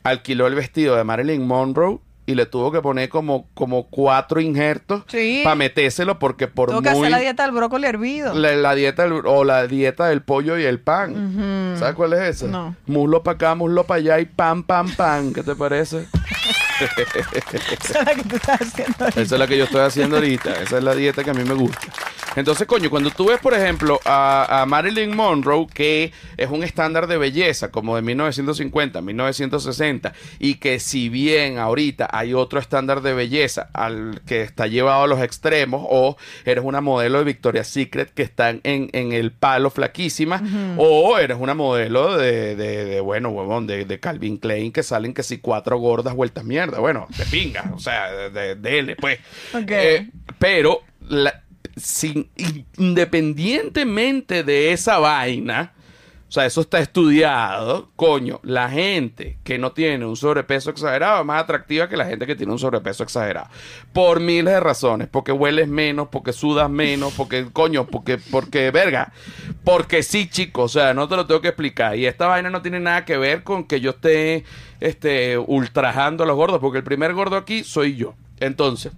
alquiló 0.03 0.49
el 0.49 0.55
vestido 0.57 0.97
de 0.97 1.05
Marilyn 1.05 1.47
Monroe 1.47 2.01
y 2.29 2.35
le 2.35 2.45
tuvo 2.45 2.71
que 2.71 2.83
poner 2.83 3.09
como, 3.09 3.49
como 3.55 3.89
cuatro 3.89 4.39
injertos 4.41 5.03
Sí. 5.09 5.41
para 5.45 5.57
metérselo 5.57 6.19
porque 6.19 6.47
por 6.47 6.69
Tengo 6.69 6.83
muy... 6.83 6.91
que 6.91 6.99
hacer 6.99 7.11
la 7.11 7.19
dieta 7.19 7.43
del 7.45 7.53
brócoli 7.53 7.87
hervido. 7.87 8.35
la, 8.35 8.55
la 8.55 8.75
dieta 8.75 9.05
del- 9.05 9.23
o 9.25 9.45
la 9.45 9.67
dieta 9.67 10.09
del 10.09 10.21
pollo 10.21 10.59
y 10.59 10.65
el 10.65 10.79
pan. 10.79 11.75
¿Sabes 11.79 11.95
cuál 11.95 12.13
es 12.13 12.21
esa? 12.37 12.47
No. 12.49 12.77
Muslo 12.87 13.23
para 13.23 13.37
acá, 13.37 13.55
muslo 13.55 13.85
para 13.85 13.99
allá 13.99 14.21
y 14.21 14.27
pan, 14.27 14.63
pan, 14.63 14.91
pan. 14.95 15.33
¿Qué 15.33 15.43
te 15.43 15.55
parece? 15.57 16.07
Esa 17.81 18.01
es 18.01 18.05
la 18.07 18.15
que 18.15 18.23
tú 18.25 18.37
estás 18.37 18.61
haciendo 18.61 19.05
ahorita. 19.05 19.21
Esa 19.23 19.23
es 19.23 19.33
la 19.41 19.47
que 19.47 19.59
yo 19.59 19.65
estoy 19.65 19.81
haciendo 19.81 20.17
ahorita. 20.17 20.53
Esa 20.63 20.79
es 20.79 20.85
la 20.85 20.95
dieta 20.95 21.25
que 21.25 21.31
a 21.31 21.35
mí 21.35 21.45
me 21.45 21.55
gusta. 21.55 21.81
Entonces, 22.39 22.67
coño, 22.67 22.89
cuando 22.91 23.11
tú 23.11 23.27
ves, 23.27 23.39
por 23.41 23.55
ejemplo, 23.55 24.01
a, 24.05 24.63
a 24.63 24.67
Marilyn 24.67 25.15
Monroe, 25.15 25.67
que 25.73 26.13
es 26.37 26.49
un 26.51 26.63
estándar 26.63 27.07
de 27.07 27.19
belleza 27.19 27.71
como 27.71 27.97
de 27.97 28.03
1950, 28.03 29.01
1960, 29.03 30.13
y 30.39 30.55
que 30.57 30.79
si 30.81 31.09
bien 31.09 31.59
ahorita 31.59 32.09
hay 32.13 32.35
otro 32.35 32.61
estándar 32.61 33.01
de 33.03 33.15
belleza 33.15 33.69
al 33.73 34.23
que 34.27 34.43
está 34.43 34.67
llevado 34.67 35.05
a 35.05 35.07
los 35.07 35.21
extremos, 35.21 35.85
o 35.89 36.17
eres 36.45 36.65
una 36.65 36.81
modelo 36.81 37.19
de 37.19 37.25
Victoria's 37.25 37.69
Secret 37.69 38.11
que 38.15 38.23
están 38.23 38.61
en, 38.65 38.89
en 38.93 39.13
el 39.13 39.33
palo 39.33 39.71
flaquísima, 39.71 40.43
o 40.77 41.19
eres 41.19 41.37
una 41.41 41.55
modelo 41.55 42.17
de, 42.17 42.55
de, 42.57 42.85
de, 42.85 43.01
bueno, 43.01 43.31
huevón, 43.31 43.67
de, 43.67 43.85
de 43.85 44.01
Calvin 44.01 44.37
Klein 44.39 44.73
que 44.73 44.83
salen 44.83 45.15
que 45.15 45.23
si 45.23 45.39
cuatro 45.39 45.79
gordas 45.79 46.15
vueltas 46.15 46.45
mierda. 46.45 46.79
Bueno, 46.79 47.07
de 47.17 47.25
pinga, 47.25 47.73
o 47.75 47.79
sea, 47.79 48.13
de, 48.13 48.31
de, 48.31 48.55
de 48.55 48.79
L, 48.79 48.97
pues. 48.97 49.19
Ok. 49.55 49.71
Eh, 49.71 50.09
pero 50.39 50.81
la- 51.09 51.43
sin, 51.81 52.29
independientemente 52.77 54.43
de 54.43 54.73
esa 54.73 54.99
vaina, 54.99 55.73
o 56.29 56.31
sea, 56.31 56.45
eso 56.45 56.61
está 56.61 56.79
estudiado, 56.79 57.89
coño, 57.97 58.39
la 58.43 58.69
gente 58.69 59.39
que 59.45 59.57
no 59.57 59.73
tiene 59.73 60.05
un 60.05 60.15
sobrepeso 60.15 60.69
exagerado 60.69 61.21
es 61.21 61.27
más 61.27 61.43
atractiva 61.43 61.89
que 61.89 61.97
la 61.97 62.05
gente 62.05 62.27
que 62.27 62.37
tiene 62.37 62.53
un 62.53 62.59
sobrepeso 62.59 63.03
exagerado. 63.03 63.49
Por 63.95 64.21
miles 64.21 64.53
de 64.53 64.61
razones, 64.61 65.09
porque 65.09 65.33
hueles 65.33 65.69
menos, 65.69 66.09
porque 66.09 66.35
sudas 66.35 66.69
menos, 66.69 67.15
porque, 67.15 67.47
coño, 67.51 67.87
porque, 67.87 68.19
porque, 68.19 68.71
verga, 68.71 69.11
porque 69.65 70.03
sí, 70.03 70.29
chicos, 70.29 70.77
o 70.77 70.81
sea, 70.81 70.93
no 70.93 71.09
te 71.09 71.17
lo 71.17 71.27
tengo 71.27 71.41
que 71.41 71.49
explicar. 71.49 71.97
Y 71.97 72.05
esta 72.05 72.27
vaina 72.27 72.51
no 72.51 72.61
tiene 72.61 72.79
nada 72.79 73.07
que 73.07 73.17
ver 73.17 73.43
con 73.43 73.65
que 73.65 73.81
yo 73.81 73.93
esté, 73.93 74.45
este, 74.81 75.39
ultrajando 75.39 76.25
a 76.25 76.27
los 76.27 76.37
gordos, 76.37 76.61
porque 76.61 76.77
el 76.77 76.85
primer 76.85 77.15
gordo 77.15 77.37
aquí 77.37 77.65
soy 77.65 77.97
yo. 77.97 78.15
Entonces, 78.39 78.93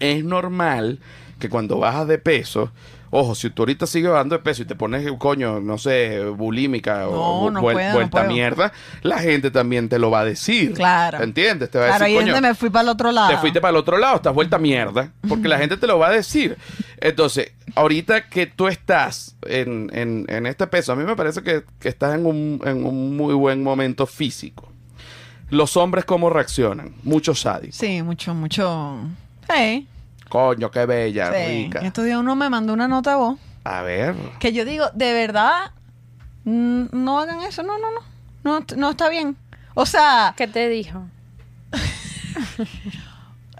es 0.00 0.24
normal 0.24 0.98
que 1.38 1.48
cuando 1.50 1.78
bajas 1.78 2.08
de 2.08 2.18
peso, 2.18 2.70
ojo, 3.10 3.34
si 3.34 3.50
tú 3.50 3.62
ahorita 3.62 3.86
sigues 3.86 4.10
bajando 4.10 4.36
de 4.36 4.42
peso 4.42 4.62
y 4.62 4.64
te 4.64 4.74
pones, 4.74 5.06
coño, 5.18 5.60
no 5.60 5.76
sé, 5.78 6.24
bulímica 6.24 7.08
o 7.08 7.44
No, 7.44 7.50
no 7.50 7.60
vuel- 7.60 7.74
puedo, 7.74 7.88
no 7.90 7.94
vuelta 7.94 8.22
mierda, 8.24 8.72
la 9.02 9.18
gente 9.18 9.50
también 9.50 9.88
te 9.88 9.98
lo 9.98 10.10
va 10.10 10.20
a 10.20 10.24
decir. 10.24 10.72
Claro. 10.74 11.22
¿Entiendes? 11.22 11.70
Te 11.70 11.78
va 11.78 11.84
a 11.84 11.88
Claro, 11.88 12.04
decir, 12.06 12.18
es 12.18 12.32
coño, 12.34 12.40
me 12.40 12.54
fui 12.54 12.70
para 12.70 12.82
el 12.84 12.88
otro 12.88 13.12
lado. 13.12 13.28
te 13.30 13.36
fuiste 13.38 13.60
para 13.60 13.70
el 13.70 13.76
otro 13.76 13.98
lado, 13.98 14.16
estás 14.16 14.34
vuelta 14.34 14.58
mierda, 14.58 15.12
porque 15.28 15.46
la 15.48 15.58
gente 15.58 15.76
te 15.76 15.86
lo 15.86 15.98
va 15.98 16.08
a 16.08 16.12
decir. 16.12 16.56
Entonces, 17.00 17.52
ahorita 17.74 18.28
que 18.28 18.46
tú 18.46 18.66
estás 18.68 19.36
en, 19.46 19.90
en- 19.92 20.24
en 20.28 20.46
este 20.46 20.66
peso, 20.66 20.92
a 20.92 20.96
mí 20.96 21.04
me 21.04 21.16
parece 21.16 21.42
que, 21.42 21.64
que 21.78 21.88
estás 21.90 22.14
en 22.14 22.24
un, 22.26 22.60
en 22.64 22.84
un 22.84 23.16
muy 23.16 23.34
buen 23.34 23.62
momento 23.62 24.06
físico. 24.06 24.72
Los 25.50 25.76
hombres, 25.76 26.04
¿cómo 26.04 26.28
reaccionan? 26.28 26.94
Muchos 27.04 27.40
sádicos. 27.42 27.76
Sí, 27.76 28.02
mucho, 28.02 28.34
mucho. 28.34 28.98
Sí. 29.54 29.86
Coño, 30.28 30.70
qué 30.70 30.86
bella, 30.86 31.32
sí. 31.32 31.46
rica. 31.64 31.78
Estos 31.80 32.04
días 32.04 32.18
uno 32.18 32.34
me 32.36 32.48
mandó 32.50 32.72
una 32.72 32.88
nota 32.88 33.14
a 33.14 33.16
voz 33.16 33.38
A 33.64 33.82
ver. 33.82 34.14
que 34.40 34.52
yo 34.52 34.64
digo, 34.64 34.86
de 34.94 35.12
verdad, 35.12 35.70
mm, 36.44 36.86
no 36.92 37.18
hagan 37.20 37.40
eso, 37.42 37.62
no, 37.62 37.74
no, 37.78 37.90
no. 37.92 38.00
No, 38.60 38.64
no 38.76 38.90
está 38.90 39.08
bien. 39.08 39.36
O 39.74 39.86
sea, 39.86 40.34
¿Qué 40.36 40.46
te 40.48 40.68
dijo? 40.68 41.04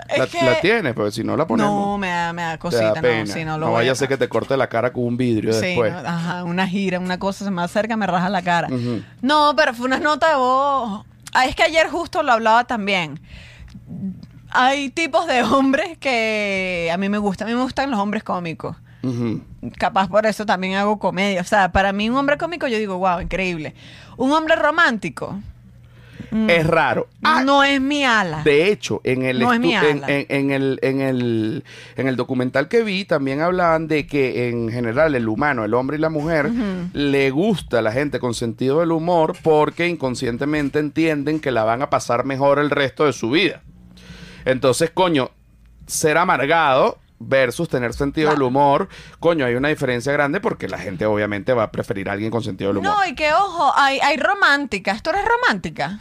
es 0.09 0.19
La, 0.19 0.27
que- 0.27 0.43
la 0.45 0.61
tienes, 0.61 0.95
pero 0.95 1.11
si 1.11 1.25
no 1.25 1.37
la 1.37 1.47
ponemos. 1.47 1.73
No, 1.75 1.99
me 1.99 2.09
da, 2.09 2.33
me 2.33 2.43
da 2.43 2.53
te 2.53 2.59
cosita, 2.59 3.01
pena. 3.01 3.25
no, 3.25 3.33
si 3.33 3.45
no 3.45 3.59
lo 3.59 3.67
voy 3.67 3.75
vaya 3.75 3.91
a 3.91 3.93
a 3.93 3.97
ser 3.97 4.09
que 4.09 4.17
te 4.17 4.29
corte 4.29 4.57
la 4.57 4.69
cara 4.69 4.93
con 4.93 5.05
un 5.05 5.17
vidrio 5.17 5.53
Sí, 5.53 5.61
después. 5.67 5.93
no, 5.93 5.99
ajá, 5.99 6.45
una 6.45 6.67
gira, 6.69 6.99
una 7.01 7.19
cosa 7.19 7.45
se 7.45 7.51
me 7.51 7.63
acerca, 7.63 7.97
me 7.97 8.07
raja 8.07 8.29
la 8.29 8.43
cara. 8.43 8.69
Ujú. 8.69 9.03
No, 9.23 9.55
pero 9.57 9.75
fue 9.75 9.87
una 9.87 9.99
nota 9.99 10.31
de 10.31 10.37
voz. 10.37 11.05
Ah, 11.33 11.47
es 11.47 11.55
que 11.57 11.65
ayer 11.65 11.89
justo 11.89 12.23
lo 12.23 12.33
hablaba 12.33 12.65
también. 12.65 13.21
Hay 14.51 14.91
tipos 14.91 15.27
de 15.27 15.43
hombres 15.43 15.99
que 15.99 16.91
a 16.93 16.97
mí 16.97 17.09
me 17.09 17.19
gustan. 17.19 17.49
A 17.49 17.51
mí 17.51 17.57
me 17.57 17.63
gustan 17.63 17.91
los 17.91 18.01
hombres 18.01 18.23
cómicos. 18.23 18.77
Capaz 19.79 20.09
por 20.09 20.27
eso 20.27 20.45
también 20.47 20.75
hago 20.75 20.99
comedia. 20.99 21.41
O 21.41 21.45
sea, 21.45 21.71
para 21.71 21.93
mí 21.93 22.11
un 22.11 22.17
hombre 22.17 22.39
cómico 22.39 22.67
yo 22.67 22.77
digo, 22.79 22.99
wow, 22.99 23.21
increíble. 23.21 23.75
Un 24.17 24.33
hombre 24.33 24.57
romántico. 24.57 25.39
Es 26.49 26.67
raro. 26.67 27.07
Ah, 27.23 27.43
no 27.45 27.63
es 27.63 27.81
mi 27.81 28.05
ala. 28.05 28.43
De 28.43 28.71
hecho, 28.73 29.01
en 29.05 29.23
el, 29.23 29.39
No 29.39 29.53
es 29.53 29.61
mi 29.61 29.75
estu- 29.75 29.89
en, 29.91 29.99
ala. 30.05 30.07
en- 30.13 30.27
en 30.29 30.51
el, 30.51 30.79
en, 30.83 31.01
el, 31.01 31.65
en 31.97 32.09
el 32.09 32.17
documental 32.17 32.67
que 32.69 32.83
vi 32.83 33.05
también 33.05 33.41
hablaban 33.41 33.87
de 33.87 34.07
que 34.09 34.49
en 34.49 34.69
general 34.71 35.15
el 35.15 35.29
humano, 35.29 35.65
el 35.65 35.73
hombre 35.75 35.99
y 35.99 36.01
la 36.01 36.11
mujer, 36.11 36.51
le 36.93 37.31
gusta 37.31 37.79
a 37.79 37.83
la 37.83 37.93
gente 37.93 38.19
con 38.19 38.35
sentido 38.35 38.81
del 38.81 38.91
humor 38.93 39.37
porque 39.43 39.87
inconscientemente 39.87 40.79
entienden 40.81 41.39
que 41.39 41.53
la 41.53 41.63
van 41.65 41.83
a 41.83 41.91
pasar 41.91 42.25
mejor 42.25 42.59
el 42.59 42.71
resto 42.71 43.05
de 43.05 43.13
su 43.13 43.31
vida. 43.31 43.63
Entonces, 44.47 44.91
coño, 44.91 45.31
ser 45.87 46.17
amargado 46.17 46.99
versus 47.19 47.69
tener 47.69 47.93
sentido 47.95 48.31
del 48.31 48.43
humor, 48.43 48.89
coño, 49.21 49.45
hay 49.45 49.55
una 49.55 49.69
diferencia 49.69 50.13
grande 50.13 50.41
porque 50.41 50.69
la 50.69 50.79
gente 50.79 51.05
obviamente 51.07 51.53
va 51.53 51.65
a 51.65 51.71
preferir 51.73 52.09
a 52.09 52.13
alguien 52.13 52.31
con 52.31 52.43
sentido 52.43 52.71
del 52.71 52.79
humor. 52.79 52.95
No, 52.97 53.07
y 53.07 53.15
que 53.15 53.33
ojo, 53.35 53.73
hay, 53.77 53.99
hay 54.01 54.17
románticas. 54.17 55.03
¿Tú 55.03 55.11
eres 55.11 55.25
romántica? 55.27 55.99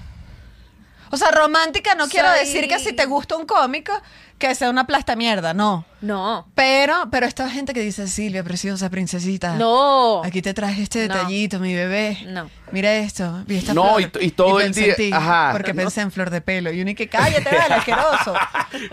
O 1.12 1.18
sea, 1.18 1.32
romántica 1.32 1.96
no 1.96 2.08
quiero 2.08 2.28
Soy- 2.30 2.40
decir 2.40 2.68
que 2.68 2.80
si 2.80 2.94
te 2.94 3.06
gusta 3.06 3.38
un 3.38 3.46
cómico, 3.46 3.94
que 4.38 4.54
sea 4.54 4.70
una 4.70 4.86
plasta 4.86 5.16
mierda, 5.16 5.54
no. 5.54 5.86
No. 6.02 6.46
Pero, 6.56 6.94
pero 7.10 7.26
esta 7.26 7.50
gente 7.50 7.74
que 7.74 7.80
dice, 7.80 8.08
Silvia, 8.08 8.44
preciosa 8.44 8.90
princesita. 8.90 9.56
No. 9.56 10.22
Aquí 10.24 10.42
te 10.42 10.54
traje 10.54 10.84
este 10.84 11.08
No. 11.08 11.14
detallito, 11.16 11.60
mi 11.60 11.74
bebé. 11.74 12.20
No. 12.28 12.50
Mira 12.72 12.94
esto, 12.94 13.44
vi 13.48 13.58
esta 13.58 13.74
No, 13.74 13.84
flor. 13.96 14.02
y 14.02 14.06
t- 14.08 14.26
y 14.26 14.32
todo 14.32 14.60
el 14.60 14.74
día- 14.74 14.88
en 14.88 14.96
ti, 14.96 15.10
ajá. 15.14 15.50
Porque 15.54 15.74
No. 15.74 15.82
pensé 15.84 16.02
en 16.02 16.12
flor 16.12 16.30
de 16.30 16.42
pelo. 16.42 16.72
Y 16.72 16.82
uno 16.82 16.92
y 16.92 16.96
que 16.96 17.08
cállate, 17.08 17.56
vale, 17.56 17.74
asqueroso. 17.76 18.34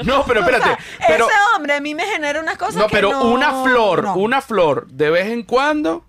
No, 0.05 0.25
pero 0.25 0.41
O 0.43 0.47
sea, 0.47 0.57
espérate, 0.57 0.83
pero... 1.07 1.27
ese 1.27 1.35
hombre 1.57 1.75
a 1.75 1.81
mí 1.81 1.95
me 1.95 2.05
genera 2.05 2.41
unas 2.41 2.57
cosas 2.57 2.77
No, 2.77 2.87
que 2.87 2.95
pero 2.95 3.11
no- 3.11 3.23
una 3.33 3.63
flor, 3.65 4.05
no. 4.05 4.15
una 4.15 4.41
flor 4.41 4.87
de 4.89 5.11
vez 5.11 5.27
en 5.27 5.43
cuando. 5.43 6.05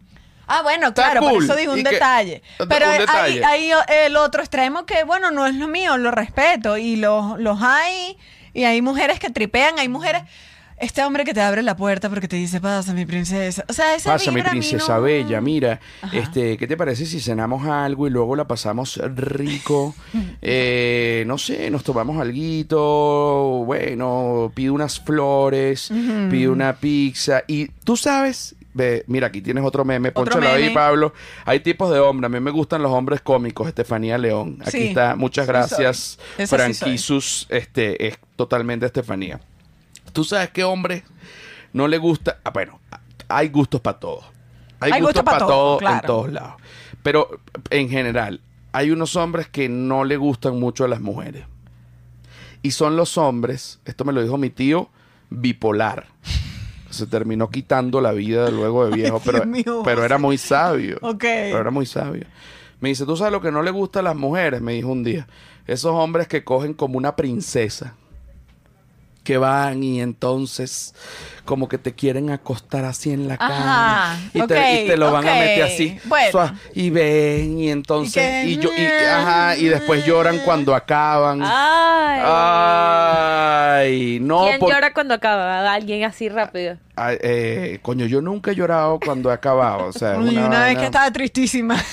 Ah, 0.54 0.62
bueno, 0.64 0.88
Está 0.90 1.12
claro, 1.12 1.22
por 1.30 1.44
eso 1.44 1.56
digo 1.56 1.74
un 1.74 1.80
Y 1.80 1.84
que- 1.84 1.90
detalle. 1.92 2.42
un 2.60 2.68
Pero 2.68 2.88
hay, 2.88 3.00
detalle. 3.00 3.46
hay 3.46 3.72
el 4.06 4.16
otro 4.18 4.42
extremo 4.42 4.86
que, 4.86 5.04
bueno, 5.04 5.32
no 5.32 5.46
es 5.48 5.56
lo 5.56 5.68
mío, 5.68 5.98
lo 5.98 6.12
respeto. 6.12 6.78
Y 6.78 6.96
los, 6.96 7.40
los 7.40 7.62
hay, 7.62 8.18
y 8.54 8.64
hay 8.66 8.82
mujeres 8.82 9.20
que 9.20 9.30
tripean, 9.30 9.80
hay 9.80 9.90
mujeres... 9.90 10.24
Este 10.76 11.02
hombre 11.04 11.24
que 11.24 11.34
te 11.36 11.40
abre 11.40 11.62
la 11.62 11.78
puerta 11.78 12.10
porque 12.10 12.28
te 12.28 12.36
dice, 12.36 12.60
pasa, 12.60 12.94
mi 12.94 13.06
princesa. 13.06 13.64
O 13.70 13.74
sea, 13.74 13.96
esa 13.96 14.14
Pasa, 14.14 14.32
mi 14.32 14.38
vibra 14.38 14.52
a 14.52 14.54
mí 14.54 14.60
princesa 14.60 14.96
no- 14.96 15.04
bella, 15.04 15.40
mira, 15.40 15.80
este, 16.12 16.58
¿qué 16.58 16.68
te 16.68 16.76
parece 16.76 17.06
si 17.06 17.22
cenamos 17.22 17.66
algo 17.68 18.08
y 18.08 18.10
luego 18.10 18.36
la 18.36 18.48
pasamos 18.48 19.00
rico? 19.16 19.96
Eh, 20.42 21.24
no 21.28 21.38
sé, 21.38 21.70
nos 21.70 21.84
tomamos 21.84 22.20
alguito, 22.20 23.64
bueno, 23.66 24.52
pido 24.54 24.74
unas 24.74 25.00
flores, 25.00 25.90
pido 26.30 26.52
una 26.52 26.74
pizza 26.74 27.44
y 27.48 27.68
tú 27.68 27.96
sabes, 27.96 28.56
ve, 28.74 29.04
mira, 29.08 29.28
aquí 29.28 29.42
tienes 29.42 29.64
otro 29.64 29.86
meme, 29.86 30.12
ponchalo 30.12 30.48
ahí. 30.48 30.74
Pablo. 30.74 31.14
Hay 31.46 31.60
tipos 31.60 31.92
de 31.92 32.00
hombres, 32.00 32.26
a 32.28 32.30
mí 32.30 32.40
me 32.40 32.52
gustan 32.52 32.82
los 32.82 32.92
hombres 32.92 33.22
cómicos, 33.22 33.68
Estefanía 33.68 34.18
León. 34.18 34.58
Aquí 34.62 34.72
Sí, 34.72 34.88
está, 34.88 35.16
muchas 35.16 35.46
sí 35.46 35.52
gracias, 35.52 36.20
sí. 36.38 36.48
Franquisus, 36.48 37.48
este, 37.50 38.08
es 38.08 38.18
totalmente 38.36 38.86
Estefanía. 38.86 39.40
¿Tú 40.12 40.24
sabes 40.24 40.50
qué 40.50 40.64
hombre 40.64 41.04
no 41.72 41.88
le 41.88 41.98
gusta? 41.98 42.40
Ah, 42.44 42.52
bueno, 42.52 42.80
hay 43.28 43.50
gustos 43.50 43.82
para 43.82 44.00
todos. 44.00 44.26
Hay, 44.80 44.92
Hay 44.92 45.02
gustos 45.02 45.24
gustos 45.24 45.24
pa' 45.24 45.32
para 45.32 45.46
todo, 45.46 45.78
todo 45.78 45.90
en 45.90 46.02
todos 46.02 46.32
lados. 46.32 46.54
Pero 47.04 47.40
en 47.70 47.90
general, 47.90 48.42
hay 48.72 48.92
unos 48.92 49.16
hombres 49.16 49.48
que 49.48 49.70
no 49.70 50.04
le 50.04 50.18
gustan 50.18 50.60
mucho 50.60 50.84
a 50.84 50.88
las 50.88 51.00
mujeres. 51.00 51.46
Y 52.62 52.72
son 52.72 52.96
los 52.96 53.18
hombres, 53.18 53.80
esto 53.86 54.06
me 54.06 54.14
lo 54.14 54.22
dijo 54.24 54.38
mi 54.38 54.50
tío, 54.50 54.90
bipolar. 55.30 56.08
Se 56.94 57.08
terminó 57.08 57.50
quitando 57.50 58.00
la 58.02 58.12
vida 58.12 58.50
luego 58.50 58.88
de 58.88 58.96
viejo, 58.96 59.22
pero, 59.24 59.46
mío. 59.46 59.82
pero 59.84 60.04
era 60.06 60.18
muy 60.18 60.38
sabio. 60.38 61.00
Pero 61.20 61.60
era 61.60 61.72
muy 61.72 61.86
sabio. 61.86 62.26
Me 62.80 62.90
dice, 62.90 63.06
¿tú 63.06 63.16
sabes 63.18 63.32
lo 63.32 63.42
que 63.42 63.52
no 63.52 63.64
le 63.64 63.72
gusta 63.72 64.00
a 64.00 64.04
las 64.04 64.16
mujeres? 64.16 64.62
Me 64.62 64.74
dijo 64.74 64.90
un 64.90 65.04
día. 65.04 65.28
Esos 65.66 65.92
hombres 65.94 66.28
que 66.28 66.44
cogen 66.44 66.74
como 66.74 66.98
una 66.98 67.16
princesa. 67.16 67.96
Que 69.24 69.38
van 69.38 69.82
y 69.84 70.02
entonces 70.02 70.94
como 71.46 71.68
que 71.68 71.78
te 71.78 71.94
quieren 71.94 72.30
acostar 72.30 72.86
así 72.86 73.12
en 73.12 73.28
la 73.28 73.38
cama. 73.38 74.14
Ajá, 74.14 74.20
y, 74.34 74.42
te, 74.48 74.84
y 74.84 74.88
te 74.88 74.98
lo 74.98 75.12
van 75.12 75.28
a 75.28 75.34
meter 75.34 75.64
así. 75.64 76.00
bueno. 76.06 76.32
suave, 76.32 76.52
y 76.74 76.90
ven 76.90 77.60
y 77.60 77.70
entonces... 77.70 78.14
que- 78.24 78.46
Y, 78.50 78.58
yo, 78.58 78.70
y, 78.76 78.86
ajá, 78.86 79.58
y 79.58 79.66
después 79.66 80.06
lloran 80.06 80.40
cuando 80.46 80.74
acaban. 80.76 81.42
Ay. 81.44 82.22
Ay, 83.86 84.20
no. 84.22 84.46
¿Quién 84.46 84.60
por- 84.60 84.72
llora 84.72 84.94
cuando 84.94 85.14
acaba? 85.14 85.74
Alguien 85.74 86.04
así 86.06 86.30
rápido. 86.30 86.78
Ay, 86.96 87.18
eh, 87.22 87.80
coño, 87.82 88.06
yo 88.06 88.22
nunca 88.22 88.52
he 88.52 88.56
llorado 88.56 89.00
cuando 89.04 89.32
he 89.32 89.34
acabado. 89.34 89.88
O 89.88 89.92
sea, 89.94 90.16
Uy, 90.20 90.38
una, 90.38 90.66
vez 90.66 90.78
que 90.78 90.86
estaba 90.86 91.10
tristísima. 91.12 91.76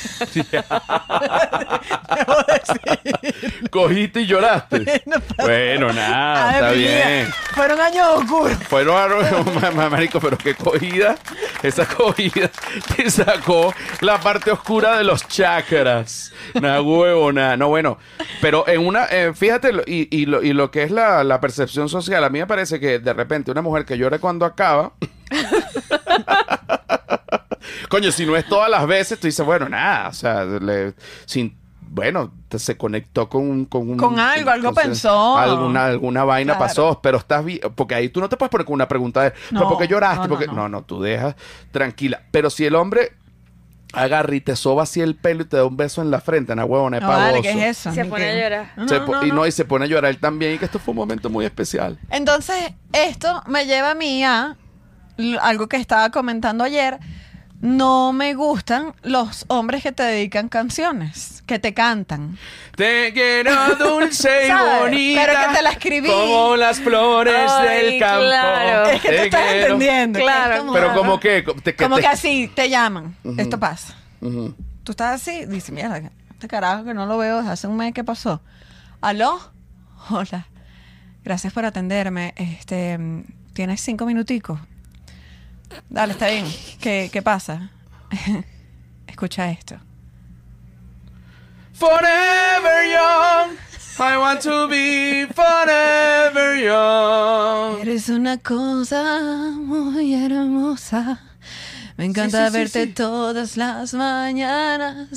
Cogiste 3.71 4.21
y 4.23 4.27
lloraste. 4.27 5.03
bueno, 5.39 5.93
nada, 5.93 6.53
está 6.53 6.73
bien. 6.73 7.29
Fueron 7.55 7.81
años 7.81 8.07
oscuros. 8.15 8.59
Fueron 8.69 8.97
a 8.97 9.07
ma- 9.45 9.91
marico, 9.91 10.21
pero 10.21 10.37
qué 10.39 10.55
cogida. 10.55 11.17
Esa 11.63 11.87
cogida 11.87 12.51
te 12.97 13.11
sacó 13.11 13.75
la 14.01 14.19
parte 14.21 14.51
oscura 14.51 14.97
de 14.99 15.05
los 15.05 15.27
chakras. 15.29 16.33
Nada 16.61 16.83
huevo, 16.83 17.33
nada. 17.33 17.57
No, 17.57 17.69
bueno. 17.69 17.99
Pero 18.41 18.67
en 18.69 18.87
una, 18.87 19.07
eh, 19.07 19.33
fíjate, 19.35 19.71
y, 19.87 20.09
y 20.17 20.27
lo, 20.27 20.43
y 20.43 20.53
lo 20.53 20.71
que 20.71 20.83
es 20.85 20.91
la, 20.91 21.41
percepción 21.41 21.89
social, 21.89 22.23
a 22.25 22.31
mí 22.31 22.39
me 22.39 22.47
parece 22.47 22.81
que 22.81 22.99
de 22.99 23.13
repente 23.13 23.51
una 23.51 23.63
mujer 23.63 23.85
que 23.85 23.99
llora 23.99 24.19
cuando 24.19 24.45
acaba. 24.47 24.93
Coño, 27.89 28.13
si 28.13 28.25
no 28.27 28.37
es 28.37 28.47
todas 28.47 28.71
las 28.71 28.87
veces, 28.87 29.19
tú 29.19 29.27
dices, 29.27 29.45
bueno, 29.45 29.69
nada, 29.69 30.09
o 30.09 30.13
sea, 30.13 30.45
le- 30.45 30.95
sin, 31.27 31.59
bueno, 31.93 32.33
te- 32.49 32.59
se 32.61 32.77
conectó 32.77 33.29
con, 33.29 33.43
un- 33.51 33.65
con 33.65 33.91
un... 33.91 33.97
Con 33.97 34.19
algo, 34.21 34.49
algo 34.51 34.69
entonces, 34.69 34.85
pensó. 34.91 35.37
Alguna, 35.37 35.87
alguna 35.87 36.23
vaina 36.25 36.53
Claro. 36.57 36.67
pasó, 36.67 37.01
pero 37.03 37.19
estás 37.19 37.45
bien, 37.45 37.61
porque 37.75 37.97
ahí 37.97 38.09
tú 38.09 38.21
no 38.21 38.29
te 38.29 38.37
puedes 38.37 38.51
poner 38.51 38.65
con 38.65 38.75
una 38.75 38.87
pregunta 38.89 39.23
de, 39.25 39.31
¿pero 39.51 39.63
No, 39.63 39.69
por 39.69 39.79
qué 39.79 39.89
lloraste? 39.89 40.19
no, 40.19 40.23
no, 40.25 40.29
porque, 40.31 40.47
no. 40.47 40.53
no, 40.55 40.69
no, 40.69 40.83
tú 40.83 41.03
dejas 41.03 41.35
tranquila. 41.73 42.23
Pero 42.31 42.49
si 42.49 42.65
el 42.65 42.77
hombre 42.77 43.13
agarra 43.93 44.33
y 44.37 44.41
te 44.41 44.55
soba 44.55 44.85
así 44.85 45.01
el 45.01 45.17
pelo 45.17 45.43
y 45.43 45.47
te 45.47 45.57
da 45.57 45.65
un 45.65 45.77
beso 45.77 46.01
en 46.01 46.13
la 46.13 46.21
frente, 46.21 46.53
una 46.53 46.65
huevona 46.65 46.99
es 46.99 47.03
No, 47.03 47.09
vale, 47.09 47.23
pavoso. 47.33 47.43
¿qué 47.43 47.51
es 47.71 47.79
eso? 47.79 47.93
Se 47.93 48.05
pone 48.05 48.25
a 48.31 48.35
llorar. 48.41 48.73
No, 48.77 48.87
Se 48.89 48.99
no, 49.01 49.05
po- 49.07 49.13
no, 49.17 49.27
y 49.27 49.33
no, 49.33 49.47
y 49.47 49.51
se 49.53 49.65
pone 49.65 49.85
a 49.87 49.89
llorar 49.89 50.11
él 50.11 50.19
también, 50.19 50.55
y 50.55 50.59
que 50.59 50.67
esto 50.67 50.79
fue 50.79 50.93
un 50.93 50.99
momento 50.99 51.29
muy 51.29 51.45
especial. 51.45 51.99
Entonces, 52.09 52.73
esto 52.93 53.43
me 53.49 53.67
lleva 53.67 53.91
a 53.91 53.95
mí 53.97 54.23
a 54.23 54.57
algo 55.43 55.69
que 55.69 55.77
estaba 55.77 56.11
comentando 56.11 56.63
ayer. 56.63 56.99
No 57.61 58.13
me 58.15 58.33
gustan 58.35 58.95
los 59.03 59.45
hombres 59.49 59.83
que 59.83 59.93
te 59.93 60.03
dedican 60.03 60.49
canciones, 60.49 61.43
que 61.47 61.59
te 61.59 61.75
cantan. 61.75 62.39
Te 62.75 63.13
quiero 63.13 63.77
dulce 63.77 64.47
y 64.47 64.49
¿Sabes? 64.49 64.81
bonita. 64.81 65.27
Pero 65.27 65.41
que 65.49 65.57
te 65.57 65.63
la 65.63 65.71
escribí. 65.71 66.09
Como 66.09 66.57
las 66.57 66.81
flores 66.81 67.51
Ay, 67.51 67.85
del 67.91 68.01
campo. 68.01 68.25
claro. 68.25 68.91
Es 68.91 69.03
que 69.03 69.09
Te 69.09 69.15
te 69.17 69.25
estás 69.27 69.43
quiero. 69.43 69.63
entendiendo. 69.75 70.19
Claro. 70.21 70.55
es 70.55 70.61
como- 70.61 70.73
Pero 70.73 70.95
como 70.95 71.21
que... 71.21 71.43
te- 71.63 71.77
como 71.77 71.97
te- 71.97 72.03
que 72.03 72.09
así, 72.09 72.51
te 72.55 72.71
llaman. 72.71 73.15
Esto 73.37 73.61
pasa. 73.61 73.95
Ujú. 74.23 74.55
Tú 74.83 74.93
estás 74.93 75.21
así, 75.21 75.45
dices, 75.45 75.71
mierda, 75.71 76.01
este 76.33 76.49
carajo 76.49 76.85
que 76.85 76.95
no 76.95 77.05
lo 77.05 77.19
veo 77.19 77.39
desde 77.39 77.51
hace 77.51 77.67
un 77.67 77.77
mes, 77.77 77.93
¿qué 77.93 78.05
pasó? 78.05 78.41
¿Aló? 79.03 79.39
Hola. 80.09 80.47
Gracias 81.25 81.53
por 81.53 81.67
atenderme. 81.67 82.33
Este, 82.37 82.97
mm, 82.97 83.25
¿tienes 83.53 83.83
cinco 83.83 84.07
minuticos? 84.07 84.59
Dale, 85.89 86.13
está 86.13 86.29
bien. 86.29 86.47
¿Qué, 86.81 87.11
qué 87.13 87.23
pasa? 87.23 87.71
Escucha 89.07 89.51
esto. 89.51 89.77
Forever 91.73 92.85
young. 92.91 93.57
I 93.99 94.17
want 94.17 94.41
to 94.43 94.67
be 94.69 95.27
forever 95.27 96.57
young. 96.57 97.81
Eres 97.83 98.09
una 98.09 98.39
cosa 98.39 99.53
muy 99.57 100.15
hermosa. 100.15 101.30
Me 102.01 102.07
encanta 102.07 102.47
sí, 102.47 102.53
sí, 102.53 102.59
verte 102.59 102.85
sí. 102.87 102.93
todas 102.95 103.57
las 103.59 103.93
mañanas. 103.93 105.09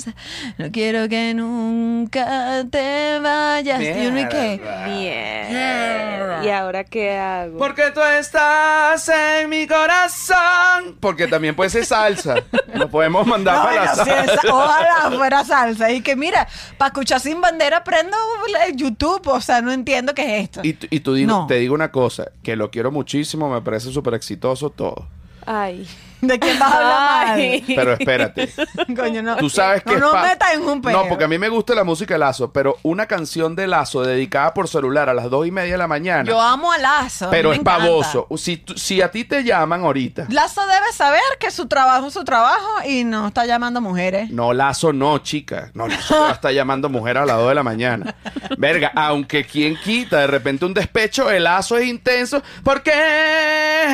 No 0.58 0.70
quiero 0.70 1.08
que 1.08 1.32
nunca 1.32 2.62
te 2.70 3.18
vayas. 3.20 3.80
Y 3.80 4.06
uno, 4.06 4.20
¿y 4.20 4.28
qué? 4.28 4.60
Bien. 4.86 6.44
¿Y 6.44 6.50
ahora 6.50 6.84
qué 6.84 7.16
hago? 7.16 7.56
Porque 7.56 7.90
tú 7.94 8.02
estás 8.02 9.08
en 9.08 9.48
mi 9.48 9.66
corazón. 9.66 10.96
Porque 11.00 11.26
también 11.26 11.56
puede 11.56 11.70
ser 11.70 11.86
salsa. 11.86 12.34
Lo 12.74 12.90
podemos 12.90 13.26
mandar 13.26 13.56
No, 13.56 13.62
para 13.64 13.84
la 13.86 13.94
salsa. 13.94 14.40
ojalá 14.52 15.10
fuera 15.16 15.42
salsa. 15.46 15.90
Y 15.90 16.02
que 16.02 16.16
mira, 16.16 16.46
para 16.76 16.88
escuchar 16.88 17.20
sin 17.20 17.40
bandera 17.40 17.82
prendo 17.82 18.16
YouTube. 18.74 19.26
O 19.28 19.40
sea, 19.40 19.62
no 19.62 19.72
entiendo 19.72 20.12
qué 20.14 20.36
es 20.38 20.44
esto. 20.44 20.60
Y, 20.62 20.74
tú- 20.74 20.86
y 20.90 21.00
tú 21.00 21.14
digo, 21.14 21.30
No. 21.30 21.46
te 21.46 21.54
digo 21.54 21.74
una 21.74 21.90
cosa, 21.90 22.26
que 22.42 22.56
lo 22.56 22.70
quiero 22.70 22.90
muchísimo, 22.90 23.48
me 23.50 23.62
parece 23.62 23.90
súper 23.90 24.12
exitoso 24.14 24.68
todo. 24.68 25.06
Ay. 25.46 25.86
¿De 26.26 26.38
quién 26.38 26.58
vas 26.58 26.72
a 26.72 26.76
hablar? 26.76 27.36
Ay. 27.38 27.64
Pero 27.66 27.92
espérate. 27.92 28.50
Coño, 28.96 29.22
no. 29.22 29.36
Tú 29.36 29.50
sabes 29.50 29.82
que 29.82 29.96
No 29.96 30.06
es 30.08 30.12
pa- 30.12 30.22
metas 30.22 30.54
en 30.54 30.62
un 30.62 30.80
peo. 30.82 30.92
No, 30.92 31.08
porque 31.08 31.24
a 31.24 31.28
mí 31.28 31.38
me 31.38 31.48
gusta 31.48 31.74
la 31.74 31.84
música 31.84 32.14
de 32.14 32.18
Lazo, 32.18 32.52
pero 32.52 32.76
una 32.82 33.06
canción 33.06 33.54
de 33.56 33.66
Lazo 33.66 34.02
dedicada 34.02 34.54
por 34.54 34.68
celular 34.68 35.08
a 35.08 35.14
las 35.14 35.30
dos 35.30 35.46
y 35.46 35.50
media 35.50 35.72
de 35.72 35.78
la 35.78 35.88
mañana. 35.88 36.24
Yo 36.24 36.40
amo 36.40 36.72
a 36.72 36.78
Lazo. 36.78 37.28
pero 37.30 37.52
es 37.52 37.58
pavoso. 37.60 38.26
Si, 38.36 38.56
tú- 38.58 38.74
si 38.76 39.00
a 39.02 39.10
ti 39.10 39.24
te 39.24 39.42
llaman 39.44 39.82
ahorita. 39.84 40.26
Lazo 40.30 40.60
debe 40.66 40.92
saber 40.92 41.20
que 41.38 41.50
su 41.50 41.66
trabajo 41.66 42.08
es 42.08 42.14
su 42.14 42.24
trabajo 42.24 42.68
y 42.86 43.04
no 43.04 43.28
está 43.28 43.46
llamando 43.46 43.80
mujeres. 43.80 44.30
No, 44.30 44.52
Lazo 44.52 44.92
no, 44.92 45.18
chica. 45.18 45.70
No, 45.74 45.88
Lazo 45.88 46.24
a 46.26 46.32
estar 46.32 46.52
llamando 46.52 46.88
mujer 46.88 47.18
a 47.18 47.26
las 47.26 47.36
2 47.36 47.48
de 47.48 47.54
la 47.54 47.62
mañana. 47.62 48.14
Verga, 48.58 48.92
aunque 48.94 49.44
quien 49.44 49.76
quita 49.76 50.18
de 50.20 50.26
repente 50.26 50.64
un 50.64 50.74
despecho, 50.74 51.30
el 51.30 51.44
Lazo 51.44 51.76
es 51.78 51.86
intenso 51.86 52.42
porque 52.62 52.92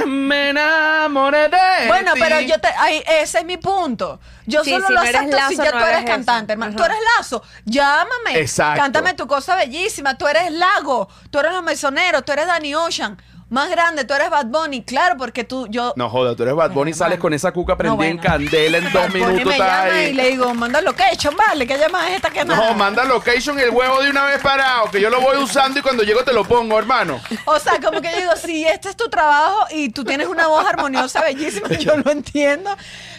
me 0.06 0.50
enamoré 0.50 1.48
de 1.48 1.86
Bueno, 1.88 2.12
ti. 2.14 2.19
Pero 2.20 2.40
yo 2.40 2.58
te, 2.60 2.68
ay, 2.78 3.02
ese 3.06 3.38
es 3.40 3.44
mi 3.44 3.56
punto. 3.56 4.20
Yo 4.46 4.62
Sí, 4.64 4.70
solo 4.70 4.86
si 4.86 4.92
lo 4.92 5.00
no 5.00 5.06
eres 5.06 5.20
acepto 5.20 5.36
si 5.48 5.56
Lazo, 5.56 5.64
ya 5.64 5.72
no 5.72 5.78
tú 5.80 5.84
eres 5.86 5.98
eso. 5.98 6.06
cantante, 6.06 6.52
hermano. 6.52 6.76
Tú 6.76 6.82
Ajá. 6.82 6.92
eres 6.92 7.04
Lazo, 7.18 7.42
llámame. 7.64 8.38
Exacto. 8.38 8.80
Cántame 8.82 9.14
tu 9.14 9.26
cosa 9.26 9.56
bellísima. 9.56 10.16
Tú 10.16 10.26
eres 10.28 10.52
Lago, 10.52 11.08
tú 11.30 11.38
eres 11.40 11.52
Los 11.52 11.62
Mesoneros, 11.62 12.24
tú 12.24 12.32
eres 12.32 12.46
Danny 12.46 12.74
Ocean. 12.74 13.20
Más 13.50 13.68
grande, 13.68 14.04
tú 14.04 14.14
eres 14.14 14.30
Bad 14.30 14.46
Bunny. 14.46 14.82
Claro, 14.84 15.16
porque 15.18 15.42
tú, 15.44 15.66
yo... 15.68 15.92
No 15.96 16.08
joda, 16.08 16.36
tú 16.36 16.44
eres 16.44 16.54
Bad 16.54 16.70
Bunny 16.70 16.92
y 16.92 16.94
sales 16.94 17.18
con 17.18 17.34
esa 17.34 17.50
cuca 17.52 17.76
prendida 17.76 18.06
en 18.06 18.16
bueno. 18.16 18.30
candela 18.32 18.78
en 18.78 18.84
dos 18.92 19.08
Bunny 19.08 19.14
minutos. 19.14 19.44
me 19.44 19.52
estás 19.52 19.58
llama 19.58 19.92
ahí. 19.98 20.06
y 20.06 20.12
le 20.12 20.28
digo, 20.30 20.54
manda 20.54 20.80
location, 20.80 21.36
vale, 21.36 21.66
que 21.66 21.76
llama 21.76 22.14
esta 22.14 22.30
que 22.30 22.44
nada. 22.44 22.68
No, 22.70 22.74
manda 22.76 23.04
location 23.04 23.58
el 23.58 23.70
huevo 23.70 24.00
de 24.02 24.10
una 24.10 24.24
vez 24.26 24.40
parado, 24.40 24.88
que 24.90 25.00
yo 25.00 25.10
lo 25.10 25.20
voy 25.20 25.36
usando 25.38 25.80
y 25.80 25.82
cuando 25.82 26.04
llego 26.04 26.22
te 26.22 26.32
lo 26.32 26.44
pongo, 26.44 26.78
hermano. 26.78 27.20
O 27.44 27.58
sea, 27.58 27.80
como 27.80 28.00
que 28.00 28.10
yo 28.12 28.18
digo, 28.20 28.36
si 28.36 28.64
este 28.66 28.88
es 28.90 28.96
tu 28.96 29.08
trabajo 29.10 29.66
y 29.72 29.90
tú 29.90 30.04
tienes 30.04 30.28
una 30.28 30.46
voz 30.46 30.64
armoniosa, 30.64 31.20
bellísima, 31.22 31.68
yo 31.70 31.96
lo 31.96 32.10
entiendo. 32.12 32.70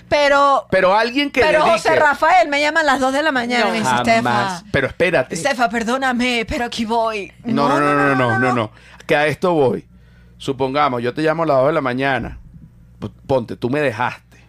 Pero, 0.07 0.65
Pero 0.69 0.93
alguien 0.95 1.29
que 1.31 1.39
pero 1.41 1.61
José 1.63 1.95
Rafael 1.95 2.47
me 2.49 2.59
llama 2.59 2.81
a 2.81 2.83
las 2.83 2.99
2 2.99 3.13
de 3.13 3.23
la 3.23 3.31
mañana 3.31 3.67
y 3.69 3.71
me 3.71 3.77
dice, 3.79 3.89
Jamás. 3.89 4.07
Estefa, 4.07 4.63
Pero 4.71 4.87
espérate. 4.87 5.35
Estefa, 5.35 5.69
perdóname, 5.69 6.45
pero 6.47 6.65
aquí 6.65 6.83
voy. 6.85 7.31
No, 7.45 7.67
no, 7.69 7.79
no, 7.79 7.93
no, 7.93 8.15
no, 8.15 8.39
no, 8.39 8.53
no. 8.53 8.71
Que 9.05 9.15
a 9.15 9.27
esto 9.27 9.53
voy. 9.53 9.85
Supongamos, 10.45 11.03
yo 11.03 11.13
te 11.13 11.21
llamo 11.21 11.43
a 11.43 11.45
las 11.45 11.57
2 11.57 11.67
de 11.67 11.73
la 11.73 11.81
mañana. 11.81 12.39
P- 12.99 13.09
Ponte, 13.27 13.55
tú 13.55 13.69
me 13.69 13.79
dejaste. 13.79 14.39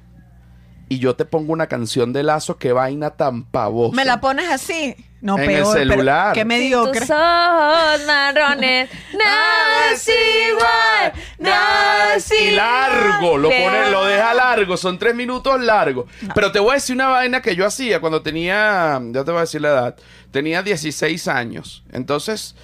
Y 0.89 0.99
yo 1.01 1.17
te 1.17 1.27
pongo 1.27 1.53
una 1.53 1.67
canción 1.67 2.15
de 2.15 2.23
lazo 2.23 2.57
que 2.57 2.73
vaina 2.73 3.11
tan 3.11 3.45
pavosa. 3.45 3.95
Me 3.95 4.07
la 4.07 4.19
pones 4.19 4.51
así. 4.51 4.97
No, 5.21 5.35
En 5.37 5.43
el 5.43 5.47
peor. 5.49 5.75
pero 5.75 5.91
celular. 5.95 6.33
Qué 6.33 6.41
Tus 6.41 6.49
mediocre. 6.49 7.01
ojos 7.05 8.07
marrones, 8.07 8.89
nada 9.19 9.93
es 9.93 10.09
igual, 10.09 11.13
nada 11.39 12.15
es 12.17 12.33
Y 12.41 12.51
largo, 12.53 13.37
lo 13.37 13.53
igual. 13.53 13.63
pone, 13.75 13.91
lo 13.91 14.05
deja 14.07 14.33
largo, 14.33 14.77
son 14.79 14.99
tres 14.99 15.15
minutos 15.15 15.61
largos. 15.61 16.07
Pero 16.35 16.51
te 16.53 16.59
voy 16.59 16.71
a 16.71 16.75
decir 16.77 16.97
una 16.97 17.09
vaina 17.09 17.43
que 17.43 17.55
yo 17.55 17.67
hacía 17.67 18.01
cuando 18.01 18.23
tenía, 18.23 18.99
ya 19.13 19.25
te 19.25 19.31
voy 19.31 19.39
a 19.39 19.43
decir 19.43 19.61
la 19.61 19.69
edad, 19.69 19.97
tenía 20.31 20.63
16 20.63 21.29
años. 21.29 21.85
Entonces, 21.93 22.57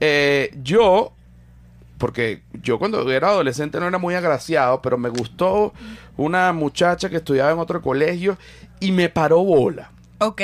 eh, 0.00 0.52
yo, 0.62 1.15
porque 1.98 2.42
yo 2.62 2.78
cuando 2.78 3.10
era 3.10 3.28
adolescente 3.28 3.80
no 3.80 3.86
era 3.88 3.98
muy 3.98 4.14
agraciado, 4.14 4.82
pero 4.82 4.98
me 4.98 5.08
gustó 5.08 5.72
una 6.16 6.52
muchacha 6.52 7.08
que 7.08 7.16
estudiaba 7.16 7.52
en 7.52 7.58
otro 7.58 7.80
colegio 7.82 8.36
y 8.80 8.92
me 8.92 9.08
paró 9.08 9.42
bola. 9.42 9.90
Ok. 10.18 10.40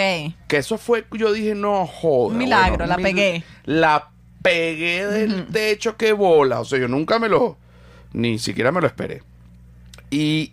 Que 0.49 0.57
eso 0.59 0.79
fue, 0.79 1.05
yo 1.13 1.33
dije, 1.33 1.55
no 1.55 1.87
joda. 1.87 2.37
Milagro, 2.37 2.79
bueno, 2.79 2.87
la 2.87 2.97
mil- 2.97 3.05
pegué. 3.05 3.45
La 3.65 4.11
pegué 4.43 5.07
del 5.07 5.47
techo, 5.47 5.97
que 5.97 6.13
bola. 6.13 6.61
O 6.61 6.65
sea, 6.65 6.79
yo 6.79 6.89
nunca 6.89 7.19
me 7.19 7.29
lo, 7.29 7.57
ni 8.13 8.39
siquiera 8.39 8.73
me 8.73 8.81
lo 8.81 8.87
esperé. 8.87 9.23
Y 10.11 10.53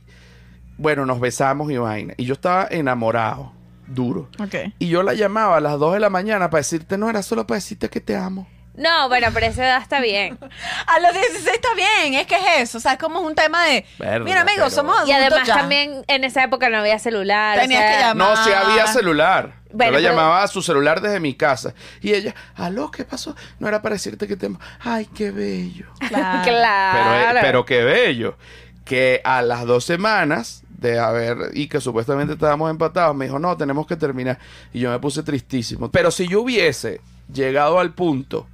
bueno, 0.78 1.06
nos 1.06 1.20
besamos 1.20 1.70
y 1.72 1.78
vaina. 1.78 2.14
Y 2.18 2.26
yo 2.26 2.34
estaba 2.34 2.68
enamorado, 2.72 3.52
duro. 3.88 4.30
Ok. 4.42 4.56
Y 4.80 4.88
yo 4.88 5.04
la 5.04 5.14
llamaba 5.14 5.58
a 5.58 5.62
las 5.62 5.78
2 5.80 5.94
de 5.96 6.00
la 6.00 6.10
mañana 6.10 6.50
para 6.50 6.60
decirte, 6.60 6.98
no, 6.98 7.10
era 7.10 7.22
solo 7.22 7.46
para 7.46 7.58
decirte 7.58 7.90
que 7.90 8.00
te 8.00 8.16
amo. 8.16 8.48
No, 8.80 9.10
bueno, 9.10 9.28
pero 9.34 9.46
esa 9.48 9.66
edad 9.66 9.82
está 9.82 10.00
bien. 10.00 10.40
A 10.88 11.00
los 11.00 11.14
16 11.14 11.48
está 11.54 11.68
bien, 11.76 12.14
es 12.16 12.26
que 12.26 12.36
es 12.36 12.44
eso. 12.70 12.78
O 12.78 12.82
sea, 12.82 12.94
es 12.94 12.98
como 12.98 13.20
un 13.22 13.36
tema 13.36 13.66
de. 13.66 13.86
Verga, 14.00 14.24
mira, 14.26 14.42
amigos, 14.42 14.58
pero- 14.58 14.70
somos 14.72 14.96
adultos. 14.98 15.10
Y 15.10 15.22
además 15.22 15.48
ya. 15.48 15.54
también 15.56 16.04
en 16.08 16.24
esa 16.24 16.44
época 16.44 16.70
no 16.70 16.78
había 16.80 16.98
celular. 16.98 17.58
o 17.58 17.62
Tenías 17.62 17.82
sea, 17.82 17.92
que 17.92 18.00
llamar. 18.06 18.38
No, 18.38 18.44
si 18.44 18.52
había 18.52 18.88
celular. 18.88 19.54
Bueno, 19.72 19.92
yo 19.92 19.98
la 20.00 20.10
pero- 20.10 20.16
llamaba 20.16 20.44
a 20.44 20.48
su 20.48 20.62
celular 20.62 21.02
desde 21.02 21.20
mi 21.20 21.36
casa. 21.36 21.74
Y 22.02 22.14
ella, 22.14 22.34
aló, 22.56 22.90
¿qué 22.90 23.04
pasó? 23.06 23.36
No 23.60 23.68
era 23.68 23.82
para 23.82 23.94
decirte 23.96 24.28
que 24.28 24.36
te 24.38 24.46
amo. 24.48 24.60
Ay, 24.80 25.06
qué 25.14 25.32
bello. 25.32 25.86
Claro. 26.00 26.42
Pero, 26.44 26.58
Claro. 26.58 27.38
eh, 27.38 27.42
pero 27.42 27.66
qué 27.66 27.84
bello. 27.84 28.38
Que 28.86 29.22
a 29.24 29.42
las 29.42 29.66
dos 29.66 29.86
semanas 29.86 30.64
de 30.70 30.98
haber, 30.98 31.38
y 31.54 31.68
que 31.68 31.82
supuestamente 31.82 32.34
estábamos 32.34 32.72
empatados, 32.72 33.14
me 33.16 33.26
dijo, 33.26 33.38
no, 33.38 33.58
tenemos 33.58 33.86
que 33.86 33.98
terminar. 33.98 34.40
Y 34.74 34.80
yo 34.80 34.90
me 34.90 34.98
puse 35.00 35.22
tristísimo. 35.22 35.92
Pero 35.92 36.10
si 36.10 36.28
yo 36.28 36.42
hubiese 36.42 37.02
llegado 37.32 37.80
al 37.80 37.94
punto 37.94 38.48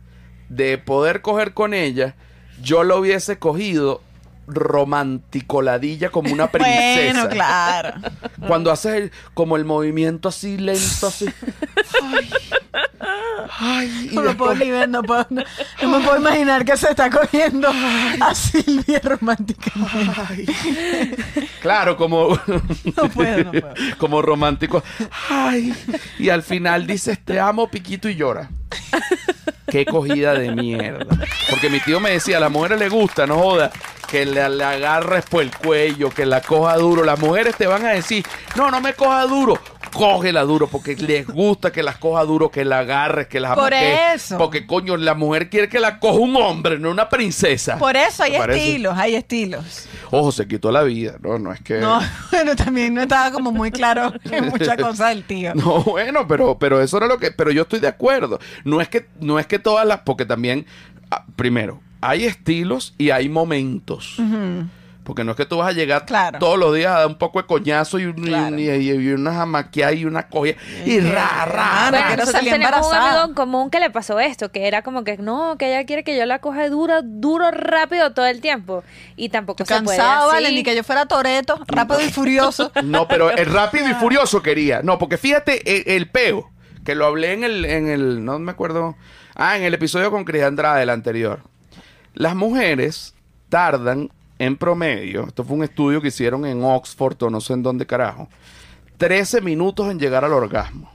de 0.50 0.78
poder 0.78 1.22
coger 1.22 1.54
con 1.54 1.74
ella, 1.74 2.16
yo 2.62 2.84
lo 2.84 3.00
hubiese 3.00 3.38
cogido 3.40 4.02
romanticoladilla 4.48 6.10
como 6.10 6.32
una 6.32 6.48
princesa. 6.52 7.14
Bueno, 7.14 7.30
claro. 7.30 7.94
Cuando 8.48 8.72
haces 8.72 8.94
el- 8.96 9.12
como 9.34 9.56
el 9.58 9.66
movimiento 9.66 10.30
así 10.30 10.58
lento, 10.58 11.08
así. 11.08 11.26
Ay. 12.04 12.30
Ay, 13.58 14.10
y 14.12 14.16
No 14.16 14.22
lo 14.24 14.36
puedo 14.36 14.52
después- 14.52 14.60
ni 14.68 14.72
ver, 14.72 14.90
no, 14.90 15.02
puedo, 15.04 15.26
no, 15.30 15.44
no 15.82 15.90
me 15.90 16.04
puedo 16.04 16.18
imaginar 16.18 16.66
que 16.66 16.76
se 16.78 16.90
está 16.90 17.10
cogiendo 17.10 17.70
a 18.22 18.36
Silvia 18.36 19.00
románticamente. 19.04 20.12
Ay. 20.28 20.46
Claro, 21.62 21.96
como. 21.98 22.30
No 22.98 23.10
puedo, 23.10 23.44
no 23.46 23.52
puedo. 23.52 23.74
como 23.98 24.22
romántico. 24.22 24.84
Ay. 25.30 25.74
Y 26.20 26.30
al 26.30 26.44
final 26.44 26.86
dices, 26.88 27.20
te 27.24 27.40
amo, 27.40 27.70
piquito, 27.70 28.10
y 28.10 28.16
llora. 28.16 28.50
Qué 29.68 29.86
cogida 29.86 30.34
de 30.34 30.52
mierda. 30.52 31.18
Porque 31.50 31.70
mi 31.70 31.80
tío 31.80 32.00
me 32.00 32.12
decía, 32.12 32.38
a 32.38 32.40
las 32.40 32.52
mujeres 32.52 32.80
le 32.80 32.90
gusta, 32.90 33.26
no 33.26 33.40
joda, 33.40 33.72
que 34.10 34.26
le, 34.26 34.48
le 34.50 34.64
agarres 34.64 35.26
por 35.26 35.42
el 35.42 35.56
cuello, 35.56 36.10
que 36.10 36.26
la 36.26 36.42
coja 36.42 36.76
duro. 36.78 37.04
Las 37.04 37.20
mujeres 37.20 37.56
te 37.56 37.68
van 37.68 37.86
a 37.86 37.92
decir, 37.92 38.26
no, 38.56 38.70
no 38.70 38.80
me 38.82 38.94
coja 38.94 39.24
duro. 39.26 39.60
Cógela 39.96 40.42
duro, 40.44 40.68
porque 40.68 40.96
les 40.96 41.26
gusta 41.26 41.72
que 41.72 41.82
las 41.82 41.98
coja 41.98 42.24
duro, 42.26 42.52
que 42.52 42.66
la 42.66 42.80
agarres, 42.80 43.28
que 43.28 43.40
las 43.40 43.56
Por 43.56 43.74
amaques. 43.74 44.24
eso. 44.24 44.38
Porque, 44.38 44.68
coño, 44.68 44.98
la 44.98 45.14
mujer 45.14 45.50
quiere 45.50 45.70
que 45.70 45.80
la 45.80 46.00
coja 46.00 46.20
un 46.20 46.36
hombre, 46.36 46.78
no 46.78 46.92
una 46.92 47.08
princesa. 47.08 47.78
Por 47.78 47.96
eso 47.96 48.24
hay 48.24 48.36
estilos, 48.36 48.98
hay 48.98 49.16
estilos. 49.16 49.88
Ojo, 50.12 50.32
se 50.32 50.48
quitó 50.48 50.72
la 50.72 50.84
vida. 50.84 51.16
No, 51.22 51.40
no 51.40 51.54
es 51.54 51.62
que. 51.62 51.80
No, 51.80 52.02
bueno, 52.32 52.56
también 52.56 52.94
no 52.94 53.02
estaba 53.02 53.32
como 53.32 53.52
muy 53.52 53.72
claro 53.72 54.14
en 54.26 54.50
muchas 54.50 54.78
cosas 54.78 55.10
del 55.10 55.24
tío. 55.24 55.56
No, 55.56 55.82
bueno, 55.84 56.28
pero, 56.28 56.60
pero 56.60 56.82
eso 56.82 56.98
era 56.98 57.08
lo 57.08 57.18
que. 57.18 57.32
Pero 57.32 57.52
yo 57.52 57.62
estoy 57.62 57.80
de 57.80 57.88
acuerdo. 57.88 58.40
No 58.66 58.82
es 58.82 58.90
que, 58.90 59.08
no 59.22 59.40
es 59.40 59.48
que 59.48 59.60
todas 59.60 59.88
las. 59.88 60.02
Porque 60.02 60.26
también, 60.26 60.66
ah, 61.10 61.26
primero, 61.36 61.80
hay 62.02 62.26
estilos 62.26 62.94
y 62.98 63.12
hay 63.12 63.30
momentos. 63.30 64.18
Porque 65.06 65.24
no 65.24 65.32
es 65.32 65.38
que 65.38 65.46
tú 65.46 65.58
vas 65.58 65.70
a 65.70 65.72
llegar 65.72 66.06
Claro. 66.06 66.40
todos 66.40 66.58
los 66.60 66.76
días 66.76 66.92
a 66.92 66.98
dar 67.00 67.08
un 67.08 67.18
poco 67.18 67.40
de 67.40 67.46
coñazo 67.48 68.00
y, 68.00 68.12
Claro. 68.14 68.58
y, 68.60 68.70
y- 68.70 68.92
y 68.92 69.08
una 69.14 69.34
jamaqueada 69.34 69.94
y 69.94 70.04
una 70.04 70.28
cogida. 70.28 70.56
Y 70.84 71.00
ra, 71.00 71.46
ra, 71.46 71.86
Ah, 71.86 71.86
no, 71.86 71.92
Bueno, 71.92 72.06
ra. 72.06 72.12
que 72.12 72.18
no 72.18 72.26
salía 72.26 72.52
tenemos 72.54 72.72
un 72.72 72.84
embarazada. 72.86 73.12
amigo 73.22 73.30
en 73.30 73.34
común 73.36 73.70
que 73.70 73.80
le 73.80 73.90
pasó 73.92 74.20
esto, 74.20 74.52
que 74.52 74.68
era 74.68 74.82
como 74.82 75.04
que 75.04 75.18
no, 75.18 75.58
que 75.60 75.68
ella 75.68 75.86
quiere 75.86 76.04
que 76.04 76.18
yo 76.18 76.26
la 76.26 76.40
coja 76.40 76.68
duro, 76.70 77.02
duro, 77.04 77.52
rápido 77.52 78.14
todo 78.14 78.26
el 78.26 78.42
tiempo. 78.42 78.84
Y 79.16 79.30
tampoco 79.30 79.64
se 79.64 79.74
puede 79.82 79.96
Cansado, 79.98 80.32
así. 80.32 80.36
vale, 80.44 80.52
ni 80.56 80.64
que 80.64 80.76
yo 80.76 80.84
fuera 80.84 81.06
Toreto, 81.06 81.60
rápido 81.68 82.02
y 82.02 82.10
furioso. 82.12 82.72
No, 82.84 83.08
pero 83.08 83.30
el 83.30 83.46
rápido 83.46 83.88
y 83.88 83.94
furioso 83.94 84.42
quería. 84.42 84.82
No, 84.82 84.98
porque 84.98 85.18
fíjate 85.20 85.78
el, 85.88 85.96
el 85.98 86.10
peo, 86.10 86.50
que 86.84 86.96
lo 86.96 87.06
hablé 87.06 87.34
en 87.34 87.44
el, 87.44 87.64
en 87.66 87.88
el, 87.90 88.26
no 88.26 88.40
me 88.40 88.52
acuerdo, 88.52 88.96
ah, 89.36 89.56
en 89.56 89.62
el 89.64 89.76
episodio 89.76 90.10
con 90.10 90.26
Cris 90.26 90.42
Andrade, 90.42 90.82
el 90.82 90.90
anterior. 90.90 91.42
Las 92.16 92.36
mujeres 92.36 93.14
tardan 93.50 94.10
en 94.40 94.58
promedio, 94.58 95.26
esto 95.28 95.44
fue 95.44 95.56
un 95.58 95.64
estudio 95.64 96.02
que 96.02 96.10
hicieron 96.10 96.46
en 96.46 96.64
Oxford 96.64 97.22
o 97.24 97.30
no 97.30 97.40
sé 97.42 97.54
en 97.54 97.64
dónde 97.64 97.86
carajo, 97.86 98.28
13 98.98 99.42
minutos 99.42 99.90
en 99.92 100.00
llegar 100.00 100.24
al 100.26 100.34
orgasmo, 100.34 100.92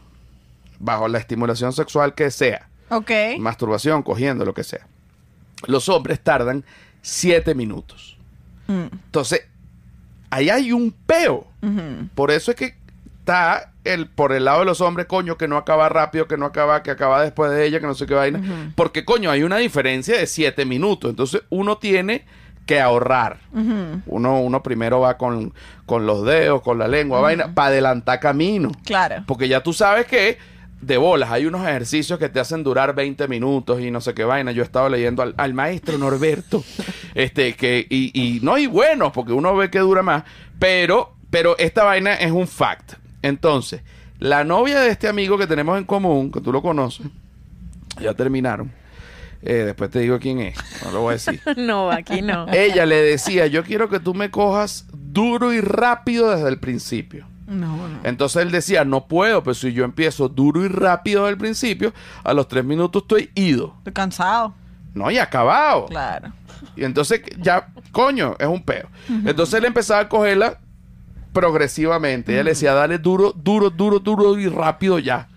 bajo 0.78 1.08
la 1.08 1.18
estimulación 1.18 1.72
sexual 1.72 2.14
que 2.14 2.30
sea, 2.30 2.68
Ok. 2.90 3.10
masturbación, 3.38 4.02
cogiendo, 4.02 4.44
lo 4.44 4.54
que 4.54 4.64
sea. 4.64 4.86
Los 5.66 5.88
hombres 5.88 6.20
tardan 6.20 6.64
7 7.02 7.54
minutos. 7.54 8.16
Mm, 8.66 8.86
Entonces, 8.92 9.46
ahí 10.30 10.48
hay 10.50 10.72
un 10.72 10.92
peo. 10.92 11.46
Por 12.14 12.30
eso 12.30 12.50
es 12.50 12.56
que 12.56 12.74
está 13.20 13.72
el 13.84 14.06
por 14.08 14.32
el 14.32 14.44
lado 14.46 14.60
de 14.60 14.64
los 14.66 14.80
hombres, 14.80 15.06
coño, 15.06 15.36
que 15.36 15.48
no 15.48 15.56
acaba 15.56 15.88
rápido, 15.88 16.26
que 16.26 16.36
no 16.38 16.46
acaba, 16.46 16.82
que 16.82 16.90
acaba 16.90 17.22
después 17.22 17.50
de 17.50 17.66
ella, 17.66 17.80
que 17.80 17.86
no 17.86 17.94
sé 17.94 18.06
qué 18.06 18.14
vaina. 18.14 18.72
Porque, 18.74 19.04
coño, 19.04 19.30
hay 19.30 19.42
una 19.42 19.56
diferencia 19.58 20.16
de 20.18 20.26
siete 20.26 20.64
minutos. 20.64 21.10
Entonces, 21.10 21.42
uno 21.50 21.76
tiene 21.78 22.24
que 22.70 22.80
ahorrar. 22.80 23.38
Uno, 24.06 24.40
uno 24.40 24.62
primero 24.62 25.00
va 25.00 25.18
con, 25.18 25.52
con 25.86 26.06
los 26.06 26.24
dedos, 26.24 26.62
con 26.62 26.78
la 26.78 26.86
lengua, 26.86 27.20
vaina, 27.20 27.52
para 27.52 27.66
adelantar 27.66 28.20
camino. 28.20 28.70
Claro. 28.84 29.24
Porque 29.26 29.48
ya 29.48 29.60
tú 29.60 29.72
sabes 29.72 30.06
que 30.06 30.38
de 30.80 30.96
bolas 30.96 31.32
hay 31.32 31.46
unos 31.46 31.66
ejercicios 31.66 32.16
que 32.20 32.28
te 32.28 32.38
hacen 32.38 32.62
durar 32.62 32.94
20 32.94 33.26
minutos 33.26 33.80
y 33.80 33.90
no 33.90 34.00
sé 34.00 34.14
qué 34.14 34.22
vaina. 34.22 34.52
Yo 34.52 34.62
estaba 34.62 34.88
leyendo 34.88 35.22
al, 35.22 35.34
al 35.36 35.52
maestro 35.52 35.98
Norberto 35.98 36.62
Este, 37.16 37.54
que, 37.54 37.84
y, 37.90 38.12
y 38.14 38.38
no 38.40 38.54
hay 38.54 38.68
buenos, 38.68 39.10
porque 39.10 39.32
uno 39.32 39.56
ve 39.56 39.68
que 39.68 39.80
dura 39.80 40.04
más, 40.04 40.22
pero, 40.60 41.16
pero 41.28 41.58
esta 41.58 41.82
vaina 41.82 42.14
es 42.14 42.30
un 42.30 42.46
fact. 42.46 42.92
Entonces, 43.20 43.82
la 44.20 44.44
novia 44.44 44.78
de 44.78 44.90
este 44.90 45.08
amigo 45.08 45.36
que 45.36 45.48
tenemos 45.48 45.76
en 45.76 45.82
común, 45.82 46.30
que 46.30 46.40
tú 46.40 46.52
lo 46.52 46.62
conoces, 46.62 47.04
ya 48.00 48.14
terminaron. 48.14 48.70
Eh, 49.42 49.64
después 49.64 49.90
te 49.90 50.00
digo 50.00 50.18
quién 50.18 50.40
es, 50.40 50.58
no 50.84 50.90
lo 50.90 51.00
voy 51.00 51.10
a 51.10 51.12
decir. 51.12 51.40
No, 51.56 51.90
aquí 51.90 52.20
no. 52.20 52.46
Ella 52.52 52.84
le 52.84 52.96
decía, 52.96 53.46
yo 53.46 53.64
quiero 53.64 53.88
que 53.88 54.00
tú 54.00 54.14
me 54.14 54.30
cojas 54.30 54.86
duro 54.92 55.52
y 55.52 55.60
rápido 55.60 56.30
desde 56.30 56.48
el 56.48 56.58
principio. 56.58 57.26
No, 57.46 57.88
no. 57.88 58.00
Entonces 58.04 58.42
él 58.42 58.52
decía, 58.52 58.84
no 58.84 59.06
puedo, 59.06 59.42
pero 59.42 59.54
si 59.54 59.72
yo 59.72 59.84
empiezo 59.84 60.28
duro 60.28 60.64
y 60.64 60.68
rápido 60.68 61.22
desde 61.22 61.32
el 61.32 61.38
principio, 61.38 61.92
a 62.22 62.32
los 62.32 62.48
tres 62.48 62.64
minutos 62.64 63.02
estoy 63.02 63.30
ido. 63.34 63.74
Estoy 63.78 63.92
cansado. 63.92 64.54
No, 64.94 65.10
y 65.10 65.18
acabado. 65.18 65.86
Claro. 65.86 66.32
Y 66.76 66.84
entonces 66.84 67.22
ya, 67.38 67.68
coño, 67.92 68.36
es 68.38 68.46
un 68.46 68.62
peo. 68.62 68.88
Entonces 69.08 69.54
él 69.54 69.64
empezaba 69.64 70.00
a 70.00 70.08
cogerla 70.08 70.60
progresivamente. 71.32 72.32
Ella 72.32 72.44
le 72.44 72.50
decía, 72.50 72.74
dale 72.74 72.98
duro, 72.98 73.32
duro, 73.32 73.70
duro, 73.70 73.98
duro 73.98 74.38
y 74.38 74.48
rápido 74.48 74.98
ya. 74.98 75.28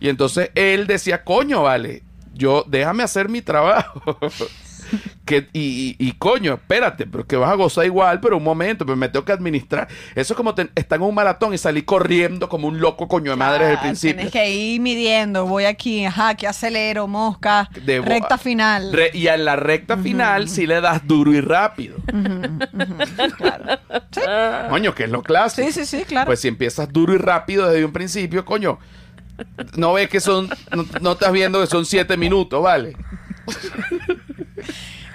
Y 0.00 0.08
entonces 0.08 0.50
él 0.54 0.86
decía, 0.86 1.24
coño, 1.24 1.62
vale, 1.62 2.02
yo 2.34 2.64
déjame 2.66 3.02
hacer 3.02 3.28
mi 3.28 3.42
trabajo. 3.42 4.18
que, 5.24 5.48
y, 5.54 5.96
y- 5.98 6.08
y, 6.08 6.12
coño, 6.12 6.54
espérate, 6.54 7.06
pero 7.06 7.26
que 7.26 7.36
vas 7.36 7.50
a 7.50 7.54
gozar 7.54 7.86
igual, 7.86 8.20
pero 8.20 8.36
un 8.36 8.42
momento, 8.44 8.84
pero 8.84 8.94
me 8.96 9.08
tengo 9.08 9.24
que 9.24 9.32
administrar. 9.32 9.88
Eso 10.14 10.34
es 10.34 10.36
como 10.36 10.54
te- 10.54 10.68
estar 10.74 10.98
en 10.98 11.04
un 11.06 11.14
maratón 11.14 11.54
y 11.54 11.58
salir 11.58 11.86
corriendo 11.86 12.48
como 12.48 12.68
un 12.68 12.78
loco 12.78 13.08
coño 13.08 13.30
de 13.30 13.36
madre 13.38 13.60
desde 13.64 13.72
el 13.72 13.78
Ah, 13.78 13.82
principio. 13.82 14.16
Tienes 14.16 14.32
que 14.32 14.50
ir 14.50 14.80
midiendo. 14.82 15.46
Voy 15.46 15.64
aquí, 15.64 16.04
ajá, 16.04 16.34
que 16.34 16.46
acelero, 16.46 17.06
mosca. 17.08 17.70
De 17.86 18.00
bo- 18.00 18.06
recta 18.06 18.36
final. 18.36 18.92
Re- 18.92 19.12
y 19.14 19.28
en 19.28 19.44
la 19.46 19.56
recta 19.56 19.96
final 19.96 20.48
sí 20.50 20.66
le 20.66 20.80
das 20.82 21.06
duro 21.06 21.32
y 21.32 21.40
rápido. 21.40 21.96
Coño, 24.70 24.94
que 24.94 25.04
es 25.04 25.10
lo 25.10 25.22
clásico. 25.22 25.66
Sí, 25.66 25.72
sí, 25.72 25.86
sí, 25.86 26.04
claro. 26.04 26.26
Pues 26.26 26.40
si 26.40 26.48
empiezas 26.48 26.92
duro 26.92 27.14
y 27.14 27.18
rápido 27.18 27.68
desde 27.68 27.84
un 27.84 27.92
principio, 27.92 28.44
coño, 28.44 28.78
no 29.76 29.92
ves 29.94 30.08
que 30.08 30.20
son, 30.20 30.48
no, 30.74 30.84
no 31.00 31.12
estás 31.12 31.32
viendo 31.32 31.60
que 31.60 31.66
son 31.66 31.84
siete 31.86 32.16
minutos, 32.16 32.62
¿vale? 32.62 32.96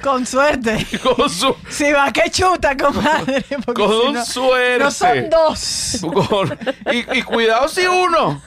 Con 0.03 0.25
suerte. 0.25 0.85
Con 1.03 1.29
su- 1.29 1.55
Si 1.69 1.91
va 1.91 2.11
que 2.13 2.29
chuta, 2.29 2.77
comadre. 2.77 3.43
Con 3.73 3.89
si 4.07 4.11
no- 4.13 4.25
suerte. 4.25 4.79
No 4.83 4.91
son 4.91 5.29
dos. 5.29 5.97
con- 6.29 6.57
y, 6.93 7.17
y 7.17 7.21
cuidado 7.23 7.67
si 7.67 7.85
uno, 7.87 8.41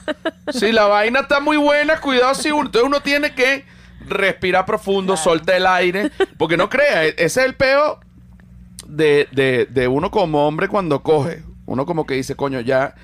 si 0.51 0.71
la 0.71 0.85
vaina 0.85 1.19
está 1.21 1.39
muy 1.39 1.57
buena, 1.57 1.99
cuidado 1.99 2.33
si 2.35 2.51
uno. 2.51 2.65
Entonces 2.67 2.87
uno 2.87 3.01
tiene 3.01 3.33
que 3.35 3.65
respirar 4.07 4.65
profundo, 4.65 5.15
soltar 5.17 5.55
el 5.55 5.67
aire, 5.67 6.11
porque 6.37 6.57
no 6.57 6.69
crea, 6.69 7.05
e- 7.05 7.09
ese 7.17 7.41
es 7.41 7.45
el 7.47 7.53
peo 7.55 7.99
de, 8.87 9.27
de, 9.31 9.67
de 9.69 9.87
uno 9.87 10.09
como 10.09 10.47
hombre 10.47 10.67
cuando 10.67 11.03
coge. 11.03 11.43
Uno 11.65 11.85
como 11.85 12.05
que 12.05 12.15
dice, 12.15 12.35
coño, 12.35 12.61
ya, 12.61 12.95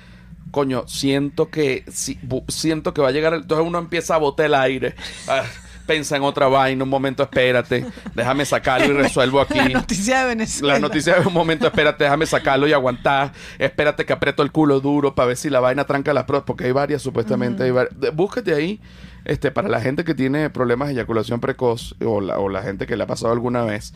coño, 0.50 0.84
siento 0.86 1.48
que, 1.50 1.84
si- 1.90 2.18
bu- 2.20 2.44
siento 2.48 2.94
que 2.94 3.00
va 3.02 3.08
a 3.08 3.12
llegar. 3.12 3.34
el-". 3.34 3.42
Entonces 3.42 3.66
uno 3.66 3.78
empieza 3.78 4.14
a 4.14 4.18
botar 4.18 4.46
el 4.46 4.54
aire. 4.54 4.94
Ah, 5.28 5.42
Pensa 5.86 6.18
en 6.18 6.22
otra 6.22 6.48
vaina, 6.48 6.84
un 6.84 6.90
momento, 6.90 7.22
espérate, 7.22 7.86
déjame 8.14 8.44
sacarlo 8.44 8.92
y 8.92 8.96
resuelvo 8.98 9.40
aquí. 9.40 9.56
La 9.58 9.68
noticia 9.70 10.20
de 10.20 10.26
Venezuela. 10.26 10.74
La 10.74 10.80
noticia 10.80 11.18
de 11.18 11.26
un 11.26 11.32
momento, 11.32 11.66
espérate, 11.66 12.04
déjame 12.04 12.26
sacarlo 12.26 12.68
y 12.68 12.74
aguantar. 12.74 13.32
Espérate 13.58 14.04
que 14.04 14.12
aprieto 14.12 14.42
el 14.42 14.52
culo 14.52 14.80
duro 14.80 15.14
para 15.14 15.28
ver 15.28 15.38
si 15.38 15.48
la 15.48 15.60
vaina 15.60 15.84
tranca 15.86 16.12
las 16.12 16.24
pruebas, 16.24 16.44
porque 16.46 16.64
hay 16.64 16.72
varias, 16.72 17.00
supuestamente. 17.00 17.62
hay 17.62 17.70
de- 17.96 18.10
Búscate 18.10 18.52
ahí, 18.52 18.80
este, 19.24 19.50
para 19.50 19.70
la 19.70 19.80
gente 19.80 20.04
que 20.04 20.14
tiene 20.14 20.50
problemas 20.50 20.88
de 20.88 20.94
eyaculación 20.94 21.40
precoz 21.40 21.94
o 22.04 22.20
la, 22.20 22.38
o 22.38 22.50
la 22.50 22.62
gente 22.62 22.86
que 22.86 22.94
le 22.94 23.04
ha 23.04 23.06
pasado 23.06 23.32
alguna 23.32 23.62
vez, 23.64 23.94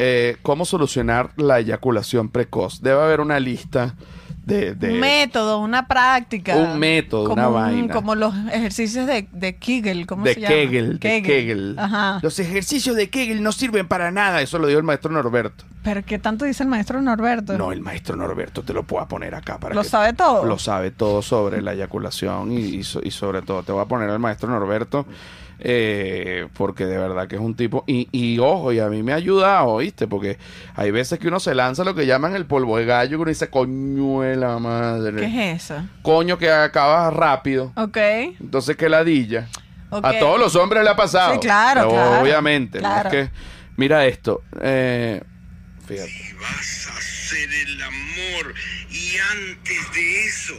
eh, 0.00 0.38
cómo 0.42 0.64
solucionar 0.64 1.30
la 1.36 1.60
eyaculación 1.60 2.30
precoz. 2.30 2.82
Debe 2.82 3.00
haber 3.00 3.20
una 3.20 3.38
lista 3.38 3.94
de. 4.48 4.74
de- 4.74 4.92
Un 4.94 5.00
método, 5.00 5.60
una 5.60 5.86
práctica. 5.86 6.56
Un 6.56 6.78
método, 6.78 7.24
como 7.24 7.34
una 7.34 7.48
un- 7.48 7.54
vaina. 7.54 7.94
Como 7.94 8.14
los 8.14 8.34
ejercicios 8.52 9.06
de, 9.06 9.28
de 9.32 9.56
Kegel, 9.56 10.06
¿cómo 10.06 10.24
de 10.24 10.34
se 10.34 10.40
llama? 10.40 10.54
Kegel, 10.54 10.98
de 10.98 11.22
Kegel. 11.22 11.74
Ajá. 11.78 12.18
Los 12.22 12.38
ejercicios 12.38 12.96
de 12.96 13.08
Kegel 13.10 13.42
no 13.42 13.52
sirven 13.52 13.86
para 13.86 14.10
nada. 14.10 14.40
Eso 14.42 14.58
lo 14.58 14.66
dijo 14.66 14.78
el 14.78 14.84
maestro 14.84 15.10
Norberto. 15.12 15.64
Pero 15.82 16.04
¿qué 16.04 16.18
tanto 16.18 16.44
dice 16.44 16.64
el 16.64 16.68
maestro 16.68 17.00
Norberto? 17.00 17.56
No, 17.56 17.72
el 17.72 17.80
maestro 17.80 18.16
Norberto 18.16 18.62
te 18.62 18.74
lo 18.74 18.82
puedo 18.82 19.06
poner 19.06 19.34
acá 19.34 19.58
para 19.58 19.74
¿Lo 19.74 19.82
que- 19.82 19.88
sabe 19.88 20.12
todo? 20.12 20.44
Lo 20.44 20.58
sabe 20.58 20.90
todo 20.90 21.22
sobre 21.22 21.62
la 21.62 21.72
eyaculación 21.74 22.50
y, 22.52 22.58
y 22.80 23.10
sobre 23.10 23.42
todo 23.42 23.62
te 23.62 23.72
voy 23.72 23.82
a 23.82 23.86
poner 23.86 24.10
al 24.10 24.18
maestro 24.18 24.48
Norberto 24.50 25.06
eh, 25.60 26.46
porque 26.54 26.86
de 26.86 26.96
verdad 26.98 27.26
que 27.28 27.34
es 27.36 27.40
un 27.40 27.54
tipo 27.56 27.84
y, 27.86 28.08
y 28.12 28.38
ojo 28.38 28.72
y 28.72 28.78
a 28.78 28.88
mí 28.88 29.02
me 29.02 29.12
ha 29.12 29.16
ayudado, 29.16 29.78
¿viste? 29.78 30.06
Porque 30.06 30.38
hay 30.76 30.90
veces 30.90 31.18
que 31.18 31.28
uno 31.28 31.40
se 31.40 31.54
lanza 31.54 31.84
lo 31.84 31.94
que 31.94 32.06
llaman 32.06 32.34
el 32.36 32.46
polvo 32.46 32.76
de 32.78 32.84
gallo 32.84 33.10
que 33.18 33.22
uno 33.22 33.28
dice 33.28 33.48
coño 33.50 34.20
de 34.22 34.36
la 34.36 34.58
madre, 34.58 35.20
¿Qué 35.20 35.50
es 35.52 35.64
eso? 35.64 35.82
coño 36.02 36.38
que 36.38 36.50
acabas 36.50 37.12
rápido, 37.12 37.72
Ok. 37.76 37.96
entonces 38.40 38.76
qué 38.76 38.88
ladilla. 38.88 39.48
ok. 39.90 40.04
A 40.04 40.18
todos 40.18 40.38
los 40.38 40.54
hombres 40.56 40.84
le 40.84 40.90
ha 40.90 40.96
pasado. 40.96 41.34
Sí, 41.34 41.40
claro, 41.40 41.80
Pero 41.88 41.90
claro, 41.92 42.22
Obviamente. 42.22 42.78
¿no? 42.80 42.88
claro. 42.88 43.08
Es 43.10 43.14
que, 43.28 43.30
mira 43.76 44.06
esto. 44.06 44.42
eh, 44.60 45.22
fíjate. 45.86 46.10
Y 46.10 46.32
vas 46.40 46.88
a 46.92 46.98
hacer 46.98 47.48
el 47.52 47.82
amor 47.82 48.54
y 48.90 49.16
antes 49.32 49.92
de 49.94 50.24
eso 50.24 50.54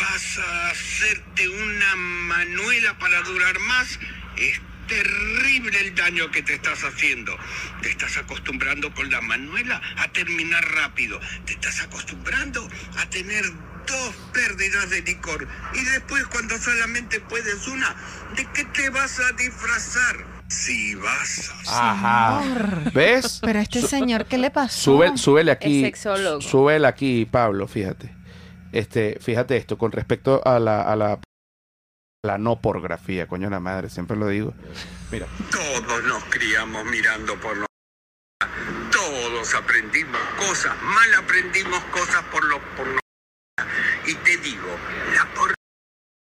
vas 0.00 0.38
a 0.38 0.70
hacerte 0.70 1.48
una 1.48 1.96
manuela 1.96 2.96
para 2.98 3.20
durar 3.22 3.58
más. 3.60 3.98
Es 4.36 4.60
terrible 4.88 5.80
el 5.80 5.94
daño 5.94 6.30
que 6.30 6.42
te 6.42 6.54
estás 6.54 6.82
haciendo. 6.84 7.36
Te 7.80 7.90
estás 7.90 8.16
acostumbrando 8.18 8.92
con 8.94 9.10
la 9.10 9.20
manuela 9.20 9.80
a 9.96 10.08
terminar 10.12 10.64
rápido. 10.74 11.20
Te 11.46 11.52
estás 11.54 11.80
acostumbrando 11.82 12.68
a 12.98 13.08
tener 13.10 13.44
dos 13.86 14.14
pérdidas 14.32 14.90
de 14.90 15.02
licor. 15.02 15.46
Y 15.74 15.84
después 15.84 16.26
cuando 16.26 16.56
solamente 16.58 17.20
puedes 17.20 17.66
una, 17.68 17.94
¿de 18.36 18.46
qué 18.52 18.64
te 18.66 18.90
vas 18.90 19.18
a 19.20 19.32
disfrazar? 19.32 20.42
Si 20.48 20.94
vas 20.96 21.50
a 21.68 21.92
Ajá. 21.92 22.90
¿Ves? 22.92 23.40
Pero 23.42 23.58
a 23.58 23.62
este 23.62 23.80
señor, 23.80 24.26
¿qué 24.26 24.36
le 24.36 24.50
pasó? 24.50 24.92
Sube, 24.92 25.16
súbele 25.16 25.50
aquí. 25.50 25.90
Súbele 26.40 26.86
aquí, 26.86 27.24
Pablo, 27.24 27.66
fíjate. 27.66 28.14
Este, 28.70 29.18
fíjate 29.20 29.56
esto, 29.56 29.78
con 29.78 29.92
respecto 29.92 30.46
a 30.46 30.58
la, 30.58 30.82
a 30.82 30.96
la, 30.96 31.20
la 32.24 32.38
no 32.38 32.60
pornografía, 32.60 33.26
coño 33.26 33.50
la 33.50 33.58
madre, 33.58 33.90
siempre 33.90 34.16
lo 34.16 34.28
digo. 34.28 34.54
Mira, 35.10 35.26
Todos 35.50 36.04
nos 36.04 36.22
criamos 36.26 36.84
mirando 36.84 37.34
porno. 37.40 37.66
Todos 38.92 39.54
aprendimos 39.56 40.20
cosas, 40.38 40.80
mal 40.82 41.14
aprendimos 41.14 41.82
cosas 41.86 42.22
por 42.30 42.44
los. 42.44 42.60
Y 44.06 44.14
te 44.14 44.36
digo, 44.36 44.68
la 45.16 45.26
porno 45.34 45.54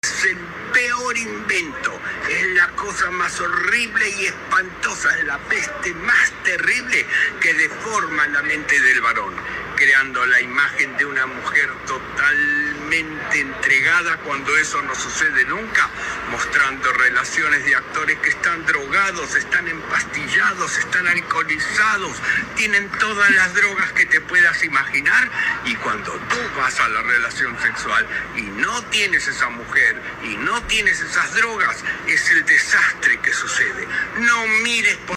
es 0.03 0.25
el 0.25 0.37
peor 0.75 1.17
invento, 1.17 1.99
es 2.29 2.47
la 2.57 2.69
cosa 2.73 3.11
más 3.13 3.41
horrible 3.41 4.07
y 4.21 4.27
espantosa, 4.27 5.19
es 5.19 5.25
la 5.25 5.39
peste 5.49 5.95
más 5.95 6.31
terrible 6.45 7.07
que 7.41 7.55
deforma 7.55 8.27
la 8.29 8.43
mente 8.43 8.79
del 8.79 9.01
varón, 9.01 9.33
creando 9.77 10.25
la 10.27 10.41
imagen 10.41 10.97
de 10.97 11.05
una 11.05 11.27
mujer 11.27 11.71
totalmente 11.87 13.41
entregada 13.41 14.17
cuando 14.19 14.57
eso 14.57 14.81
no 14.83 14.95
sucede 14.95 15.45
nunca, 15.45 15.89
mostrando 16.31 16.93
relaciones 16.95 17.65
de 17.65 17.77
actores 17.77 18.19
que 18.21 18.31
están 18.31 18.65
drogados, 18.67 19.35
están 19.35 19.69
empastillados, 19.69 20.79
están 20.79 21.07
alcoholizados, 21.07 22.17
tienen 22.57 22.89
todas 22.99 23.31
las 23.31 23.55
drogas 23.55 23.93
que 23.93 24.07
te 24.07 24.21
puedas 24.23 24.65
imaginar 24.65 25.31
y 25.65 25.75
cuando 25.77 26.13
tú 26.13 26.37
vas 26.57 26.81
a 26.81 26.89
la 26.89 27.03
relación 27.03 27.59
sexual 27.61 28.07
y 28.37 28.43
no 28.43 28.83
tienes 28.85 29.29
esa 29.29 29.51
mujer 29.51 30.01
y 30.25 30.37
no 30.39 30.63
tienes 30.65 31.01
esas 31.01 31.35
drogas, 31.35 31.85
es 32.07 32.31
el 32.31 32.45
desastre 32.47 33.19
que 33.21 33.33
sucede. 33.33 33.87
No 34.19 34.47
mires 34.63 34.97
por 35.07 35.17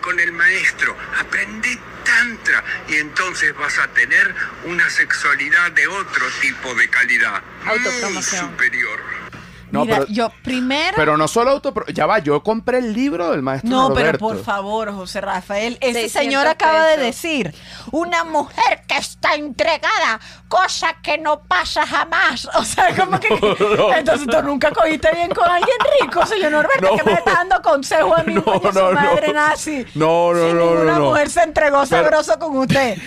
con 0.00 0.18
el 0.18 0.32
maestro, 0.32 0.96
aprende 1.18 1.78
tantra. 2.04 2.64
Y 2.88 2.96
entonces 2.96 3.54
vas 3.56 3.78
a 3.78 3.88
tener 3.88 4.34
una 4.64 4.88
sexualidad 4.90 5.72
de 5.72 5.86
otro 5.86 6.26
tipo 6.40 6.74
de 6.74 6.88
calidad, 6.88 7.42
muy 7.64 8.22
superior. 8.22 9.15
No, 9.76 9.84
Mira, 9.84 9.96
pero, 9.98 10.08
yo 10.08 10.30
primero... 10.42 10.92
pero 10.96 11.16
no 11.16 11.28
solo 11.28 11.50
auto, 11.52 11.72
ya 11.92 12.06
va, 12.06 12.18
yo 12.18 12.42
compré 12.42 12.78
el 12.78 12.92
libro 12.92 13.30
del 13.30 13.42
maestro 13.42 13.70
No, 13.70 13.94
pero 13.94 14.18
por 14.18 14.42
favor, 14.42 14.92
José 14.92 15.20
Rafael, 15.20 15.78
ese 15.80 16.00
600 16.02 16.12
señor 16.22 16.46
acaba 16.46 16.86
de 16.86 16.96
decir, 16.96 17.54
una 17.92 18.24
mujer 18.24 18.82
que 18.88 18.96
está 18.96 19.34
entregada, 19.34 20.20
cosa 20.48 20.96
que 21.02 21.18
no 21.18 21.40
pasa 21.42 21.86
jamás. 21.86 22.48
O 22.56 22.64
sea, 22.64 22.94
como 22.96 23.20
que... 23.20 23.28
no. 23.76 23.92
Entonces 23.94 24.26
tú 24.26 24.42
nunca 24.42 24.70
cogiste 24.70 25.08
bien 25.14 25.30
con 25.30 25.48
alguien 25.48 25.76
rico, 26.00 26.24
señor 26.26 26.52
Norberto, 26.52 26.90
No. 26.90 26.96
que 26.96 27.04
me 27.04 27.12
está 27.12 27.32
dando 27.34 27.60
consejo 27.62 28.16
a 28.16 28.22
mí, 28.22 28.34
No, 28.34 28.42
coño, 28.44 28.72
su 28.72 28.92
madre 28.94 29.32
nazi. 29.32 29.86
No, 29.94 30.32
no, 30.32 30.48
Si 30.48 30.54
no, 30.54 30.74
no. 30.84 31.00
mujer 31.10 31.30
se 31.30 31.42
entregó 31.42 31.82
Pero- 31.88 32.02
sabroso 32.02 32.38
con 32.38 32.56
usted. 32.58 32.96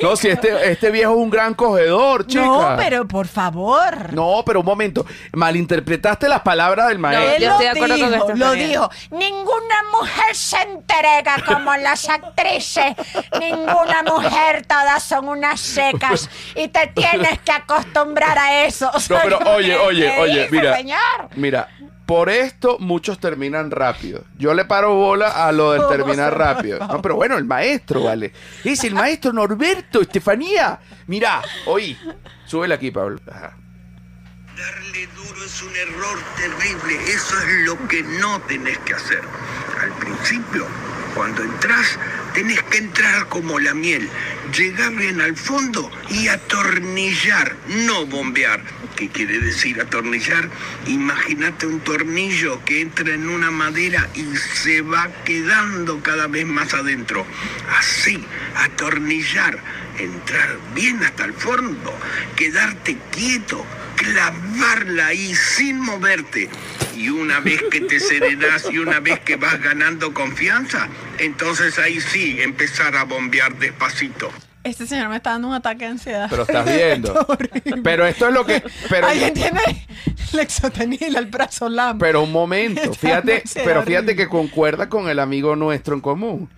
No, 0.00 0.16
si 0.16 0.28
este, 0.28 0.70
este 0.72 0.90
viejo 0.90 1.12
es 1.12 1.18
un 1.18 1.30
gran 1.30 1.54
cogedor, 1.54 2.26
chica. 2.26 2.44
No, 2.44 2.74
pero 2.76 3.06
por 3.06 3.26
favor. 3.26 4.12
No, 4.12 4.42
pero 4.44 4.60
un 4.60 4.66
momento. 4.66 5.01
Malinterpretaste 5.32 6.28
las 6.28 6.40
palabras 6.42 6.86
del 6.88 6.96
Él 6.96 7.00
maestro. 7.00 7.38
yo 7.38 7.50
estoy 7.50 7.64
de 7.64 7.70
acuerdo 7.70 7.98
con 7.98 8.10
dijo, 8.12 8.16
Estefanía. 8.30 8.46
lo 8.46 8.52
dijo. 8.52 8.90
Ninguna 9.10 9.82
mujer 9.92 10.34
se 10.34 10.62
entrega 10.62 11.36
como 11.46 11.74
las 11.76 12.08
actrices. 12.08 12.94
Ninguna 13.40 14.02
mujer, 14.04 14.66
todas 14.66 15.02
son 15.02 15.28
unas 15.28 15.60
secas. 15.60 16.28
Y 16.54 16.68
te 16.68 16.86
tienes 16.88 17.38
que 17.40 17.52
acostumbrar 17.52 18.38
a 18.38 18.64
eso. 18.64 18.90
O 18.94 19.00
sea, 19.00 19.18
No, 19.18 19.22
pero 19.24 19.38
oye, 19.54 19.68
que, 19.68 19.76
oye, 19.78 20.12
¿qué 20.14 20.20
oye, 20.20 20.42
dice, 20.44 20.50
mira. 20.52 20.76
señor? 20.76 20.98
Mira, 21.36 21.68
por 22.06 22.28
esto 22.30 22.76
muchos 22.78 23.18
terminan 23.18 23.70
rápido. 23.70 24.24
Yo 24.36 24.52
le 24.54 24.64
paro 24.64 24.94
bola 24.94 25.46
a 25.46 25.52
lo 25.52 25.72
del 25.72 25.86
terminar 25.88 26.36
rápido. 26.36 26.78
No, 26.86 27.00
pero 27.00 27.16
bueno, 27.16 27.36
el 27.38 27.44
maestro, 27.44 28.02
vale. 28.04 28.32
Es 28.64 28.84
el 28.84 28.94
maestro 28.94 29.32
Norberto, 29.32 30.00
Estefanía. 30.02 30.78
Mira, 31.06 31.40
oí. 31.66 31.96
Súbele 32.44 32.74
aquí, 32.74 32.90
Pablo. 32.90 33.18
Ajá. 33.30 33.56
Darle 34.62 35.08
duro 35.16 35.44
es 35.44 35.60
un 35.62 35.74
error 35.74 36.18
terrible, 36.36 37.12
eso 37.12 37.36
es 37.40 37.66
lo 37.66 37.88
que 37.88 38.04
no 38.04 38.40
tenés 38.42 38.78
que 38.78 38.94
hacer. 38.94 39.20
Al 39.80 39.90
principio, 39.96 40.68
cuando 41.16 41.42
entras, 41.42 41.98
tenés 42.32 42.62
que 42.62 42.78
entrar 42.78 43.28
como 43.28 43.58
la 43.58 43.74
miel, 43.74 44.08
llegar 44.56 44.92
bien 44.92 45.20
al 45.20 45.36
fondo 45.36 45.90
y 46.10 46.28
atornillar, 46.28 47.56
no 47.86 48.06
bombear. 48.06 48.62
¿Qué 48.94 49.08
quiere 49.08 49.40
decir 49.40 49.80
atornillar? 49.80 50.48
Imagínate 50.86 51.66
un 51.66 51.80
tornillo 51.80 52.64
que 52.64 52.82
entra 52.82 53.14
en 53.14 53.28
una 53.28 53.50
madera 53.50 54.08
y 54.14 54.24
se 54.36 54.80
va 54.82 55.08
quedando 55.24 56.00
cada 56.04 56.28
vez 56.28 56.46
más 56.46 56.72
adentro. 56.72 57.26
Así, 57.76 58.24
atornillar, 58.54 59.58
entrar 59.98 60.56
bien 60.72 61.02
hasta 61.02 61.24
el 61.24 61.34
fondo, 61.34 61.92
quedarte 62.36 62.96
quieto, 63.10 63.66
clavarla 63.96 65.08
ahí 65.08 65.34
sin 65.34 65.80
moverte. 65.80 66.48
Y 66.96 67.08
una 67.08 67.40
vez 67.40 67.62
que 67.70 67.80
te 67.80 67.98
serenas 67.98 68.68
y 68.70 68.78
una 68.78 69.00
vez 69.00 69.20
que 69.20 69.36
vas 69.36 69.60
ganando 69.60 70.12
confianza, 70.12 70.88
entonces 71.18 71.78
ahí 71.78 72.00
sí 72.00 72.40
empezar 72.40 72.96
a 72.96 73.04
bombear 73.04 73.56
despacito. 73.58 74.30
Este 74.64 74.86
señor 74.86 75.08
me 75.08 75.16
está 75.16 75.30
dando 75.30 75.48
un 75.48 75.54
ataque 75.54 75.86
de 75.86 75.90
ansiedad. 75.90 76.28
Pero 76.30 76.42
estás 76.42 76.64
viendo. 76.64 77.26
Pero 77.82 78.06
esto 78.06 78.28
es 78.28 78.34
lo 78.34 78.46
que. 78.46 78.62
Pero, 78.88 79.08
Alguien 79.08 79.34
tiene 79.34 79.60
lexotanil 80.32 81.16
al 81.16 81.26
brazo 81.26 81.68
pero 81.98 82.22
un 82.22 82.32
momento. 82.32 82.92
Fíjate, 83.00 83.42
pero 83.54 83.82
fíjate 83.82 83.96
horrible. 83.96 84.16
que 84.16 84.28
concuerda 84.28 84.88
con 84.88 85.08
el 85.08 85.18
amigo 85.18 85.56
nuestro 85.56 85.94
en 85.94 86.00
común. 86.00 86.48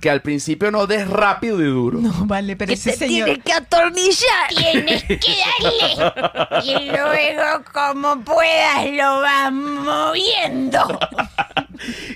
Que 0.00 0.08
al 0.10 0.22
principio 0.22 0.70
no 0.70 0.86
des 0.86 1.06
rápido 1.08 1.60
y 1.60 1.66
duro. 1.66 1.98
No, 2.00 2.26
vale, 2.26 2.56
pero 2.56 2.72
ese 2.72 2.96
señor... 2.96 3.40
que 3.42 3.52
atornillar. 3.52 4.48
Tienes 4.48 5.04
que 5.04 5.16
darle. 5.18 6.64
Y 6.64 6.86
luego, 6.90 7.64
como 7.72 8.24
puedas, 8.24 8.90
lo 8.90 9.20
vas 9.20 9.52
moviendo. 9.52 10.98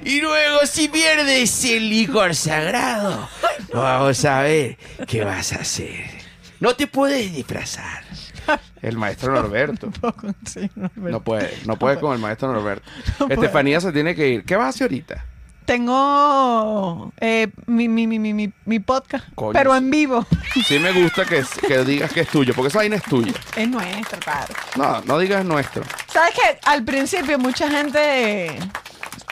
Y 0.04 0.20
luego, 0.20 0.66
si 0.66 0.88
pierdes 0.88 1.64
el 1.64 1.88
licor 1.90 2.34
sagrado, 2.34 3.28
vamos 3.72 4.24
a 4.24 4.42
ver 4.42 4.78
qué 5.06 5.24
vas 5.24 5.52
a 5.52 5.56
hacer. 5.56 6.06
No 6.60 6.74
te 6.74 6.86
puedes 6.86 7.34
disfrazar. 7.34 8.04
El 8.82 8.96
maestro 8.96 9.32
Norberto. 9.32 9.90
No 10.94 11.22
puede, 11.22 11.54
no 11.66 11.78
puede 11.78 11.98
con 11.98 12.12
el 12.12 12.18
maestro 12.18 12.52
Norberto. 12.52 12.88
Estefanía 13.28 13.80
se 13.80 13.92
tiene 13.92 14.14
que 14.14 14.28
ir. 14.28 14.44
¿Qué 14.44 14.56
vas 14.56 14.66
a 14.66 14.68
hacer 14.70 14.84
ahorita? 14.84 15.24
Tengo 15.64 17.12
eh, 17.20 17.48
mi, 17.66 17.88
mi, 17.88 18.06
mi, 18.06 18.18
mi, 18.18 18.52
mi- 18.64 18.78
podcast, 18.80 19.26
Coño, 19.34 19.52
pero 19.52 19.74
en 19.74 19.90
vivo. 19.90 20.26
Sí 20.66 20.78
me 20.78 20.92
gusta 20.92 21.24
que, 21.24 21.42
que 21.66 21.84
digas 21.84 22.12
que 22.12 22.20
es 22.20 22.28
tuyo, 22.28 22.52
porque 22.54 22.68
esa 22.68 22.78
vaina 22.78 22.96
es 22.96 23.02
tuya. 23.04 23.32
Es 23.56 23.68
nuestro, 23.68 24.18
claro. 24.20 24.54
No, 24.76 25.00
no 25.02 25.18
digas 25.18 25.44
nuestro. 25.44 25.82
¿Sabes 26.12 26.34
que 26.34 26.58
Al 26.64 26.84
principio 26.84 27.38
mucha 27.38 27.68
gente... 27.70 28.58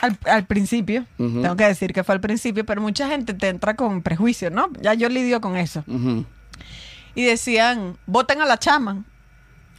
Al, 0.01 0.17
al 0.25 0.45
principio, 0.45 1.05
tengo 1.17 1.55
que 1.55 1.63
decir 1.65 1.93
que 1.93 2.03
fue 2.03 2.13
al 2.15 2.19
principio, 2.19 2.65
pero 2.65 2.81
mucha 2.81 3.07
gente 3.07 3.33
te 3.33 3.47
entra 3.47 3.75
con 3.75 4.01
prejuicio, 4.01 4.49
¿no? 4.49 4.67
Ya 4.81 4.93
yo 4.95 5.07
lidio 5.07 5.39
con 5.39 5.55
eso. 5.55 5.85
Y 7.15 7.23
decían, 7.23 7.95
voten 8.05 8.41
a 8.41 8.45
la 8.45 8.57
chama. 8.59 9.03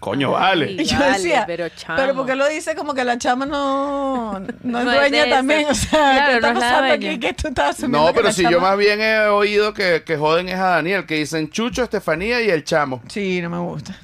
Coño, 0.05 0.33
vale. 0.33 0.73
Y 0.73 0.85
yo 0.85 0.99
Vale, 0.99 1.13
decía, 1.15 1.45
pero 1.47 1.65
pero, 1.65 1.75
chamo. 1.75 2.15
¿por 2.15 2.27
qué 2.27 2.35
lo 2.35 2.47
dice 2.47 2.75
como 2.75 2.93
que 2.93 3.05
la 3.05 3.17
chama 3.17 3.47
no, 3.47 4.39
no 4.39 4.47
es 4.49 4.55
No 4.63 4.79
es 4.81 4.85
dueña 4.85 5.31
también? 5.31 5.67
O 5.71 5.75
sea, 5.75 5.89
Claro, 5.89 6.27
¿qué 6.29 6.35
está 6.35 6.53
no 6.53 6.59
es 6.59 6.65
pasando 6.65 6.89
dueña. 6.89 7.11
aquí? 7.11 7.21
¿Qué 7.21 7.33
tú 7.33 7.49
estás 7.49 7.71
asumiendo 7.71 8.07
No, 8.09 8.13
pero 8.13 8.31
si 8.31 8.43
yo 8.43 8.51
chama- 8.51 8.61
más 8.69 8.77
bien 8.77 9.01
he 9.01 9.19
oído 9.29 9.73
que, 9.73 10.03
que 10.05 10.19
joden 10.19 10.51
es 10.51 10.57
a 10.57 10.67
Daniel, 10.67 11.07
que 11.07 11.15
dicen 11.15 11.49
Chucho, 11.49 11.83
Estefanía 11.85 12.43
y 12.43 12.51
el 12.51 12.65
chamo. 12.65 13.01
Sí, 13.09 13.41
no 13.41 13.49
me 13.49 13.57
gusta. 13.61 13.99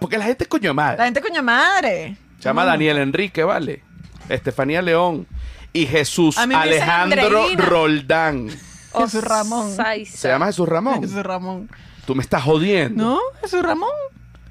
Porque 0.00 0.18
la 0.18 0.26
gente 0.26 0.44
es 0.44 0.48
coño 0.48 0.74
madre. 0.74 0.98
La 0.98 1.04
gente 1.06 1.22
coño 1.22 1.42
madre. 1.42 2.18
Se 2.38 2.44
llama 2.50 2.64
No. 2.64 2.68
Daniel 2.72 2.98
Enrique, 2.98 3.42
¿vale? 3.42 3.82
Estefanía 4.28 4.82
León 4.82 5.26
y 5.72 5.86
Jesús 5.86 6.36
Alejandro. 6.36 7.46
Roldán. 7.56 8.48
Jesús 8.94 9.24
Ramón. 9.24 9.74
¿Se 10.04 10.28
llama 10.28 10.44
Jesús 10.48 10.68
Ramón? 10.68 11.00
Jesús 11.00 11.22
Ramón. 11.22 11.70
Tú 12.06 12.14
me 12.14 12.22
estás 12.22 12.42
jodiendo. 12.42 13.02
¿No? 13.02 13.18
Jesús 13.40 13.62
Ramón. 13.62 13.88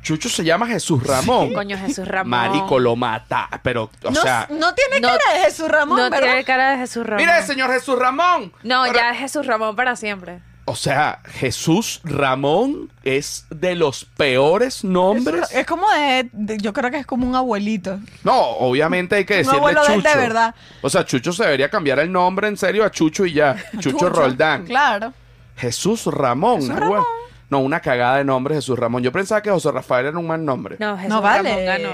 Chucho 0.06 0.30
se 0.30 0.44
llama 0.44 0.68
Jesús 0.68 1.02
Ramón. 1.04 1.52
Coño, 1.52 1.76
Jesús 1.80 2.08
Ramón. 2.08 2.30
Marico 2.30 2.78
lo 2.78 2.96
mata. 2.96 3.50
Pero, 3.64 3.90
o 4.04 4.12
no, 4.12 4.22
sea. 4.22 4.48
no 4.52 4.72
tiene 4.76 5.00
no- 5.00 5.08
cara 5.08 5.34
de 5.34 5.46
Jesús 5.46 5.68
Ramón, 5.68 5.98
No 5.98 6.04
¿verdad? 6.12 6.20
tiene 6.28 6.44
cara 6.44 6.70
de 6.72 6.78
Jesús 6.78 7.04
Ramón. 7.08 7.26
Mire, 7.26 7.42
señor 7.42 7.72
Jesús 7.74 7.98
Ramón. 7.98 8.54
No, 8.62 8.84
Pero- 8.84 8.94
ya 8.96 9.10
es 9.12 9.18
Jesús 9.18 9.48
Ramón 9.48 9.76
para 9.76 9.96
siempre. 9.96 10.42
O 10.68 10.76
sea, 10.76 11.22
Jesús 11.26 12.02
Ramón 12.04 12.92
es 13.04 13.46
de 13.50 13.74
los 13.74 14.06
peores 14.06 14.84
nombres. 14.84 15.50
Es 15.52 15.66
como 15.66 15.90
de, 15.92 16.30
de- 16.34 16.58
Yo 16.60 16.72
creo 16.72 16.92
que 16.92 16.98
es 16.98 17.06
como 17.08 17.28
un 17.28 17.36
abuelito. 17.36 18.00
No, 18.24 18.40
obviamente 18.40 19.16
hay 19.16 19.26
que 19.26 19.34
Un 19.34 19.38
decirle 19.40 19.58
abuelo 19.58 19.82
de- 19.88 19.96
Chucho. 19.96 20.08
de 20.10 20.16
verdad. 20.16 20.56
O 20.82 20.90
sea, 20.92 21.04
Chucho 21.04 21.34
se 21.34 21.44
debería 21.46 21.70
cambiar 21.72 21.98
el 22.00 22.12
nombre 22.12 22.48
en 22.48 22.58
serio 22.58 22.86
a 22.86 22.92
Chucho 22.92 23.26
y 23.26 23.34
ya. 23.34 23.56
Chucho, 23.80 24.10
Roldán. 24.10 24.66
Claro. 24.66 25.14
Jesús 25.56 26.06
Ramón. 26.06 26.62
Jesús 26.62 26.76
Ramón. 26.76 27.04
No, 27.50 27.60
una 27.60 27.80
cagada 27.80 28.18
de 28.18 28.24
nombre 28.24 28.56
Jesús 28.56 28.78
Ramón. 28.78 29.04
Yo 29.04 29.12
pensaba 29.12 29.42
que 29.42 29.52
José 29.52 29.72
Rafael 29.72 30.08
era 30.08 30.18
un 30.18 30.28
mal 30.28 30.44
nombre. 30.44 30.78
No, 30.80 30.96
Jesús 30.98 31.10
no 31.10 31.22
vale. 31.22 31.50
Ramón 31.50 31.66
ganó. 31.66 31.90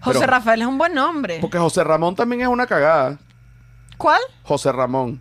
José 0.00 0.18
Pero- 0.20 0.30
Rafael 0.30 0.62
es 0.62 0.68
un 0.68 0.78
buen 0.78 0.94
nombre. 0.94 1.38
Porque 1.40 1.58
José 1.58 1.82
Ramón 1.82 2.14
también 2.14 2.42
es 2.42 2.48
una 2.48 2.66
cagada. 2.66 3.18
¿Cuál? 3.96 4.20
José 4.42 4.70
Ramón. 4.72 5.20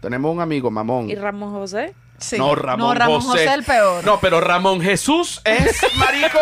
Tenemos 0.00 0.34
un 0.34 0.40
amigo, 0.40 0.70
mamón. 0.70 1.08
¿Y 1.08 1.14
Ramón 1.14 1.52
José? 1.52 1.94
Sí. 2.18 2.38
No, 2.38 2.54
Ramón, 2.54 2.78
No, 2.86 2.94
Ramón 2.94 3.20
José. 3.20 3.52
el 3.52 3.64
peor. 3.64 4.04
No, 4.04 4.20
pero 4.20 4.40
Ramón 4.40 4.80
Jesús 4.80 5.40
es, 5.44 5.80
marico, 5.96 6.38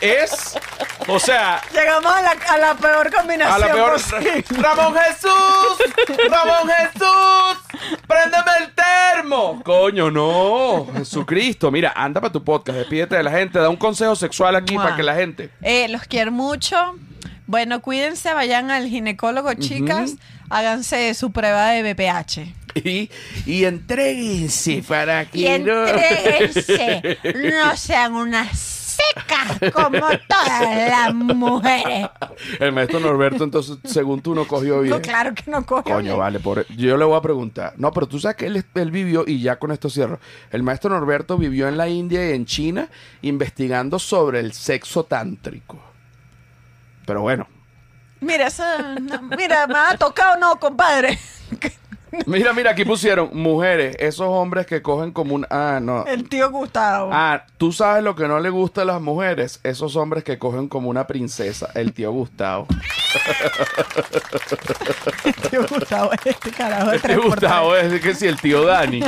es, 0.00 0.56
o 1.08 1.18
sea, 1.18 1.60
Llegamos 1.74 2.10
a 2.10 2.22
la, 2.22 2.30
a 2.30 2.58
la 2.58 2.74
peor 2.74 3.12
combinación 3.12 3.54
a 3.54 3.58
la 3.66 3.72
peor. 3.74 3.92
posible. 3.92 4.44
Ramón 4.62 4.94
Jesús, 4.94 6.30
Ramón 6.30 6.70
Jesús, 6.70 7.98
préndeme 8.06 8.50
el 8.60 8.72
termo. 8.74 9.60
Coño, 9.62 10.10
no, 10.10 10.86
Jesucristo. 10.96 11.70
Mira, 11.70 11.92
anda 11.94 12.20
para 12.22 12.32
tu 12.32 12.42
podcast, 12.42 12.78
despídete 12.78 13.16
de 13.16 13.22
la 13.24 13.30
gente, 13.30 13.58
da 13.58 13.68
un 13.68 13.76
consejo 13.76 14.16
sexual 14.16 14.56
aquí 14.56 14.74
Mua. 14.74 14.84
para 14.84 14.96
que 14.96 15.02
la 15.02 15.14
gente. 15.14 15.50
Eh, 15.60 15.86
los 15.88 16.02
quiero 16.04 16.32
mucho. 16.32 16.94
Bueno, 17.46 17.80
cuídense, 17.82 18.32
vayan 18.32 18.70
al 18.70 18.88
ginecólogo, 18.88 19.52
chicas. 19.54 20.16
Háganse 20.50 21.12
su 21.14 21.30
prueba 21.32 21.70
de 21.70 21.92
BPH. 21.94 22.40
Y, 22.76 23.08
y 23.46 23.64
entréguense 23.64 24.82
para 24.86 25.24
que 25.26 25.38
Y 25.38 25.58
no- 25.60 25.86
entréguense. 25.86 27.18
No 27.34 27.76
sean 27.76 28.14
unas 28.14 28.58
secas 28.58 29.72
como 29.72 29.98
todas 30.28 30.88
las 30.90 31.14
mujeres. 31.14 32.08
El 32.60 32.72
maestro 32.72 33.00
Norberto, 33.00 33.44
entonces, 33.44 33.76
según 33.84 34.22
tú, 34.22 34.34
no 34.34 34.46
cogió 34.46 34.80
bien. 34.80 34.90
No, 34.94 35.00
claro 35.02 35.34
que 35.34 35.50
no 35.50 35.64
coge. 35.66 35.90
Coño, 35.92 36.16
vale, 36.16 36.40
por... 36.40 36.66
yo 36.76 36.96
le 36.96 37.04
voy 37.04 37.16
a 37.16 37.20
preguntar. 37.20 37.74
No, 37.76 37.92
pero 37.92 38.06
tú 38.08 38.18
sabes 38.18 38.36
que 38.36 38.46
él, 38.46 38.64
él 38.74 38.90
vivió, 38.90 39.24
y 39.26 39.40
ya 39.40 39.56
con 39.56 39.70
esto 39.72 39.88
cierro. 39.90 40.18
El 40.50 40.62
maestro 40.62 40.90
Norberto 40.90 41.36
vivió 41.38 41.68
en 41.68 41.76
la 41.76 41.88
India 41.88 42.28
y 42.30 42.32
en 42.34 42.46
China 42.46 42.88
investigando 43.22 43.98
sobre 43.98 44.40
el 44.40 44.52
sexo 44.52 45.04
tántrico. 45.04 45.78
Pero 47.06 47.22
bueno, 47.22 47.46
Mira, 48.24 48.46
esa, 48.46 48.98
no, 49.00 49.22
mira, 49.36 49.66
me 49.66 49.76
ha 49.76 49.96
tocado 49.98 50.38
no, 50.38 50.58
compadre. 50.58 51.18
mira, 52.26 52.54
mira, 52.54 52.70
aquí 52.70 52.84
pusieron 52.84 53.28
mujeres, 53.34 53.96
esos 53.98 54.28
hombres 54.28 54.66
que 54.66 54.80
cogen 54.80 55.12
como 55.12 55.34
un. 55.34 55.46
Ah, 55.50 55.78
no. 55.82 56.06
El 56.06 56.26
tío 56.28 56.50
Gustavo. 56.50 57.10
Ah, 57.12 57.44
tú 57.58 57.70
sabes 57.70 58.02
lo 58.02 58.16
que 58.16 58.26
no 58.26 58.40
le 58.40 58.48
gusta 58.48 58.80
a 58.82 58.86
las 58.86 59.00
mujeres, 59.02 59.60
esos 59.62 59.94
hombres 59.96 60.24
que 60.24 60.38
cogen 60.38 60.68
como 60.68 60.88
una 60.88 61.06
princesa, 61.06 61.68
el 61.74 61.92
tío 61.92 62.12
Gustavo. 62.12 62.66
El 65.24 65.34
tío 65.34 65.66
Gustavo 65.68 66.10
es 66.12 66.26
este 66.26 66.50
carajo 66.50 66.90
de 66.90 66.96
El 66.96 67.02
tío 67.02 67.22
3x3. 67.22 67.24
Gustavo 67.24 67.76
es 67.76 68.00
que 68.00 68.14
si 68.14 68.26
el 68.26 68.40
tío 68.40 68.64
Dani. 68.64 69.00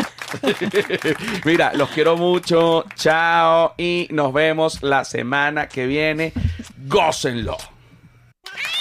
Mira, 1.44 1.72
los 1.74 1.88
quiero 1.90 2.16
mucho. 2.16 2.84
Chao. 2.94 3.74
Y 3.76 4.06
nos 4.12 4.32
vemos 4.32 4.80
la 4.84 5.04
semana 5.04 5.66
que 5.68 5.86
viene. 5.86 6.32
Gócenlo. 6.86 7.56
Ah! 8.54 8.75